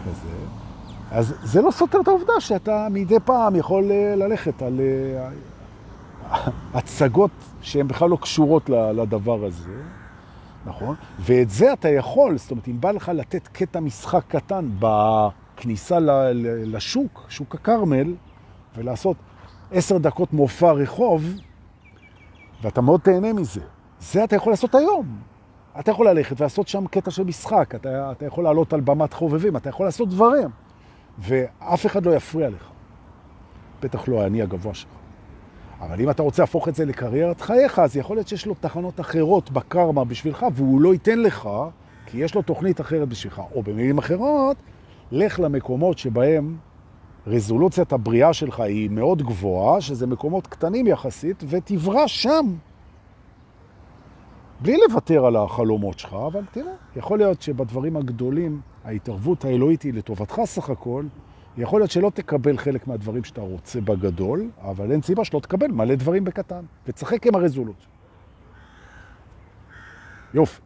כזה. 0.05 0.29
אז 1.11 1.35
זה 1.43 1.61
לא 1.61 1.71
סותר 1.71 2.01
את 2.01 2.07
העובדה 2.07 2.33
שאתה 2.39 2.87
מדי 2.91 3.19
פעם 3.25 3.55
יכול 3.55 3.91
אה, 3.91 4.15
ללכת 4.15 4.61
על 4.61 4.79
אה, 4.79 5.29
הצגות 6.73 7.31
שהן 7.61 7.87
בכלל 7.87 8.09
לא 8.09 8.17
קשורות 8.21 8.69
לדבר 8.69 9.45
הזה, 9.45 9.81
נכון? 10.65 10.95
ואת 11.19 11.49
זה 11.49 11.73
אתה 11.73 11.89
יכול, 11.89 12.37
זאת 12.37 12.51
אומרת, 12.51 12.67
אם 12.67 12.81
בא 12.81 12.91
לך 12.91 13.11
לתת 13.15 13.47
קטע 13.47 13.79
משחק 13.79 14.23
קטן 14.27 14.69
בכניסה 14.79 15.97
לשוק, 16.65 17.25
שוק 17.29 17.55
הקרמל, 17.55 18.15
ולעשות 18.77 19.17
עשר 19.71 19.97
דקות 19.97 20.33
מופע 20.33 20.71
רחוב, 20.71 21.25
ואתה 22.61 22.81
מאוד 22.81 23.01
תהנה 23.01 23.33
מזה. 23.33 23.61
זה 23.99 24.23
אתה 24.23 24.35
יכול 24.35 24.53
לעשות 24.53 24.75
היום. 24.75 25.17
אתה 25.79 25.91
יכול 25.91 26.09
ללכת 26.09 26.41
ולעשות 26.41 26.67
שם 26.67 26.87
קטע 26.87 27.11
של 27.11 27.23
משחק, 27.23 27.75
אתה, 27.75 28.11
אתה 28.11 28.25
יכול 28.25 28.43
לעלות 28.43 28.73
על 28.73 28.81
במת 28.81 29.13
חובבים, 29.13 29.57
אתה 29.57 29.69
יכול 29.69 29.85
לעשות 29.85 30.09
דברים, 30.09 30.49
ואף 31.19 31.85
אחד 31.85 32.05
לא 32.05 32.15
יפריע 32.15 32.49
לך. 32.49 32.69
בטח 33.81 34.07
לא 34.07 34.25
אני 34.25 34.41
הגבוה 34.41 34.73
שלך. 34.73 35.02
אבל 35.85 36.01
אם 36.01 36.09
אתה 36.09 36.23
רוצה 36.23 36.43
להפוך 36.43 36.67
את 36.67 36.75
זה 36.75 36.85
לקריירת 36.85 37.41
חייך, 37.41 37.79
אז 37.79 37.97
יכול 37.97 38.17
להיות 38.17 38.27
שיש 38.27 38.45
לו 38.45 38.55
תחנות 38.59 38.99
אחרות 38.99 39.51
בקרמה 39.51 40.03
בשבילך, 40.05 40.45
והוא 40.53 40.81
לא 40.81 40.93
ייתן 40.93 41.19
לך, 41.19 41.49
כי 42.05 42.17
יש 42.17 42.35
לו 42.35 42.41
תוכנית 42.41 42.81
אחרת 42.81 43.09
בשבילך. 43.09 43.41
או 43.55 43.63
במילים 43.63 43.97
אחרות, 43.97 44.57
לך 45.11 45.39
למקומות 45.39 45.97
שבהם 45.97 46.57
רזולוציית 47.27 47.93
הבריאה 47.93 48.33
שלך 48.33 48.59
היא 48.59 48.89
מאוד 48.89 49.21
גבוהה, 49.21 49.81
שזה 49.81 50.07
מקומות 50.07 50.47
קטנים 50.47 50.87
יחסית, 50.87 51.43
ותברא 51.49 52.07
שם. 52.07 52.55
בלי 54.61 54.77
לוותר 54.89 55.25
על 55.25 55.35
החלומות 55.35 55.99
שלך, 55.99 56.13
אבל 56.13 56.41
תראה, 56.51 56.73
יכול 56.95 57.17
להיות 57.17 57.41
שבדברים 57.41 57.97
הגדולים 57.97 58.61
ההתערבות 58.85 59.45
האלוהית 59.45 59.81
היא 59.81 59.93
לטובתך 59.93 60.41
סך 60.45 60.69
הכל, 60.69 61.03
יכול 61.57 61.81
להיות 61.81 61.91
שלא 61.91 62.11
תקבל 62.13 62.57
חלק 62.57 62.87
מהדברים 62.87 63.23
שאתה 63.23 63.41
רוצה 63.41 63.81
בגדול, 63.81 64.49
אבל 64.57 64.91
אין 64.91 65.01
סיבה 65.01 65.25
שלא 65.25 65.39
תקבל 65.39 65.67
מלא 65.67 65.95
דברים 65.95 66.23
בקטן, 66.23 66.65
ותשחק 66.87 67.27
עם 67.27 67.35
הרזולוציה. 67.35 67.87
יופי. 70.33 70.61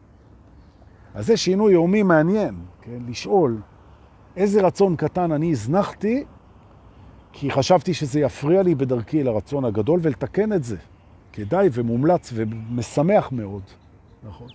אז 1.14 1.26
זה 1.26 1.36
שינוי 1.36 1.72
יומי 1.72 2.02
מעניין, 2.02 2.54
כן? 2.82 2.98
לשאול 3.08 3.60
איזה 4.36 4.62
רצון 4.62 4.96
קטן 4.96 5.32
אני 5.32 5.50
הזנחתי 5.50 6.24
כי 7.32 7.50
חשבתי 7.50 7.94
שזה 7.94 8.20
יפריע 8.20 8.62
לי 8.62 8.74
בדרכי 8.74 9.24
לרצון 9.24 9.64
הגדול 9.64 10.00
ולתקן 10.02 10.52
את 10.52 10.64
זה. 10.64 10.76
כדאי 11.32 11.68
ומומלץ 11.72 12.30
ומשמח 12.34 13.32
מאוד, 13.32 13.62
נכון. 14.22 14.48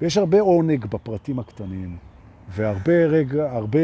ויש 0.00 0.16
הרבה 0.16 0.40
עונג 0.40 0.86
בפרטים 0.86 1.38
הקטנים, 1.38 1.96
והרבה 2.48 3.06
רגע, 3.06 3.52
הרבה 3.52 3.78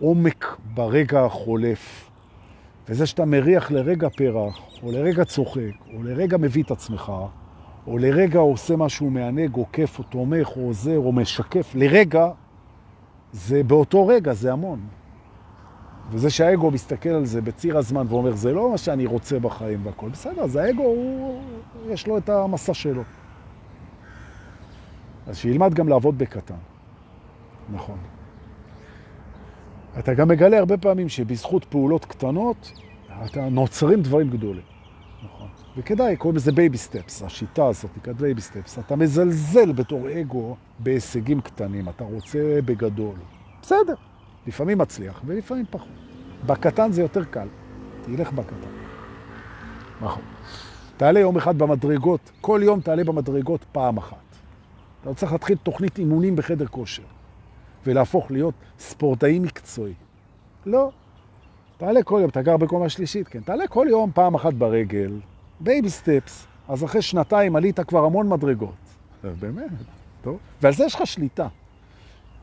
עומק 0.00 0.56
ברגע 0.74 1.24
החולף, 1.24 2.10
וזה 2.88 3.06
שאתה 3.06 3.24
מריח 3.24 3.70
לרגע 3.70 4.08
פרח, 4.08 4.58
או 4.82 4.92
לרגע 4.92 5.24
צוחק, 5.24 5.72
או 5.94 6.02
לרגע 6.02 6.36
מביא 6.36 6.62
את 6.62 6.70
עצמך, 6.70 7.12
או 7.86 7.98
לרגע 7.98 8.38
עושה 8.38 8.76
משהו 8.76 9.10
מענג, 9.10 9.54
או 9.54 9.66
כיף, 9.72 9.98
או 9.98 10.04
תומך, 10.04 10.48
או 10.56 10.62
עוזר, 10.62 10.98
או 10.98 11.12
משקף, 11.12 11.74
לרגע, 11.74 12.28
זה 13.32 13.62
באותו 13.62 14.06
רגע, 14.06 14.32
זה 14.32 14.52
המון. 14.52 14.80
וזה 16.10 16.30
שהאגו 16.30 16.70
מסתכל 16.70 17.08
על 17.08 17.24
זה 17.24 17.40
בציר 17.40 17.78
הזמן 17.78 18.06
ואומר, 18.08 18.34
זה 18.34 18.52
לא 18.52 18.70
מה 18.70 18.78
שאני 18.78 19.06
רוצה 19.06 19.38
בחיים 19.38 19.86
והכל, 19.86 20.08
בסדר, 20.08 20.46
זה 20.46 20.62
האגו, 20.62 20.82
הוא, 20.82 21.40
יש 21.88 22.06
לו 22.06 22.18
את 22.18 22.28
המסע 22.28 22.74
שלו. 22.74 23.02
אז 25.26 25.36
שילמד 25.36 25.74
גם 25.74 25.88
לעבוד 25.88 26.18
בקטן. 26.18 26.54
נכון. 27.72 27.98
אתה 29.98 30.14
גם 30.14 30.28
מגלה 30.28 30.58
הרבה 30.58 30.76
פעמים 30.76 31.08
שבזכות 31.08 31.64
פעולות 31.64 32.04
קטנות, 32.04 32.72
אתה 33.24 33.48
נוצרים 33.48 34.02
דברים 34.02 34.30
גדולים. 34.30 34.62
נכון. 35.24 35.48
וכדאי, 35.76 36.16
קוראים 36.16 36.36
לזה 36.36 36.52
baby 36.52 36.78
steps, 36.78 37.22
השיטה 37.22 37.66
הזאת 37.66 37.90
נקראת 37.96 38.16
baby 38.16 38.40
steps. 38.40 38.78
אתה 38.78 38.96
מזלזל 38.96 39.72
בתור 39.72 40.20
אגו 40.20 40.56
בהישגים 40.78 41.40
קטנים, 41.40 41.88
אתה 41.88 42.04
רוצה 42.04 42.58
בגדול. 42.64 43.16
בסדר, 43.62 43.94
לפעמים 44.46 44.78
מצליח 44.78 45.20
ולפעמים 45.26 45.64
פחות. 45.70 45.88
בקטן 46.46 46.92
זה 46.92 47.02
יותר 47.02 47.24
קל, 47.24 47.48
תלך 48.02 48.32
בקטן. 48.32 48.70
נכון. 50.00 50.22
תעלה 50.96 51.20
יום 51.20 51.36
אחד 51.36 51.58
במדרגות, 51.58 52.30
כל 52.40 52.60
יום 52.64 52.80
תעלה 52.80 53.04
במדרגות 53.04 53.64
פעם 53.72 53.96
אחת. 53.96 54.16
אתה 55.02 55.14
צריך 55.14 55.32
להתחיל 55.32 55.56
תוכנית 55.62 55.98
אימונים 55.98 56.36
בחדר 56.36 56.66
כושר, 56.66 57.02
ולהפוך 57.86 58.30
להיות 58.30 58.54
ספורטאי 58.78 59.38
מקצועי. 59.38 59.92
לא. 60.66 60.90
תעלה 61.76 62.02
כל 62.02 62.18
יום, 62.20 62.30
אתה 62.30 62.42
גר 62.42 62.56
בקומה 62.56 62.88
שלישית, 62.88 63.28
כן. 63.28 63.40
תעלה 63.40 63.66
כל 63.66 63.86
יום 63.90 64.10
פעם 64.14 64.34
אחת 64.34 64.54
ברגל, 64.54 65.12
baby 65.60 65.90
steps. 65.90 66.46
אז 66.68 66.84
אחרי 66.84 67.02
שנתיים 67.02 67.56
עלית 67.56 67.80
כבר 67.80 68.04
המון 68.04 68.28
מדרגות. 68.28 68.74
באמת, 69.40 69.70
טוב. 70.22 70.38
ועל 70.62 70.72
זה 70.72 70.84
יש 70.84 70.94
לך 70.94 71.06
שליטה. 71.06 71.48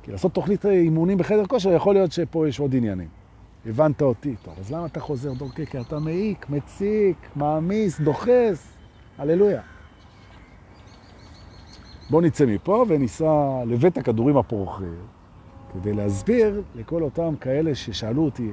כי 0.03 0.11
לעשות 0.11 0.33
תוכנית 0.33 0.65
אימונים 0.65 1.17
בחדר 1.17 1.45
כושר, 1.45 1.71
יכול 1.71 1.95
להיות 1.95 2.11
שפה 2.11 2.47
יש 2.47 2.59
עוד 2.59 2.75
עניינים. 2.75 3.07
הבנת 3.65 4.01
אותי. 4.01 4.35
טוב, 4.43 4.53
אז 4.59 4.71
למה 4.71 4.85
אתה 4.85 4.99
חוזר 4.99 5.33
דורכי? 5.33 5.65
כי 5.65 5.79
אתה 5.79 5.99
מעיק, 5.99 6.49
מציק, 6.49 7.17
מעמיס, 7.35 8.01
דוחס. 8.01 8.73
הללויה. 9.17 9.61
בוא 12.09 12.21
נצא 12.21 12.45
מפה 12.45 12.85
וניסע 12.87 13.63
לבית 13.67 13.97
הכדורים 13.97 14.37
הפורחים, 14.37 14.95
כדי 15.73 15.93
להסביר 15.93 16.61
לכל 16.75 17.03
אותם 17.03 17.35
כאלה 17.41 17.75
ששאלו 17.75 18.25
אותי, 18.25 18.51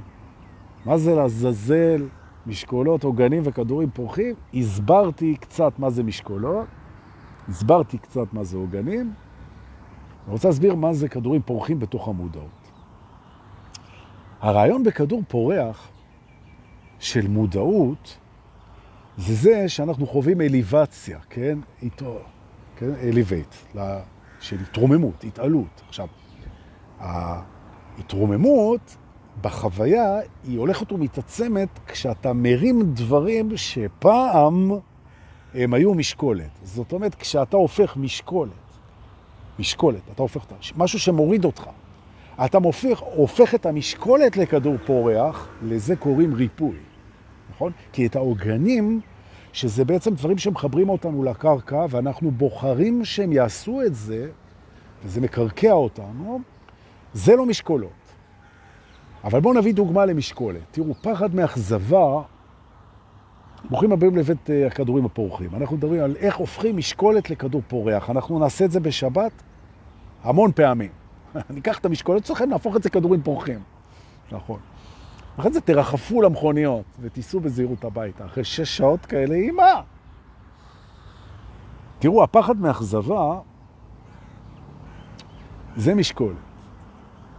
מה 0.85 0.99
זה 0.99 1.15
לעזאזל 1.15 2.09
משקולות, 2.47 3.05
עוגנים 3.05 3.43
וכדורים 3.45 3.91
פורחים? 3.91 4.35
הסברתי 4.55 5.37
קצת 5.41 5.79
מה 5.79 5.91
זה 5.91 6.03
משקולות, 6.03 6.67
הסברתי 7.49 7.99
קצת 7.99 8.33
מה 8.33 8.45
זה 8.45 8.57
עוגנים, 8.57 9.13
אני 10.25 10.33
רוצה 10.33 10.49
להסביר 10.49 10.75
מה 10.75 10.93
זה 10.93 11.09
כדורים 11.09 11.43
פורחים 11.43 11.79
בתוך 11.79 12.09
המודעות. 12.09 12.71
הרעיון 14.41 14.85
בכדור 14.85 15.23
פורח 15.29 15.89
של 16.99 17.29
מודעות 17.29 18.19
זה 19.17 19.35
זה 19.35 19.69
שאנחנו 19.69 20.07
חווים 20.07 20.41
אליבציה, 20.41 21.19
כן? 21.31 21.59
איתו, 21.83 22.19
כן? 22.77 22.95
אליבייט, 23.03 23.55
של 24.41 24.57
התרוממות, 24.61 25.25
התעלות. 25.25 25.83
עכשיו, 25.89 26.09
ההתרוממות 27.01 28.97
בחוויה 29.43 30.19
היא 30.45 30.59
הולכת 30.59 30.93
ומתעצמת 30.93 31.69
כשאתה 31.87 32.33
מרים 32.33 32.83
דברים 32.95 33.57
שפעם 33.57 34.71
הם 35.55 35.75
היו 35.75 35.95
משקולת. 35.95 36.51
זאת 36.63 36.93
אומרת, 36.93 37.15
כשאתה 37.15 37.57
הופך 37.57 37.97
משקולת, 37.97 38.53
משקולת, 39.59 40.01
אתה 40.15 40.23
הופך 40.23 40.43
אותה, 40.43 40.55
משהו 40.77 40.99
שמוריד 40.99 41.45
אותך. 41.45 41.69
אתה 42.45 42.59
מופך, 42.59 42.99
הופך 42.99 43.55
את 43.55 43.67
המשקולת 43.67 44.37
לכדור 44.37 44.77
פורח, 44.87 45.49
לזה 45.63 45.97
קוראים 45.97 46.35
ריפוי, 46.35 46.77
נכון? 47.51 47.73
כי 47.93 48.07
את 48.07 48.17
העוגנים, 48.17 49.01
שזה 49.53 49.85
בעצם 49.85 50.15
דברים 50.15 50.39
שמחברים 50.39 50.89
אותנו 50.89 51.25
לקרקע, 51.25 51.87
ואנחנו 51.91 52.31
בוחרים 52.31 53.05
שהם 53.05 53.33
יעשו 53.33 53.83
את 53.83 53.95
זה, 53.95 54.31
וזה 55.05 55.21
מקרקע 55.21 55.73
אותנו, 55.73 56.41
זה 57.15 57.37
לא 57.37 57.47
משקולות. 57.47 57.91
אבל 59.25 59.41
בואו 59.41 59.55
נביא 59.55 59.75
דוגמה 59.75 60.07
למשקולת. 60.07 60.63
תראו, 60.71 60.95
פחד 60.95 61.35
מאכזבה, 61.35 62.23
ברוכים 63.71 63.93
הבאים 63.93 64.17
לבית 64.17 64.51
אה, 64.51 64.67
הכדורים 64.67 65.05
הפורחים. 65.05 65.51
אנחנו 65.55 65.77
מדברים 65.77 66.03
על 66.03 66.17
איך 66.17 66.37
הופכים 66.37 66.77
משקולת 66.77 67.31
לכדור 67.31 67.63
פורח. 67.69 68.11
אנחנו 68.11 68.39
נעשה 68.39 68.65
את 68.65 68.71
זה 68.71 68.81
בשבת 68.81 69.33
המון 70.23 70.53
פעמים. 70.53 70.91
ניקח 71.51 71.79
את 71.79 71.85
המשקולת 71.85 72.27
שלכם, 72.27 72.49
נהפוך 72.49 72.77
את 72.77 72.83
זה 72.83 72.91
כדורים 72.91 73.23
פורחים. 73.23 73.61
נכון. 74.33 74.61
אחרי 75.37 75.53
זה 75.53 75.61
תרחפו 75.61 76.23
למכוניות 76.23 76.85
ותיסעו 77.01 77.41
בזהירות 77.41 77.85
הביתה. 77.85 78.27
אחרי 78.27 78.45
שש 78.45 78.77
שעות 78.77 79.07
כאלה, 79.07 79.35
אימא! 79.35 79.81
תראו, 81.99 82.23
הפחד 82.23 82.61
מאכזבה 82.61 83.39
זה 85.77 85.95
משקולת. 85.95 86.50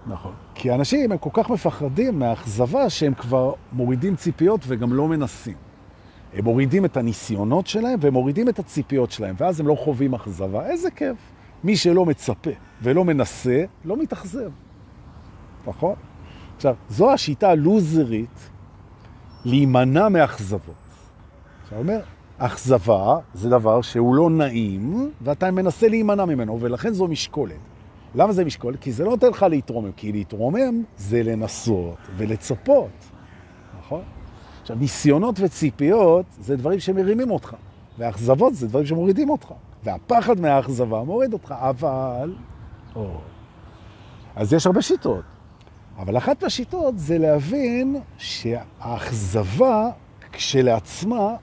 נכון. 0.08 0.34
כי 0.56 0.74
אנשים 0.74 1.12
הם 1.12 1.18
כל 1.18 1.30
כך 1.34 1.50
מפחדים 1.50 2.20
מהאכזבה 2.20 2.90
שהם 2.90 3.14
כבר 3.14 3.54
מורידים 3.74 4.16
ציפיות 4.16 4.62
וגם 4.68 4.94
לא 4.94 5.08
מנסים. 5.08 5.56
הם 6.34 6.44
מורידים 6.44 6.86
את 6.86 6.98
הניסיונות 6.98 7.68
שלהם 7.68 8.00
והם 8.02 8.14
מורידים 8.14 8.50
את 8.50 8.60
הציפיות 8.60 9.12
שלהם, 9.12 9.36
ואז 9.38 9.60
הם 9.60 9.68
לא 9.68 9.76
חווים 9.76 10.14
אכזבה. 10.14 10.66
איזה 10.66 10.92
כיף. 10.92 11.18
מי 11.64 11.76
שלא 11.76 12.06
מצפה 12.06 12.50
ולא 12.82 13.06
מנסה, 13.06 13.64
לא 13.86 13.98
מתאכזב. 13.98 14.52
נכון? 15.68 15.96
עכשיו, 16.56 16.76
זו 16.90 17.12
השיטה 17.12 17.50
הלוזרית 17.50 18.50
להימנע 19.46 20.10
מאכזבות. 20.10 20.76
עכשיו, 21.64 21.78
אומר, 21.78 22.00
אכזבה 22.38 23.18
זה 23.34 23.50
דבר 23.50 23.82
שהוא 23.82 24.16
לא 24.16 24.30
נעים, 24.30 25.12
ואתה 25.22 25.52
מנסה 25.52 25.88
להימנע 25.88 26.26
ממנו, 26.26 26.58
ולכן 26.62 26.94
זו 26.94 27.08
משקולת. 27.08 27.56
למה 28.16 28.34
זה 28.34 28.46
משקולת? 28.46 28.82
כי 28.82 28.92
זה 28.92 29.04
לא 29.04 29.12
נותן 29.12 29.28
לך 29.28 29.46
להתרומם, 29.50 29.92
כי 29.92 30.12
להתרומם 30.12 30.84
זה 30.98 31.24
לנסות 31.24 31.98
ולצפות, 32.18 32.90
נכון? 33.80 34.02
עכשיו, 34.62 34.76
ניסיונות 34.76 35.36
וציפיות 35.40 36.26
זה 36.40 36.58
דברים 36.58 36.80
שמרימים 36.80 37.32
אותך, 37.32 37.56
ואכזבות 37.98 38.56
זה 38.56 38.68
דברים 38.68 38.86
שמורידים 38.86 39.30
אותך. 39.30 39.54
והפחד 39.84 40.40
מהאכזבה 40.40 41.04
מוריד 41.04 41.34
אותך, 41.34 41.56
אבל... 41.58 42.36
או. 42.96 43.18
אז 44.36 44.54
יש 44.54 44.66
הרבה 44.66 44.82
שיטות, 44.82 45.24
אבל 45.98 46.18
אחת 46.18 46.44
מהשיטות 46.44 47.00
זה 47.00 47.18
להבין 47.18 47.96
שהאכזבה 48.18 49.90
כשלעצמה, 50.32 51.36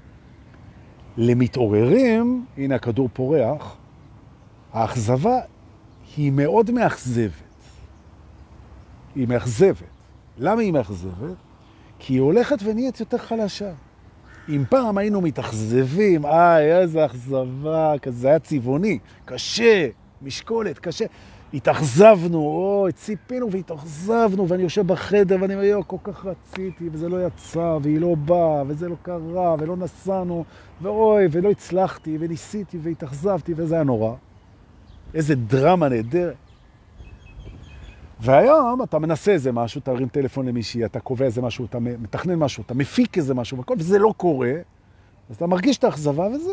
למתעוררים, 1.17 2.45
הנה 2.57 2.75
הכדור 2.75 3.09
פורח, 3.13 3.77
האכזבה 4.73 5.39
היא 6.19 6.33
מאוד 6.33 6.71
מאכזבת. 6.71 7.33
היא 9.15 9.29
מאכזבת. 9.29 9.83
למה 10.39 10.61
היא 10.61 10.73
מאכזבת? 10.73 11.37
כי 11.99 12.15
היא 12.15 12.21
הולכת 12.21 12.59
ונהיית 12.65 13.01
יותר 13.01 13.19
חלשה. 13.19 13.73
אם 14.49 14.65
פעם 14.69 14.99
היינו 14.99 15.21
מתאכזבים, 15.21 16.27
איי, 16.27 16.77
איזה 16.77 17.07
אכזבה, 17.07 17.95
כזה, 18.03 18.19
זה 18.19 18.29
היה 18.29 18.39
צבעוני, 18.39 18.99
קשה, 19.25 19.89
משקולת, 20.23 20.79
קשה. 20.79 21.05
התאכזבנו, 21.55 22.39
אוי, 22.39 22.93
ציפינו 22.93 23.51
והתאכזבנו, 23.51 24.49
ואני 24.49 24.63
יושב 24.63 24.87
בחדר 24.87 25.37
ואני 25.41 25.55
אומר, 25.55 25.65
יו, 25.65 25.89
כל 25.89 25.97
כך 26.05 26.27
רציתי, 26.27 26.89
וזה 26.93 27.09
לא 27.09 27.27
יצא, 27.27 27.79
והיא 27.83 28.01
לא 28.01 28.15
באה, 28.15 28.63
וזה 28.67 28.89
לא 28.89 28.97
קרה, 29.03 29.55
ולא 29.59 29.77
נסענו, 29.77 30.45
ואוי, 30.83 31.27
ולא 31.31 31.51
הצלחתי, 31.51 32.17
וניסיתי 32.21 32.79
והתאכזבתי, 32.83 33.53
וזה 33.57 33.75
היה 33.75 33.85
נורא. 33.85 34.15
איזה 35.15 35.35
דרמה 35.35 35.89
נהדרת. 35.89 36.35
והיום 38.21 38.83
אתה 38.83 38.99
מנסה 38.99 39.33
איזה 39.33 39.53
משהו, 39.53 39.81
אתה 39.81 39.93
מרים 39.93 40.09
טלפון 40.09 40.47
למישהי, 40.47 40.85
אתה 40.85 41.01
קובע 41.01 41.25
איזה 41.25 41.43
משהו, 41.43 41.65
אתה 41.65 41.79
מתכנן 41.79 42.35
משהו, 42.35 42.63
אתה 42.67 42.75
מפיק 42.75 43.19
איזה 43.19 43.35
משהו, 43.35 43.59
וכל, 43.59 43.75
וזה 43.79 43.99
לא 43.99 44.15
קורה, 44.17 44.53
אז 45.31 45.37
אתה 45.37 45.47
מרגיש 45.47 45.79
את 45.79 45.85
האכזבה, 45.85 46.27
וזה... 46.27 46.51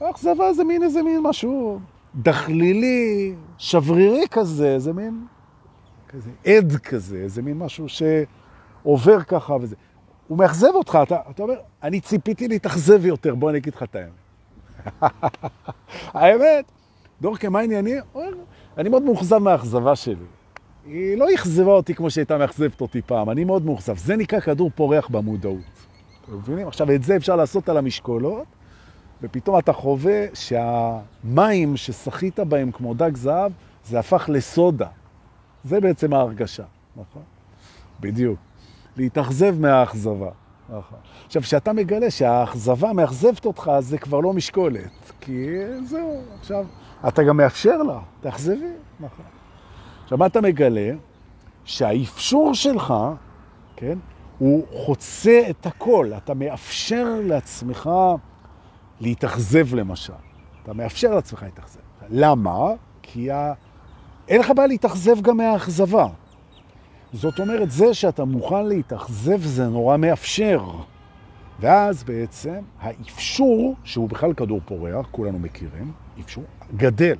האכזבה 0.00 0.52
זה 0.52 0.64
מין 0.64 0.82
איזה 0.82 1.02
מין 1.02 1.20
משהו 1.22 1.80
דחלילי, 2.14 3.34
שברירי 3.58 4.24
כזה, 4.30 4.78
זה 4.78 4.92
מין 4.92 5.26
כזה 6.08 6.30
עד 6.46 6.76
כזה, 6.76 7.28
זה 7.28 7.42
מין 7.42 7.58
משהו 7.58 7.86
שעובר 7.88 9.22
ככה 9.22 9.54
וזה. 9.60 9.76
הוא 10.28 10.38
מאכזב 10.38 10.70
אותך, 10.74 10.98
אתה, 11.02 11.16
אתה 11.30 11.42
אומר, 11.42 11.54
אני 11.82 12.00
ציפיתי 12.00 12.48
להתאכזב 12.48 13.06
יותר, 13.06 13.34
בוא 13.34 13.50
אני 13.50 13.58
אגיד 13.58 13.74
לך 13.74 13.82
את 13.82 13.96
האמת. 13.96 14.12
האמת, 16.14 16.72
דורקה, 17.20 17.48
מה 17.48 17.60
ענייני? 17.60 17.94
אני 18.78 18.88
מאוד 18.88 19.02
מאוכזב 19.02 19.38
מהאכזבה 19.38 19.96
שלי. 19.96 20.14
היא 20.86 21.16
לא 21.16 21.34
אכזבה 21.34 21.72
אותי 21.72 21.94
כמו 21.94 22.10
שהייתה 22.10 22.38
מאכזבת 22.38 22.80
אותי 22.80 23.02
פעם, 23.02 23.30
אני 23.30 23.44
מאוד 23.44 23.64
מאוכזב. 23.64 23.96
זה 23.96 24.16
נקרא 24.16 24.40
כדור 24.40 24.70
פורח 24.74 25.08
במודעות. 25.08 25.58
אתם 26.24 26.36
מבינים? 26.36 26.68
עכשיו, 26.68 26.92
את 26.94 27.02
זה 27.02 27.16
אפשר 27.16 27.36
לעשות 27.36 27.68
על 27.68 27.76
המשקולות, 27.76 28.46
ופתאום 29.22 29.58
אתה 29.58 29.72
חווה 29.72 30.24
שהמים 30.34 31.76
ששחית 31.76 32.40
בהם 32.40 32.70
כמו 32.70 32.94
דג 32.94 33.16
זהב, 33.16 33.52
זה 33.84 33.98
הפך 33.98 34.28
לסודה. 34.32 34.86
זה 35.64 35.80
בעצם 35.80 36.12
ההרגשה, 36.12 36.64
נכון? 36.96 37.22
בדיוק. 38.00 38.38
להתאכזב 38.96 39.60
מהאכזבה. 39.60 40.30
נכון. 40.68 40.98
עכשיו, 41.26 41.42
כשאתה 41.42 41.72
מגלה 41.72 42.10
שהאכזבה 42.10 42.92
מאכזבת 42.92 43.46
אותך, 43.46 43.70
זה 43.80 43.98
כבר 43.98 44.20
לא 44.20 44.32
משקולת. 44.32 45.12
כי 45.20 45.46
זהו, 45.84 46.20
עכשיו, 46.40 46.64
אתה 47.08 47.22
גם 47.22 47.36
מאפשר 47.36 47.82
לה, 47.82 47.98
תאכזבי, 48.20 48.72
נכון. 49.00 49.24
עכשיו, 50.04 50.18
מה 50.18 50.26
אתה 50.26 50.40
מגלה? 50.40 50.90
שהאפשור 51.64 52.54
שלך, 52.54 52.94
כן, 53.76 53.98
הוא 54.38 54.66
חוצה 54.72 55.42
את 55.50 55.66
הכל. 55.66 56.10
אתה 56.16 56.34
מאפשר 56.34 57.20
לעצמך 57.22 57.90
להתאכזב 59.00 59.74
למשל. 59.74 60.12
אתה 60.62 60.72
מאפשר 60.72 61.14
לעצמך 61.14 61.42
להתאכזב. 61.42 61.80
למה? 62.10 62.58
כי 63.02 63.30
ה... 63.30 63.52
אין 64.28 64.40
לך 64.40 64.52
בעיה 64.56 64.68
להתאכזב 64.68 65.20
גם 65.20 65.36
מהאכזבה. 65.36 66.06
זאת 67.12 67.40
אומרת, 67.40 67.70
זה 67.70 67.94
שאתה 67.94 68.24
מוכן 68.24 68.66
להתאכזב 68.66 69.40
זה 69.40 69.68
נורא 69.68 69.96
מאפשר. 69.96 70.64
ואז 71.60 72.04
בעצם 72.04 72.58
האפשור, 72.80 73.74
שהוא 73.84 74.08
בכלל 74.08 74.34
כדור 74.34 74.60
פורח, 74.64 75.06
כולנו 75.10 75.38
מכירים, 75.38 75.92
אפשור, 76.20 76.44
גדל. 76.76 77.16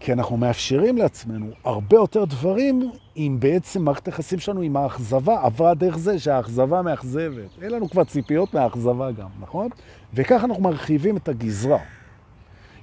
כי 0.00 0.12
אנחנו 0.12 0.36
מאפשרים 0.36 0.96
לעצמנו 0.96 1.50
הרבה 1.64 1.96
יותר 1.96 2.24
דברים 2.24 2.90
אם 3.16 3.36
בעצם 3.40 3.84
מערכת 3.84 4.06
היחסים 4.06 4.38
שלנו 4.38 4.60
עם 4.60 4.76
האכזבה 4.76 5.40
עברה 5.42 5.74
דרך 5.74 5.98
זה 5.98 6.18
שהאכזבה 6.18 6.82
מאכזבת. 6.82 7.48
אין 7.62 7.70
לנו 7.70 7.90
כבר 7.90 8.04
ציפיות 8.04 8.54
מהאכזבה 8.54 9.12
גם, 9.12 9.28
נכון? 9.40 9.68
וכך 10.14 10.44
אנחנו 10.44 10.62
מרחיבים 10.62 11.16
את 11.16 11.28
הגזרה. 11.28 11.78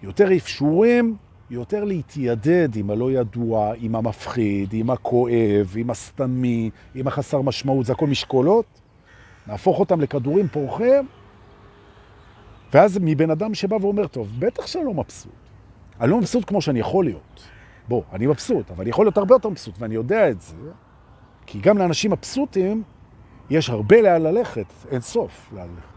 יותר 0.04 0.36
אפשורים, 0.38 1.16
יותר 1.50 1.84
להתיידד 1.84 2.76
עם 2.76 2.90
הלא 2.90 3.12
ידוע, 3.12 3.74
עם 3.78 3.96
המפחיד, 3.96 4.74
עם 4.74 4.90
הכואב, 4.90 5.74
עם 5.76 5.90
הסתמי, 5.90 6.70
עם 6.96 7.08
החסר 7.08 7.42
משמעות, 7.42 7.86
זה 7.86 7.94
הכל 7.94 8.08
משקולות. 8.08 8.66
נהפוך 9.48 9.80
אותם 9.80 10.02
לכדורים 10.02 10.48
פורחים, 10.48 11.08
ואז 12.74 13.00
מבן 13.02 13.32
אדם 13.32 13.54
שבא 13.54 13.76
ואומר, 13.82 14.08
טוב, 14.08 14.28
בטח 14.40 14.68
שאני 14.68 14.86
לא 14.86 14.94
מבסוט. 14.94 15.32
אני 16.02 16.10
לא 16.10 16.18
מבסוט 16.18 16.46
כמו 16.48 16.62
שאני 16.62 16.80
יכול 16.80 17.06
להיות. 17.06 17.44
בוא, 17.88 18.02
אני 18.14 18.28
מבסוט, 18.28 18.72
אבל 18.72 18.82
אני 18.82 18.90
יכול 18.90 19.06
להיות 19.06 19.18
הרבה 19.18 19.36
יותר 19.36 19.50
מבסוט, 19.50 19.76
ואני 19.80 19.96
יודע 19.96 20.30
את 20.30 20.42
זה, 20.42 20.56
כי 21.46 21.60
גם 21.60 21.78
לאנשים 21.78 22.12
מבסוטים 22.12 22.84
יש 23.50 23.70
הרבה 23.70 24.02
לאן 24.02 24.22
ללכת, 24.22 24.66
אין 24.92 25.02
סוף 25.02 25.50
לאן 25.54 25.68
ללכת. 25.76 25.96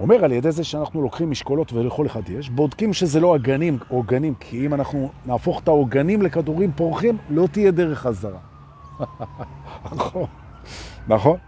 אומר 0.00 0.24
על 0.24 0.32
ידי 0.32 0.52
זה 0.52 0.64
שאנחנו 0.64 1.02
לוקחים 1.02 1.30
משקולות 1.30 1.72
ולכל 1.72 2.06
אחד 2.06 2.28
יש, 2.28 2.50
בודקים 2.50 2.92
שזה 2.92 3.20
לא 3.20 3.34
עגנים, 3.34 3.78
עוגנים, 3.88 4.34
כי 4.40 4.66
אם 4.66 4.74
אנחנו 4.74 5.10
נהפוך 5.26 5.60
את 5.62 5.68
העוגנים 5.68 6.22
לכדורים 6.22 6.72
פורחים, 6.72 7.18
לא 7.30 7.46
תהיה 7.52 7.70
דרך 7.70 7.98
חזרה. 7.98 8.38
נכון, 9.96 10.26
נכון. 11.08 11.38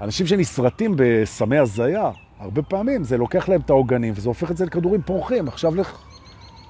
אנשים 0.00 0.26
שנסרטים 0.26 0.94
בסמי 0.96 1.58
הזיה, 1.58 2.10
הרבה 2.38 2.62
פעמים 2.62 3.04
זה 3.04 3.18
לוקח 3.18 3.48
להם 3.48 3.60
את 3.60 3.70
העוגנים 3.70 4.12
וזה 4.16 4.28
הופך 4.28 4.50
את 4.50 4.56
זה 4.56 4.66
לכדורים 4.66 5.02
פורחים. 5.02 5.48
עכשיו 5.48 5.74
לך, 5.74 5.98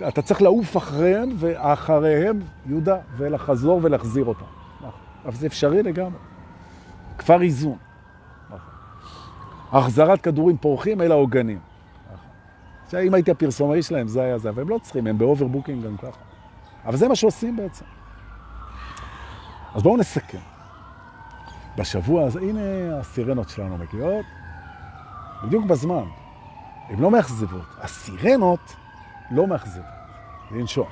אתה 0.09 0.22
צריך 0.22 0.43
לעוף 0.43 0.76
אחריהם 0.76 1.31
ואחריהם, 1.39 2.41
יהודה, 2.66 2.97
ולחזור 3.16 3.81
ולהחזיר 3.83 4.24
אותם. 4.24 4.45
אבל 5.24 5.35
זה 5.35 5.47
אפשרי 5.47 5.83
לגמרי. 5.83 6.18
כפר 7.18 7.43
איזון. 7.43 7.76
החזרת 9.72 10.20
כדורים 10.20 10.57
פורחים 10.57 11.01
אל 11.01 11.12
העוגנים. 11.12 11.59
עכשיו, 12.85 13.01
אם 13.01 13.14
הייתי 13.14 13.31
הפרסומאי 13.31 13.83
שלהם, 13.83 14.09
זה 14.09 14.22
היה 14.22 14.39
זה, 14.39 14.49
אבל 14.49 14.62
הם 14.62 14.68
לא 14.68 14.78
צריכים, 14.83 15.07
הם 15.07 15.18
ב 15.18 15.24
overbooking 15.24 15.84
גם 15.85 15.97
ככה. 15.97 16.20
אבל 16.85 16.97
זה 16.97 17.09
מה 17.09 17.16
שעושים 17.16 17.57
בעצם. 17.57 17.85
אז 19.74 19.83
בואו 19.83 19.97
נסכם. 19.97 20.39
בשבוע 21.77 22.25
הזה, 22.25 22.41
הנה 22.41 22.61
הסירנות 23.01 23.49
שלנו 23.49 23.79
מגיעות, 23.79 24.27
בדיוק 25.45 25.64
בזמן. 25.64 26.05
הן 26.89 27.01
לא 27.01 27.11
מאכזבות. 27.11 27.66
הסירנות 27.81 28.77
לא 29.31 29.47
מאכזבות. 29.47 29.85
לנשום. 30.51 30.87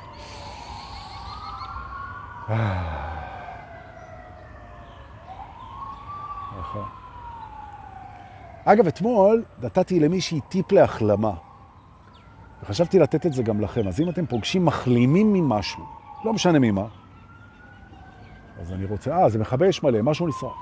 נכון. 6.58 6.88
אגב, 8.64 8.86
אתמול 8.86 9.44
נתתי 9.62 10.00
למישהי 10.00 10.40
טיפ 10.40 10.72
להחלמה. 10.72 11.32
וחשבתי 12.62 12.98
לתת 12.98 13.26
את 13.26 13.32
זה 13.32 13.42
גם 13.42 13.60
לכם. 13.60 13.88
אז 13.88 14.00
אם 14.00 14.08
אתם 14.08 14.26
פוגשים 14.26 14.64
מחלימים 14.64 15.32
ממשהו, 15.32 15.84
לא 16.24 16.32
משנה 16.32 16.58
ממה, 16.58 16.84
אז 18.60 18.72
אני 18.72 18.84
רוצה, 18.84 19.16
אה, 19.16 19.28
זה 19.28 19.38
מכבה 19.38 19.68
אש 19.68 19.82
מלא, 19.82 20.02
משהו 20.02 20.26
נשרף. 20.26 20.52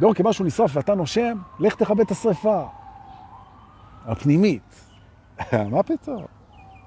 לא, 0.00 0.12
כי 0.14 0.22
משהו 0.24 0.44
נשרף 0.44 0.70
ואתה 0.74 0.94
נושם, 0.94 1.38
לך 1.60 1.74
תכבה 1.74 2.02
את 2.02 2.10
השריפה. 2.10 2.66
הפנימית. 4.04 4.90
מה 5.72 5.82
פתאום? 5.82 6.24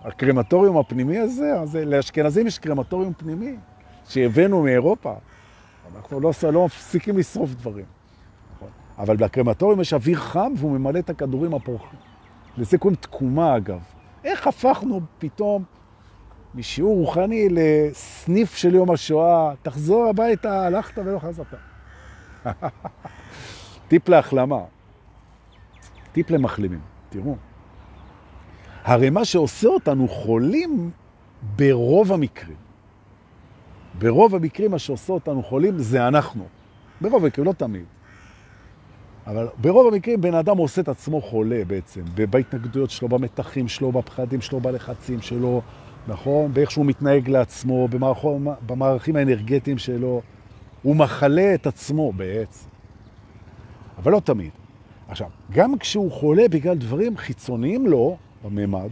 הקרמטוריום 0.03 0.78
הפנימי 0.78 1.20
הזה, 1.20 1.59
הזה, 1.59 1.86
לאשכנזים 1.86 2.47
יש 2.47 2.59
קרמטוריום 2.59 3.14
פנימי 3.14 3.55
שהבאנו 4.09 4.64
מאירופה. 4.64 5.14
אנחנו 5.95 6.20
לא, 6.20 6.32
לא 6.51 6.66
מפסיקים 6.66 7.18
לשרוף 7.18 7.49
דברים. 7.49 7.86
אבל 8.97 9.18
בקרמטוריום 9.18 9.82
יש 9.82 9.93
אוויר 9.93 10.20
חם 10.20 10.53
והוא 10.57 10.72
ממלא 10.72 10.99
את 10.99 11.09
הכדורים 11.09 11.53
הפורחים. 11.53 11.99
לזה 12.57 12.78
קוראים 12.78 12.95
תקומה 12.95 13.57
אגב. 13.57 13.80
איך 14.24 14.47
הפכנו 14.47 15.01
פתאום 15.20 15.64
משיעור 16.56 16.95
רוחני 16.95 17.47
לסניף 17.51 18.56
של 18.56 18.76
יום 18.76 18.91
השואה, 18.91 19.54
תחזור 19.62 20.06
הביתה, 20.06 20.66
הלכת 20.66 20.97
ולא 20.97 21.20
חזרת. 21.20 21.54
טיפ 23.88 24.10
להחלמה, 24.10 24.60
טיפ 26.12 26.30
למחלימים, 26.32 26.80
תראו. 27.10 27.36
הרי 28.84 29.10
מה 29.10 29.26
שעושה 29.26 29.68
אותנו 29.68 30.08
חולים 30.08 30.91
ברוב 31.56 32.12
המקרים, 32.12 32.58
ברוב 33.99 34.36
המקרים 34.36 34.72
מה 34.72 34.80
שעושה 34.80 35.14
אותנו 35.14 35.43
חולים 35.43 35.80
זה 35.80 36.08
אנחנו. 36.08 36.45
ברוב 37.01 37.24
המקרים, 37.24 37.47
לא 37.47 37.54
תמיד. 37.54 37.86
אבל 39.28 39.47
ברוב 39.58 39.93
המקרים 39.93 40.22
בן 40.22 40.34
אדם 40.34 40.58
עושה 40.58 40.82
את 40.82 40.88
עצמו 40.88 41.22
חולה 41.22 41.62
בעצם, 41.68 42.01
בהתנגדויות 42.30 42.89
שלו, 42.89 43.10
במתחים 43.10 43.68
שלו, 43.68 43.91
בפחדים 43.91 44.41
שלו, 44.41 44.60
בלחצים 44.60 45.22
שלו, 45.22 45.62
נכון? 46.08 46.54
באיך 46.54 46.72
שהוא 46.72 46.86
מתנהג 46.86 47.30
לעצמו, 47.30 47.88
במערכו, 47.88 48.39
במערכים 48.66 49.16
האנרגטיים 49.16 49.78
שלו. 49.78 50.22
הוא 50.82 50.95
מחלה 50.95 51.54
את 51.54 51.68
עצמו 51.68 52.12
בעצם. 52.14 52.70
אבל 53.97 54.12
לא 54.12 54.20
תמיד. 54.20 54.51
עכשיו, 55.08 55.28
גם 55.51 55.78
כשהוא 55.78 56.12
חולה 56.12 56.43
בגלל 56.47 56.78
דברים 56.78 57.18
חיצוניים 57.18 57.88
לו, 57.88 58.18
בממד, 58.43 58.89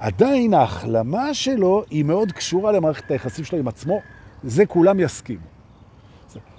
עדיין 0.00 0.54
ההחלמה 0.54 1.34
שלו 1.34 1.84
היא 1.90 2.04
מאוד 2.04 2.32
קשורה 2.32 2.72
למערכת 2.72 3.10
היחסים 3.10 3.44
שלו 3.44 3.58
עם 3.58 3.68
עצמו, 3.68 4.00
זה 4.42 4.66
כולם 4.66 5.00
יסכימו. 5.00 5.46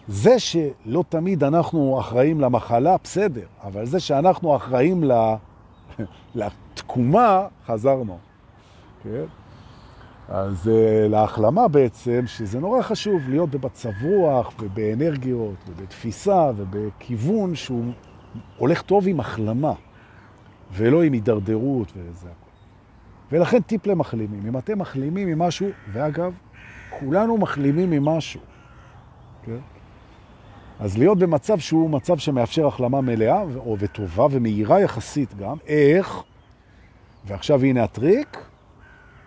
זה 0.08 0.39
שלא 0.39 1.04
תמיד 1.10 1.44
אנחנו 1.44 2.00
אחראים 2.00 2.42
למחלה, 2.42 2.96
בסדר, 3.04 3.46
אבל 3.64 3.86
זה 3.86 4.00
שאנחנו 4.00 4.56
אחראים 4.56 5.04
לתקומה, 6.36 7.48
חזרנו. 7.66 8.18
כן? 9.04 9.26
אז 10.30 10.68
uh, 10.68 11.10
להחלמה 11.10 11.68
בעצם, 11.68 12.24
שזה 12.26 12.60
נורא 12.60 12.82
חשוב 12.82 13.30
להיות 13.30 13.49
במצב 13.49 13.89
רוח 14.04 14.54
ובאנרגיות 14.60 15.56
ובתפיסה 15.68 16.52
ובכיוון 16.56 17.56
שהוא 17.56 17.93
הולך 18.58 18.82
טוב 18.82 19.08
עם 19.08 19.20
החלמה, 19.20 19.74
ולא 20.74 21.04
עם 21.04 21.14
הידרדרות 21.14 21.91
וזה 21.95 22.28
הכל. 22.28 22.52
ולכן 23.32 23.62
טיפ 23.62 23.88
למחלימים. 23.88 24.47
אם 24.47 24.58
אתם 24.58 24.80
מחלימים 24.80 25.28
ממשהו, 25.28 25.70
ואגב, 25.91 26.34
כולנו 26.99 27.38
מחלימים 27.38 27.89
ממשהו, 27.89 28.41
כן? 29.43 29.58
אז 30.80 30.97
להיות 30.97 31.18
במצב 31.18 31.60
שהוא 31.60 31.89
מצב 31.89 32.18
שמאפשר 32.18 32.68
החלמה 32.68 33.02
מלאה 33.02 33.43
וטובה 33.78 34.28
ומהירה 34.32 34.82
יחסית 34.82 35.34
גם. 35.38 35.58
איך? 35.68 36.24
ועכשיו 37.26 37.64
הנה 37.64 37.84
הטריק, 37.84 38.38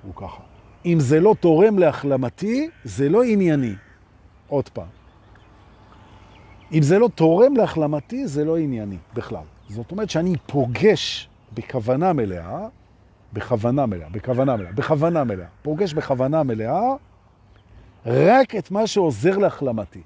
הוא 0.07 0.15
ככה. 0.15 0.43
אם 0.87 1.01
זה 1.01 1.21
לא 1.21 1.35
תורם 1.41 1.79
להחלמתי, 1.79 2.69
זה 2.85 3.09
לא 3.09 3.23
ענייני. 3.23 3.75
עוד 4.49 4.69
פעם. 4.69 4.87
אם 6.73 6.83
זה 6.83 6.99
לא 6.99 7.09
תורם 7.15 7.57
להחלמתי, 7.57 8.27
זה 8.27 8.45
לא 8.45 8.57
ענייני 8.57 8.99
בכלל. 9.15 9.45
זאת 9.69 9.91
אומרת 9.91 10.11
שאני 10.11 10.35
פוגש 10.47 11.29
בכוונה 11.55 12.13
מלאה 12.13 12.69
בכוונה 13.33 13.87
מלאה, 13.87 14.09
בכוונה 14.09 14.57
מלאה, 14.57 14.73
בכוונה 14.73 15.25
מלאה. 15.25 15.47
פוגש 15.63 15.95
בכוונה 15.95 16.43
מלאה 16.43 16.95
רק 18.07 18.55
את 18.55 18.71
מה 18.71 18.87
שעוזר 18.87 19.39
להחלמתי. 19.39 20.03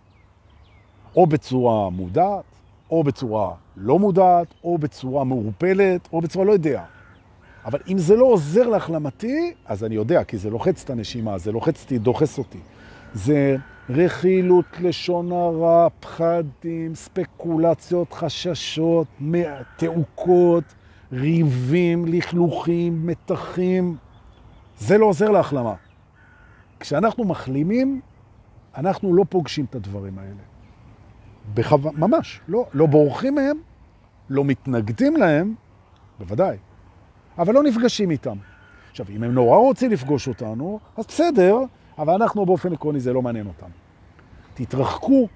או 1.17 1.27
בצורה 1.27 1.91
מודעת, 1.91 2.45
או 2.91 3.05
בצורה 3.05 3.55
לא 3.77 3.99
מודעת, 3.99 4.47
או 4.65 4.79
בצורה 4.79 5.25
מעורפלת, 5.25 6.09
או 6.13 6.21
בצורה 6.21 6.45
לא 6.45 6.53
יודע. 6.53 6.85
אבל 7.69 7.79
אם 7.89 7.99
זה 7.99 8.17
לא 8.17 8.25
עוזר 8.25 8.69
להחלמתי, 8.69 9.53
אז 9.67 9.85
אני 9.85 9.95
יודע, 9.95 10.25
כי 10.25 10.39
זה 10.39 10.51
לוחץ 10.51 10.85
את 10.85 10.91
הנשימה, 10.91 11.39
זה 11.39 11.53
לוחץ 11.53 11.83
אותי, 11.83 11.99
דוחס 11.99 12.39
אותי. 12.39 12.59
זה 13.15 13.57
רכילות, 13.91 14.65
לשון 14.81 15.33
הרע, 15.33 15.89
פחדים, 16.01 16.95
ספקולציות, 16.95 18.13
חששות, 18.13 19.07
תעוקות, 19.77 20.65
ריבים, 21.13 22.05
לכלוכים, 22.07 23.07
מתחים. 23.07 23.97
זה 24.79 24.99
לא 24.99 25.07
עוזר 25.07 25.31
להחלמה. 25.31 25.75
כשאנחנו 26.81 27.25
מחלימים, 27.25 28.01
אנחנו 28.77 29.15
לא 29.15 29.25
פוגשים 29.29 29.65
את 29.71 29.75
הדברים 29.75 30.19
האלה. 30.19 30.43
בחו... 31.55 31.79
ממש, 31.79 32.41
לא, 32.49 32.67
לא 32.75 32.87
בורחים 32.87 33.35
מהם, 33.35 33.57
לא 34.31 34.45
מתנגדים 34.45 35.17
להם, 35.17 35.55
בוודאי, 36.19 36.57
אבל 37.39 37.55
לא 37.55 37.63
נפגשים 37.63 38.11
איתם. 38.11 38.37
עכשיו, 38.91 39.07
אם 39.11 39.23
הם 39.23 39.33
נורא 39.35 39.57
רוצים 39.57 39.91
לפגוש 39.91 40.29
אותנו, 40.29 40.81
אז 40.97 41.07
בסדר, 41.07 41.57
אבל 41.99 42.15
אנחנו 42.15 42.47
באופן 42.47 42.73
עקרוני 42.73 43.01
זה 43.01 43.13
לא 43.13 43.23
מעניין 43.23 43.47
אותם. 43.47 43.71
תתרחקו, 44.55 45.29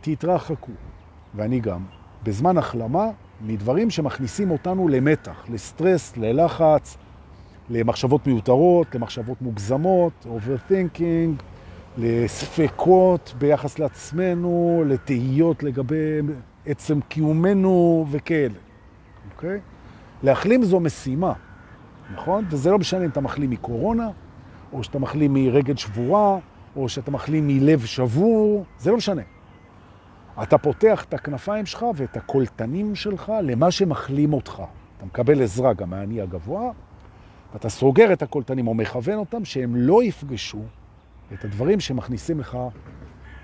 תתרחקו. 0.00 0.72
ואני 1.34 1.60
גם, 1.60 1.84
בזמן 2.22 2.58
החלמה, 2.58 3.10
מדברים 3.40 3.90
שמכניסים 3.90 4.50
אותנו 4.50 4.88
למתח, 4.88 5.44
לסטרס, 5.48 6.16
ללחץ, 6.16 6.96
למחשבות 7.70 8.26
מיותרות, 8.26 8.94
למחשבות 8.94 9.42
מוגזמות, 9.42 10.26
overthinking, 10.26 11.42
לספקות 11.98 13.34
ביחס 13.38 13.78
לעצמנו, 13.78 14.84
לתהיות 14.86 15.62
לגבי 15.62 16.20
עצם 16.66 17.00
קיומנו 17.00 18.06
וכאלה, 18.10 18.54
אוקיי? 19.34 19.60
להחלים 20.22 20.62
זו 20.62 20.80
משימה, 20.80 21.32
נכון? 22.14 22.44
וזה 22.50 22.70
לא 22.70 22.78
משנה 22.78 23.04
אם 23.04 23.10
אתה 23.10 23.20
מחלים 23.20 23.50
מקורונה, 23.50 24.10
או 24.72 24.82
שאתה 24.82 24.98
מחלים 24.98 25.34
מרגל 25.34 25.76
שבורה, 25.76 26.38
או 26.76 26.88
שאתה 26.88 27.10
מחלים 27.10 27.46
מלב 27.46 27.84
שבור, 27.84 28.64
זה 28.78 28.90
לא 28.90 28.96
משנה. 28.96 29.22
אתה 30.42 30.58
פותח 30.58 31.04
את 31.08 31.14
הכנפיים 31.14 31.66
שלך 31.66 31.86
ואת 31.96 32.16
הקולטנים 32.16 32.94
שלך 32.94 33.32
למה 33.42 33.70
שמחלים 33.70 34.32
אותך. 34.32 34.62
אתה 34.96 35.06
מקבל 35.06 35.42
עזרה 35.42 35.72
גם 35.72 35.90
מהאני 35.90 36.20
הגבוה, 36.20 36.70
ואתה 37.52 37.68
סוגר 37.68 38.12
את 38.12 38.22
הקולטנים 38.22 38.68
או 38.68 38.74
מכוון 38.74 39.18
אותם 39.18 39.44
שהם 39.44 39.76
לא 39.76 40.02
יפגשו 40.02 40.62
את 41.32 41.44
הדברים 41.44 41.80
שמכניסים 41.80 42.40
לך 42.40 42.58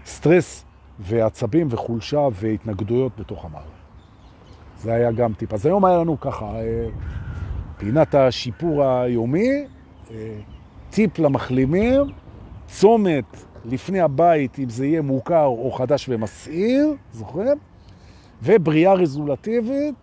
סטרס 0.04 0.64
ועצבים 0.98 1.66
וחולשה 1.70 2.28
והתנגדויות 2.32 3.12
בתוך 3.18 3.44
המערכת. 3.44 3.88
זה 4.80 4.92
היה 4.92 5.12
גם 5.12 5.32
טיפ. 5.32 5.54
אז 5.54 5.66
היום 5.66 5.84
היה 5.84 5.98
לנו 5.98 6.20
ככה, 6.20 6.44
אה, 6.44 6.88
פינת 7.76 8.14
השיפור 8.14 8.84
היומי, 8.84 9.66
אה, 10.10 10.34
טיפ 10.90 11.18
למחלימים, 11.18 12.00
צומת 12.66 13.44
לפני 13.64 14.00
הבית, 14.00 14.58
אם 14.58 14.68
זה 14.68 14.86
יהיה 14.86 15.02
מוכר 15.02 15.44
או 15.44 15.72
חדש 15.72 16.06
ומסעיר, 16.08 16.94
זוכרים? 17.12 17.58
ובריאה 18.42 18.94
רזולטיבית, 18.94 19.94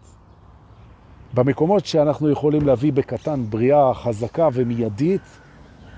במקומות 1.34 1.86
שאנחנו 1.86 2.30
יכולים 2.30 2.66
להביא 2.66 2.94
בקטן 2.94 3.44
בריאה 3.50 3.94
חזקה 3.94 4.50
ומיידית, 4.54 5.22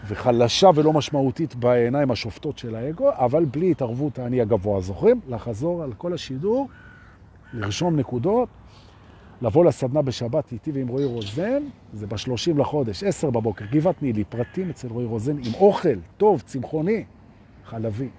וחלשה 0.07 0.69
ולא 0.75 0.93
משמעותית 0.93 1.55
בעיניים 1.55 2.11
השופטות 2.11 2.57
של 2.57 2.75
האגו, 2.75 3.09
אבל 3.13 3.45
בלי 3.45 3.71
התערבות 3.71 4.19
האני 4.19 4.41
הגבוה. 4.41 4.81
זוכרים? 4.81 5.19
לחזור 5.27 5.83
על 5.83 5.93
כל 5.93 6.13
השידור, 6.13 6.67
לרשום 7.53 7.95
נקודות, 7.95 8.49
לבוא 9.41 9.65
לסדנה 9.65 10.01
בשבת 10.01 10.51
איתי 10.51 10.71
ועם 10.71 10.87
רועי 10.87 11.05
רוזן, 11.05 11.63
זה 11.93 12.07
בשלושים 12.07 12.57
לחודש, 12.57 13.03
עשר 13.03 13.29
בבוקר, 13.29 13.65
גבעת 13.65 14.01
נילי, 14.01 14.23
פרטים 14.23 14.69
אצל 14.69 14.87
רועי 14.87 15.05
רוזן, 15.05 15.37
עם 15.37 15.53
אוכל 15.53 15.99
טוב, 16.17 16.41
צמחוני, 16.41 17.03
חלבי, 17.65 18.09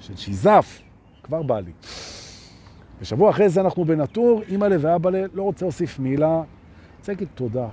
של 0.00 0.16
שיזף, 0.16 0.82
כבר 1.22 1.42
בא 1.42 1.60
לי. 1.60 1.72
ושבוע 3.00 3.30
אחרי 3.30 3.48
זה 3.48 3.60
אנחנו 3.60 3.84
בנטור, 3.84 4.42
אמא 4.48 4.64
לב 4.64 4.80
ואבא 4.84 5.10
לב, 5.10 5.30
לא 5.34 5.42
רוצה 5.42 5.64
להוסיף 5.64 5.98
מילה, 5.98 6.42
רוצה 6.98 7.12
להגיד 7.12 7.28
תודה 7.34 7.68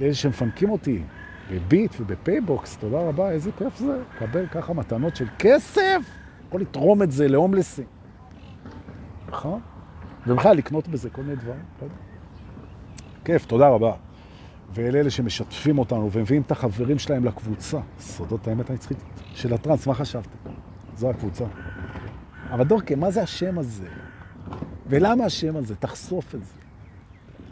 לאלה 0.00 0.14
שמפנקים 0.14 0.70
אותי, 0.70 1.02
בביט 1.50 1.94
ובפייבוקס, 2.00 2.76
תודה 2.76 3.00
רבה, 3.00 3.30
איזה 3.30 3.50
כיף 3.58 3.78
זה, 3.78 4.02
קבל 4.18 4.46
ככה 4.46 4.72
מתנות 4.72 5.16
של 5.16 5.26
כסף, 5.38 6.00
יכול 6.48 6.60
לתרום 6.60 7.02
את 7.02 7.12
זה 7.12 7.28
להומלסים. 7.28 7.86
נכון? 9.28 9.60
ובכלל 10.26 10.56
לקנות 10.56 10.88
בזה 10.88 11.10
כל 11.10 11.22
מיני 11.22 11.36
דברים, 11.36 11.62
לא. 11.82 12.07
כיף, 13.24 13.46
תודה 13.46 13.68
רבה. 13.68 13.92
ואלה 14.74 15.10
שמשתפים 15.10 15.78
אותנו 15.78 16.12
ומביאים 16.12 16.42
את 16.42 16.50
החברים 16.50 16.98
שלהם 16.98 17.24
לקבוצה, 17.24 17.78
סודות 18.00 18.48
האמת 18.48 18.70
הנצחית 18.70 18.98
של 19.34 19.54
הטרנס, 19.54 19.86
מה 19.86 19.94
חשבתם? 19.94 20.50
זו 20.96 21.10
הקבוצה. 21.10 21.44
אבל 22.50 22.64
דורקה, 22.64 22.96
מה 22.96 23.10
זה 23.10 23.22
השם 23.22 23.58
הזה? 23.58 23.88
ולמה 24.86 25.24
השם 25.24 25.56
הזה? 25.56 25.76
תחשוף 25.76 26.34
את 26.34 26.44
זה. 26.44 26.52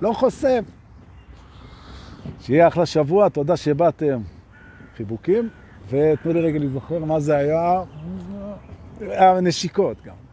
לא 0.00 0.12
חושף. 0.12 0.64
שיהיה 2.40 2.68
אחלה 2.68 2.86
שבוע, 2.86 3.28
תודה 3.28 3.56
שבאתם. 3.56 4.20
חיבוקים, 4.96 5.48
ותנו 5.88 6.32
לי 6.32 6.40
רגע 6.40 6.58
להיזכר 6.58 7.04
מה 7.04 7.20
זה 7.20 7.36
היה. 7.36 7.82
נשיקות 9.42 9.96
גם. 10.04 10.25